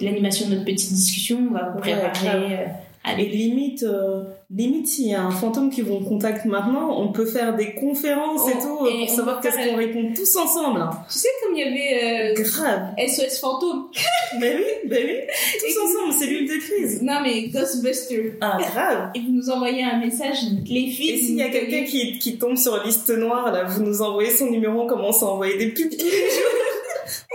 l'animation 0.02 0.48
de 0.50 0.54
notre 0.56 0.66
petite 0.66 0.92
discussion. 0.92 1.48
On 1.50 1.54
va 1.54 1.70
vous 1.70 1.80
préparer. 1.80 2.68
À 3.08 3.20
Et 3.20 3.26
limite, 3.26 3.84
euh, 3.84 4.24
limite 4.54 4.88
s'il 4.88 5.08
y 5.08 5.14
a 5.16 5.24
un 5.24 5.32
fantôme 5.32 5.70
qui 5.70 5.82
vous 5.82 6.00
contacte 6.00 6.46
maintenant, 6.46 7.00
on 7.02 7.12
peut 7.12 7.26
faire 7.26 7.56
des 7.56 7.74
conférences 7.74 8.48
et 8.50 8.54
Oh, 8.62 8.80
tout 8.80 8.88
et 8.88 9.06
pour 9.06 9.16
savoir 9.16 9.42
qu'est-ce 9.42 9.56
qu'on 9.56 9.76
répond 9.78 10.14
tous 10.14 10.36
ensemble. 10.36 10.82
Tu 11.10 11.20
sais, 11.20 11.28
comme 11.44 11.56
il 11.56 11.60
y 11.60 11.64
avait 11.64 12.34
Grave. 12.34 12.94
euh, 13.00 13.08
SOS 13.08 13.40
Fantôme. 13.40 13.88
Ben 14.42 14.58
oui, 14.58 14.90
ben 14.90 15.06
oui. 15.06 15.16
Tous 15.60 15.80
ensemble, 15.86 16.14
c'est 16.20 16.28
l'une 16.28 16.48
de 16.48 16.60
crise. 16.60 17.02
Non, 17.02 17.20
mais 17.24 17.44
Ghostbuster. 17.48 18.34
Ah, 18.42 18.58
grave. 18.60 19.10
Et 19.16 19.20
vous 19.22 19.32
nous 19.32 19.50
envoyez 19.50 19.84
un 19.84 20.00
message, 20.00 20.38
les 20.66 20.88
filles. 20.88 21.12
Et 21.12 21.18
s'il 21.18 21.36
y 21.36 21.42
a 21.44 21.50
quelqu'un 21.50 21.86
qui, 21.86 22.20
qui 22.20 22.38
tombe 22.38 22.58
sur 22.58 22.84
liste 22.84 23.10
noire, 23.10 23.52
là, 23.54 23.64
vous 23.64 23.84
nous 23.84 24.02
envoyez 24.02 24.30
son 24.30 24.48
numéro, 24.52 24.82
on 24.82 24.88
commence 24.88 25.24
à 25.24 25.28
envoyer 25.28 25.58
des 25.58 25.68
pubs 25.70 25.90
tous 25.90 25.98
les 26.06 26.12
jours. 26.12 26.67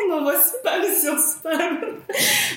On 0.01 0.13
envoie 0.13 0.33
m'envoie 0.33 0.41
spam 0.41 0.83
sur 1.01 1.19
spam. 1.19 1.79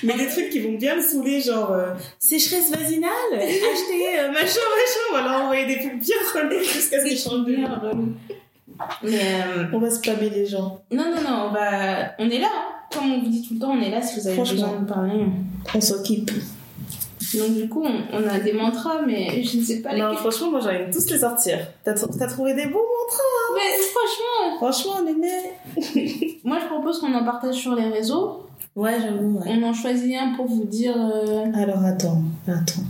Mais 0.02 0.14
des 0.16 0.26
trucs 0.26 0.50
qui 0.50 0.60
vont 0.60 0.72
bien 0.78 0.96
me 0.96 1.00
saouler, 1.00 1.40
genre 1.40 1.72
euh, 1.72 1.90
sécheresse 2.18 2.70
vaginale, 2.70 3.10
acheter 3.34 4.18
euh, 4.20 4.28
machin, 4.28 4.42
machin. 4.42 5.04
Voilà, 5.10 5.40
envoyer 5.44 5.66
des 5.66 5.76
pubs 5.76 5.98
bien 6.00 6.16
relais 6.34 6.64
jusqu'à 6.64 7.00
ce 7.00 7.06
qu'ils 7.06 7.18
changent 7.18 7.44
de 7.44 7.56
relou. 7.56 8.12
Mais 9.02 9.18
euh, 9.18 9.64
On 9.72 9.78
va 9.78 9.90
spammer 9.90 10.30
les 10.30 10.46
gens. 10.46 10.82
non, 10.90 11.04
non, 11.14 11.22
non, 11.22 11.46
on 11.48 11.52
va, 11.52 12.12
on 12.18 12.28
est 12.30 12.38
là. 12.38 12.48
hein. 12.52 12.72
Comme 12.92 13.12
on 13.12 13.20
vous 13.20 13.28
dit 13.28 13.46
tout 13.46 13.54
le 13.54 13.60
temps, 13.60 13.72
on 13.72 13.80
est 13.82 13.90
là 13.90 14.00
si 14.00 14.18
vous 14.20 14.26
avez 14.28 14.36
besoin 14.38 14.80
de 14.80 14.86
parler. 14.86 15.24
On 15.74 15.80
s'occupe. 15.80 16.30
Donc 17.34 17.54
du 17.54 17.68
coup, 17.68 17.82
on, 17.84 18.02
on 18.12 18.28
a 18.28 18.38
des 18.38 18.52
mantras, 18.52 19.02
mais 19.06 19.42
je 19.42 19.58
ne 19.58 19.62
sais 19.64 19.80
pas 19.80 19.96
Non, 19.96 20.08
lesquels. 20.10 20.18
franchement, 20.18 20.50
moi 20.52 20.60
j'arrive 20.60 20.90
tous 20.92 21.10
les 21.10 21.18
sortir. 21.18 21.58
T'as 21.84 21.94
trouvé 21.94 22.54
des 22.54 22.66
bons 22.66 22.78
mantras 22.78 23.54
Mais 23.54 23.76
franchement, 23.92 24.56
Franchement, 24.56 25.02
néné. 25.02 26.38
moi 26.44 26.58
je 26.60 26.66
propose 26.66 27.00
qu'on 27.00 27.12
en 27.14 27.24
partage 27.24 27.56
sur 27.56 27.74
les 27.74 27.88
réseaux. 27.88 28.42
Ouais, 28.74 28.96
j'avoue, 29.00 29.38
ouais. 29.38 29.46
On 29.48 29.62
en 29.62 29.72
choisit 29.72 30.14
un 30.16 30.34
pour 30.36 30.46
vous 30.46 30.64
dire. 30.64 30.94
euh, 30.96 31.46
Alors 31.54 31.82
attends, 31.84 32.22
attends. 32.46 32.82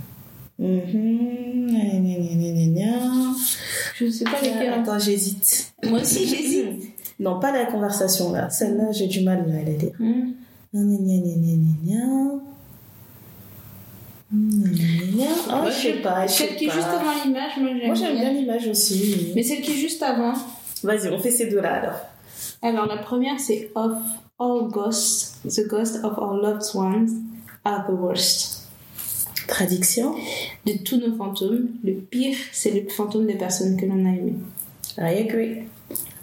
Mhm, 0.58 1.68
gna, 1.68 1.78
gna, 1.78 2.00
gna, 2.00 2.34
gna, 2.34 2.52
gna, 2.52 2.66
gna. 2.66 3.32
Je 3.94 4.10
sais 4.10 4.24
pas 4.24 4.40
lesquels. 4.42 4.68
hein. 4.72 4.82
Attends, 4.82 4.98
j'hésite. 4.98 5.72
Moi 5.84 6.00
aussi 6.00 6.26
j'hésite. 6.26 6.66
Non, 7.18 7.40
pas 7.40 7.50
la 7.50 7.64
conversation 7.64 8.30
là. 8.32 8.50
Celle-là, 8.50 8.92
j'ai 8.92 9.06
du 9.06 9.22
mal 9.22 9.46
là, 9.48 9.54
à 9.60 9.64
la 9.64 9.70
lire. 9.72 9.92
Hmm. 9.98 10.32
Gna, 10.74 10.82
gna, 10.82 10.96
gna, 10.98 11.16
gna, 11.16 11.34
gna, 11.34 11.34
gna. 11.34 11.56
Gna, 11.56 11.94
gna, 11.94 12.04
gna. 12.04 12.40
Ouais, 14.32 15.70
je 15.70 15.72
sais 15.72 15.92
pas, 16.02 16.26
sais 16.26 16.46
Celle 16.46 16.56
qui 16.56 16.66
est 16.66 16.70
juste 16.70 16.88
avant 16.88 17.24
l'image, 17.24 17.52
moi 17.58 17.70
j'aime 17.78 17.86
Moi, 17.86 17.94
j'aime 17.94 18.18
bien 18.18 18.32
l'image 18.32 18.66
aussi. 18.66 19.32
Mais 19.34 19.42
celle 19.42 19.60
qui 19.60 19.72
est 19.72 19.76
juste 19.76 20.02
avant. 20.02 20.32
Vas-y, 20.82 21.08
on 21.08 21.18
fait 21.18 21.30
ces 21.30 21.46
deux-là 21.48 21.74
alors. 21.74 22.00
Alors 22.62 22.86
la 22.86 22.96
première 22.98 23.38
c'est 23.38 23.70
of 23.74 23.96
all 24.38 24.68
ghosts, 24.68 25.38
the 25.44 25.66
ghosts 25.68 26.02
of 26.02 26.18
our 26.18 26.34
loved 26.34 26.64
ones 26.74 27.08
are 27.64 27.86
the 27.86 27.92
worst. 27.92 28.68
Traduction. 29.46 30.14
De 30.64 30.72
tous 30.84 30.96
nos 30.96 31.16
fantômes, 31.16 31.68
le 31.84 31.92
pire 31.92 32.36
c'est 32.52 32.72
le 32.72 32.88
fantôme 32.88 33.26
des 33.26 33.36
personnes 33.36 33.76
que 33.76 33.86
l'on 33.86 34.04
a 34.06 34.08
aimées. 34.08 34.34
I 34.98 35.20
agree. 35.28 35.62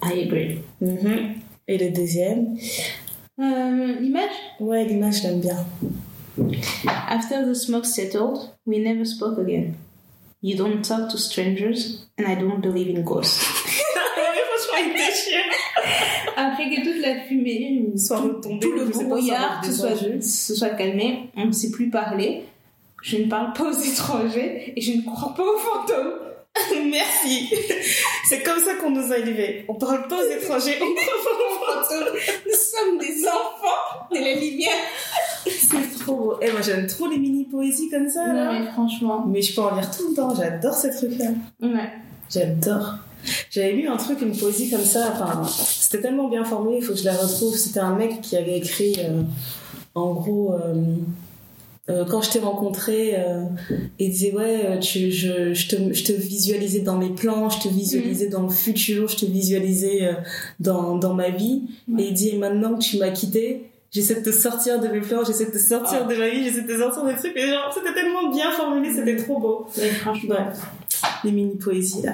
I 0.04 0.24
agree. 0.24 0.60
Mhm. 0.82 1.36
Et 1.68 1.78
le 1.78 1.92
deuxième 1.92 2.58
Euh, 3.40 3.96
l'image? 4.00 4.30
Ouais, 4.60 4.86
l'image, 4.86 5.22
je 5.22 5.24
l'aime 5.24 5.40
bien. 5.40 5.58
After 6.88 7.46
the 7.46 7.54
smoke 7.54 7.86
settled, 7.86 8.56
we 8.66 8.80
never 8.80 9.06
spoke 9.06 9.38
again. 9.38 9.78
You 10.42 10.58
don't 10.58 10.84
talk 10.84 11.10
to 11.12 11.18
strangers, 11.18 12.06
and 12.18 12.28
I 12.28 12.36
don't 12.36 12.62
believe 12.62 12.90
in 12.90 13.04
ghosts. 13.04 13.46
Après 16.36 16.70
que 16.70 16.84
toute 16.84 17.02
la 17.02 17.22
fumée, 17.26 17.92
Soit 17.96 18.18
tout, 18.18 18.24
retombée, 18.24 18.60
tout 18.60 18.72
le 18.72 18.86
brouillard 18.86 19.64
se 19.64 19.72
soit, 19.72 19.96
se 20.22 20.56
soit 20.56 20.72
calmé, 20.72 21.30
on 21.36 21.46
ne 21.46 21.52
sait 21.52 21.70
plus 21.70 21.90
parler. 21.90 22.46
Je 23.04 23.18
ne 23.18 23.30
parle 23.30 23.54
pas 23.54 23.70
aux 23.70 23.80
étrangers 23.80 24.74
et 24.76 24.82
je 24.82 24.94
ne 24.94 25.02
crois 25.02 25.34
pas 25.36 25.44
aux 25.44 25.58
fantômes. 25.58 26.14
Merci. 26.90 27.50
C'est 28.28 28.44
comme 28.44 28.60
ça 28.60 28.76
qu'on 28.76 28.92
nous 28.92 29.12
a 29.12 29.18
élevés. 29.18 29.66
On 29.68 29.76
parle 29.76 30.08
pas 30.08 30.18
aux 30.18 30.30
étrangers, 30.30 30.78
on 30.82 30.94
parle 30.94 31.20
pas 31.24 31.32
aux 31.40 31.84
fantômes. 31.84 32.16
Nous 32.46 32.58
sommes 32.58 32.98
des 32.98 33.28
enfants 33.28 34.08
de 34.12 34.18
la 34.18 34.36
lumière. 34.36 34.74
C'est 35.46 35.93
trop 36.04 36.16
beau. 36.16 36.34
Eh, 36.42 36.52
moi, 36.52 36.62
j'aime 36.62 36.88
trop 36.88 37.08
les 37.08 37.18
mini-poésies 37.18 37.90
comme 37.90 38.10
ça, 38.10 38.28
Non 38.28 38.34
là. 38.34 38.60
mais 38.60 38.68
franchement, 38.72 39.26
Mais 39.28 39.42
je 39.42 39.56
peux 39.56 39.62
en 39.62 39.76
lire 39.76 39.90
tout 39.90 40.10
le 40.10 40.16
temps. 40.16 40.34
J'adore 40.36 40.74
ces 40.74 40.92
trucs-là. 40.92 41.30
ouais. 41.62 41.90
J'adore. 42.30 42.96
J'avais 43.50 43.72
lu 43.74 43.88
un 43.88 43.96
truc, 43.98 44.22
une 44.22 44.36
poésie 44.36 44.70
comme 44.70 44.82
ça. 44.84 45.14
Enfin, 45.14 45.44
c'était 45.46 46.02
tellement 46.02 46.30
bien 46.30 46.44
formulé, 46.44 46.78
il 46.80 46.84
faut 46.84 46.94
que 46.94 47.00
je 47.00 47.06
la 47.06 47.14
retrouve. 47.14 47.56
C'était 47.56 47.80
un 47.80 47.96
mec 47.96 48.20
qui 48.22 48.36
avait 48.36 48.58
écrit, 48.58 48.96
euh, 49.00 49.22
en 49.96 50.14
gros, 50.14 50.54
euh, 50.54 50.96
euh, 51.90 52.04
quand 52.06 52.22
je 52.22 52.32
t'ai 52.32 52.40
rencontré, 52.40 53.16
il 54.00 54.10
disait 54.10 54.34
ouais, 54.34 54.80
tu, 54.80 55.12
je, 55.12 55.54
je, 55.54 55.68
te, 55.70 55.94
je 55.94 56.04
te 56.04 56.12
visualisais 56.12 56.80
dans 56.82 56.98
mes 56.98 57.10
plans, 57.12 57.50
je 57.50 57.62
te 57.62 57.68
visualisais 57.70 58.28
dans 58.28 58.42
le 58.44 58.50
futur, 58.50 59.08
je 59.08 59.18
te 59.18 59.26
visualisais 59.26 60.02
dans, 60.60 60.98
dans 60.98 61.14
ma 61.14 61.30
vie. 61.30 61.64
Ouais. 61.88 62.04
Et 62.04 62.08
il 62.08 62.14
dit 62.14 62.30
et 62.30 62.38
maintenant 62.38 62.76
que 62.76 62.82
tu 62.84 62.98
m'as 62.98 63.12
quitté. 63.12 63.70
J'essaie 63.94 64.16
de 64.16 64.22
te 64.22 64.32
sortir 64.32 64.80
de 64.80 64.88
mes 64.88 65.02
plans, 65.02 65.24
j'essaie 65.24 65.46
de 65.46 65.52
te 65.52 65.58
sortir 65.60 66.00
Ah. 66.02 66.12
de 66.12 66.16
ma 66.16 66.28
vie, 66.28 66.44
j'essaie 66.44 66.64
de 66.64 66.68
te 66.68 66.78
sortir 66.80 67.04
des 67.06 67.16
trucs. 67.16 67.38
Et 67.38 67.48
genre, 67.48 67.72
c'était 67.74 67.94
tellement 67.94 68.30
bien 68.30 68.50
formulé, 68.52 68.92
c'était 68.92 69.16
trop 69.18 69.40
beau. 69.40 69.68
Franchement, 70.02 70.36
Ouais. 70.36 71.10
Les 71.24 71.32
mini 71.32 71.56
poésies 71.58 72.02
là. 72.04 72.14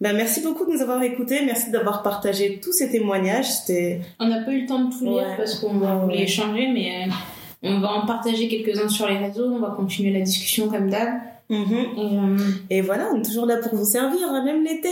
Bah, 0.00 0.12
merci 0.14 0.40
beaucoup 0.42 0.64
de 0.66 0.72
nous 0.72 0.80
avoir 0.82 1.02
écoutés, 1.02 1.42
merci 1.44 1.70
d'avoir 1.70 2.02
partagé 2.02 2.58
tous 2.62 2.72
ces 2.72 2.90
témoignages. 2.90 3.50
C'était 3.50 4.00
on 4.18 4.26
n'a 4.28 4.40
pas 4.42 4.50
eu 4.52 4.62
le 4.62 4.66
temps 4.66 4.84
de 4.84 4.92
tout 4.92 5.04
lire 5.04 5.14
Ouais. 5.14 5.36
parce 5.36 5.56
qu'on 5.56 5.74
voulait 5.74 6.22
échanger, 6.22 6.68
mais 6.72 7.06
euh, 7.06 7.12
on 7.62 7.78
va 7.80 7.92
en 7.92 8.06
partager 8.06 8.48
quelques-uns 8.48 8.88
sur 8.88 9.06
les 9.08 9.18
réseaux. 9.18 9.44
On 9.52 9.60
va 9.60 9.70
continuer 9.76 10.12
la 10.12 10.24
discussion 10.24 10.68
comme 10.68 10.88
d'hab. 10.90 11.10
Mhm. 11.50 11.76
Et 11.96 12.00
euh, 12.18 12.36
et 12.70 12.80
voilà, 12.80 13.08
on 13.12 13.18
est 13.20 13.24
toujours 13.24 13.44
là 13.46 13.56
pour 13.58 13.74
vous 13.74 13.84
servir, 13.84 14.26
hein, 14.28 14.42
même 14.44 14.64
l'été. 14.64 14.88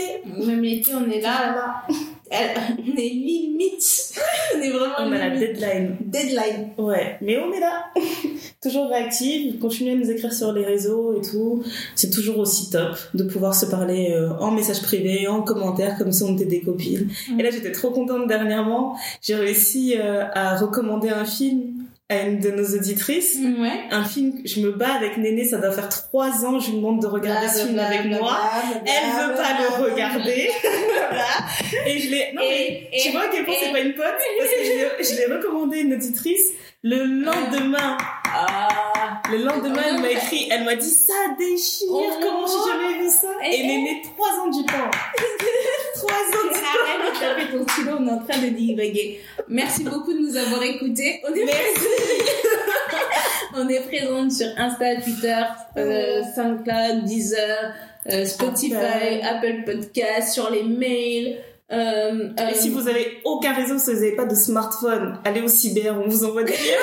même 0.47 0.61
l'été, 0.63 0.93
on 0.95 1.11
est 1.11 1.21
là. 1.21 1.83
Elle- 2.31 2.77
on 2.79 2.97
est 2.97 3.09
limite. 3.09 4.15
on 4.57 4.61
est 4.61 4.71
vraiment 4.71 4.95
On 5.01 5.13
a 5.13 5.19
la 5.19 5.31
deadline. 5.37 5.97
deadline. 6.01 6.69
Ouais, 6.79 7.17
mais 7.23 7.39
on 7.39 7.53
est 7.53 7.61
là. 7.61 7.87
toujours 8.63 8.89
réactive, 8.89 9.59
continuez 9.59 9.93
à 9.93 9.97
nous 9.97 10.11
écrire 10.11 10.33
sur 10.33 10.53
les 10.53 10.65
réseaux 10.65 11.17
et 11.17 11.23
tout. 11.25 11.63
C'est 11.95 12.11
toujours 12.11 12.39
aussi 12.39 12.71
top 12.71 12.97
de 13.15 13.25
pouvoir 13.25 13.55
se 13.55 13.67
parler 13.67 14.11
euh, 14.13 14.31
en 14.41 14.51
message 14.51 14.83
privé, 14.83 15.27
en 15.29 15.43
commentaire, 15.43 15.97
comme 15.97 16.13
si 16.13 16.23
on 16.25 16.35
était 16.35 16.45
des 16.45 16.61
copines. 16.61 17.09
Et 17.39 17.43
là, 17.43 17.51
j'étais 17.51 17.73
trop 17.73 17.91
contente 17.91 18.27
dernièrement. 18.27 18.97
J'ai 19.23 19.37
réussi 19.37 19.95
euh, 19.97 20.25
à 20.35 20.57
recommander 20.57 21.09
un 21.11 21.25
film 21.25 21.78
à 22.11 22.23
une 22.23 22.41
de 22.41 22.51
nos 22.51 22.65
auditrices. 22.75 23.37
Ouais. 23.37 23.83
Un 23.91 24.03
film, 24.03 24.41
je 24.45 24.61
me 24.61 24.71
bats 24.73 24.95
avec 24.95 25.19
Néné, 25.19 25.45
ça 25.45 25.59
doit 25.59 25.73
faire 25.73 25.91
trois 25.91 26.45
ans, 26.47 26.59
je 26.59 26.71
lui 26.71 26.77
demande 26.79 27.03
de 27.03 27.07
regarder 27.07 27.49
ce 27.49 27.67
film 27.67 27.79
avec 27.79 28.07
moi. 28.07 28.39
Elle 28.87 29.29
veut 29.29 29.35
pas 29.35 29.59
le 29.61 29.85
regarder. 29.85 30.49
Et 31.87 31.99
je 31.99 32.11
l'ai. 32.11 32.33
Non, 32.35 32.41
mais 32.49 32.89
Et, 32.93 32.99
tu 33.03 33.09
et- 33.09 33.13
vois 33.13 33.23
à 33.23 33.29
quel 33.29 33.45
point 33.45 33.55
c'est 33.61 33.73
pas 33.73 33.81
une 33.81 33.93
pote 33.95 34.05
Parce 34.39 34.51
que 34.51 34.65
je 34.65 34.71
l'ai- 34.71 35.05
je 35.05 35.15
l'ai 35.29 35.35
recommandé 35.37 35.79
à 35.79 35.81
une 35.83 35.93
auditrice 35.95 36.49
le 36.83 37.05
lendemain. 37.05 37.99
Ah. 38.25 39.21
Le 39.31 39.39
lendemain, 39.45 39.83
elle 39.89 40.01
m'a 40.01 40.11
écrit, 40.11 40.49
elle 40.51 40.65
m'a 40.65 40.77
dit 40.77 40.89
ça 40.89 41.13
déchire, 41.39 41.89
Oh. 41.91 42.11
comment 42.23 42.47
j'ai 42.47 42.73
jamais 42.73 43.03
vu 43.03 43.09
ça? 43.11 43.29
Et- 43.45 43.61
Et 43.61 43.67
Néné, 43.67 44.03
trois 44.17 44.31
ans 44.43 44.49
du 44.49 44.65
temps. 44.65 44.91
trois 45.99 46.15
ans 46.15 46.49
du 46.53 46.59
Arrête 46.59 47.15
de 47.15 47.21
taper 47.21 47.47
ton 47.57 47.63
stylo, 47.73 47.93
on 47.99 48.07
est 48.07 48.11
en 48.11 48.19
train 48.19 48.39
de 48.41 48.49
divaguer. 48.49 49.21
Merci 49.49 49.85
beaucoup 49.85 50.13
de 50.13 50.19
nous 50.19 50.37
avoir 50.37 50.63
écoutés. 50.63 51.23
On 51.29 51.35
est, 51.35 51.45
on 53.57 53.69
est 53.69 53.81
présente 53.81 54.33
sur 54.33 54.47
Insta, 54.57 54.97
Twitter, 54.97 55.43
euh, 55.77 56.23
SoundCloud, 56.35 57.05
Deezer, 57.05 57.75
euh, 58.11 58.25
Spotify, 58.25 59.21
Apple. 59.23 59.65
Podcast, 59.65 60.33
sur 60.35 60.51
les 60.51 60.63
mails. 60.63 61.39
Euh, 61.71 62.31
euh, 62.39 62.49
Et 62.51 62.55
si 62.55 62.71
vous 62.71 62.89
avez 62.89 63.19
aucun 63.25 63.53
réseau, 63.55 63.79
si 63.79 63.91
vous 63.91 63.97
n'avez 64.01 64.17
pas 64.17 64.25
de 64.25 64.35
smartphone, 64.35 65.19
allez 65.25 65.43
au 65.43 65.49
cyber, 65.49 65.99
on 65.99 66.09
vous 66.09 66.25
envoie 66.25 66.45
des 66.45 66.53
liens. 66.53 66.83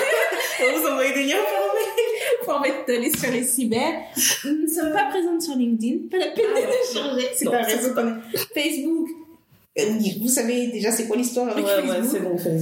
on 0.67 0.79
vous 0.79 0.87
envoie 0.87 1.11
des 1.11 1.23
liens 1.23 1.37
pour 1.37 1.75
pour 2.45 2.59
mettre 2.61 2.85
d'aller 2.87 3.11
sur 3.11 3.31
les 3.31 3.43
cyber. 3.43 3.93
Nous 4.45 4.61
ne 4.63 4.67
sommes 4.67 4.91
pas 4.93 5.05
présentes 5.09 5.41
sur 5.41 5.55
LinkedIn. 5.55 6.07
Pas 6.11 6.17
la 6.17 6.27
peine 6.27 6.45
Ah 6.55 6.59
de 6.61 6.99
changer. 6.99 7.27
C'est 7.33 7.47
réseau 7.49 7.93
pas- 7.93 8.03
qu'on 8.03 8.37
Facebook. 8.53 9.09
euh, 9.79 9.83
Vous 10.21 10.27
savez 10.29 10.67
déjà 10.67 10.91
c'est 10.91 11.07
quoi 11.07 11.17
l'histoire 11.17 11.49
avec 11.49 11.65
Ouais, 11.65 11.71
ouais, 11.81 11.97
Facebook. 12.01 12.39
c'est 12.39 12.49
bon. 12.51 12.61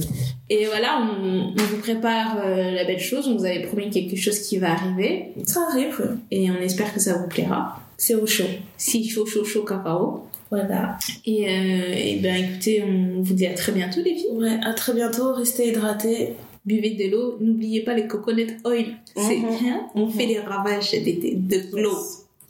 Et 0.50 0.66
voilà, 0.66 1.00
on, 1.00 1.52
on 1.58 1.62
vous 1.62 1.78
prépare 1.78 2.38
euh, 2.44 2.70
la 2.72 2.84
belle 2.84 3.00
chose. 3.00 3.28
On 3.28 3.36
vous 3.36 3.44
avait 3.44 3.62
promis 3.62 3.90
quelque 3.90 4.16
chose 4.16 4.38
qui 4.40 4.58
va 4.58 4.72
arriver. 4.72 5.32
Ça 5.46 5.60
arrive, 5.70 5.98
ouais. 6.00 6.06
Et 6.30 6.50
on 6.50 6.56
espère 6.60 6.92
que 6.92 7.00
ça 7.00 7.14
vous 7.18 7.28
plaira. 7.28 7.80
c'est 7.96 8.14
au 8.14 8.26
chaud. 8.26 8.44
Si 8.76 9.08
chaud, 9.08 9.24
chaud, 9.26 9.44
chaud, 9.44 9.62
cacao. 9.64 10.24
Voilà. 10.50 10.96
Et, 11.26 11.48
euh, 11.48 11.94
et 11.96 12.16
ben 12.22 12.36
écoutez, 12.36 12.84
on 12.86 13.22
vous 13.22 13.34
dit 13.34 13.46
à 13.46 13.54
très 13.54 13.72
bientôt 13.72 14.00
les 14.04 14.14
filles. 14.14 14.28
Ouais, 14.32 14.58
à 14.64 14.72
très 14.74 14.92
bientôt, 14.92 15.32
restez 15.32 15.68
hydratés. 15.70 16.34
Buvez 16.64 16.90
de 16.90 17.10
l'eau. 17.10 17.36
N'oubliez 17.40 17.82
pas 17.82 17.94
les 17.94 18.06
coconut 18.06 18.58
oil. 18.64 18.96
C'est 19.14 19.38
hein, 19.38 19.86
On 19.94 20.06
Mhm. 20.06 20.12
fait 20.12 20.26
des 20.26 20.38
ravages 20.40 20.90
cet 20.90 21.06
été. 21.06 21.34
De 21.34 21.58
glow. 21.70 21.96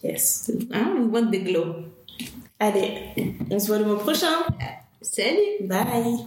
Yes. 0.02 0.50
Hein, 0.72 0.96
we 1.00 1.08
want 1.12 1.30
the 1.30 1.42
glow. 1.42 1.64
Allez, 2.60 2.92
on 3.50 3.58
se 3.58 3.66
voit 3.66 3.78
le 3.78 3.84
mois 3.86 3.98
prochain. 3.98 4.44
Salut 5.02 5.62
Bye. 5.62 6.26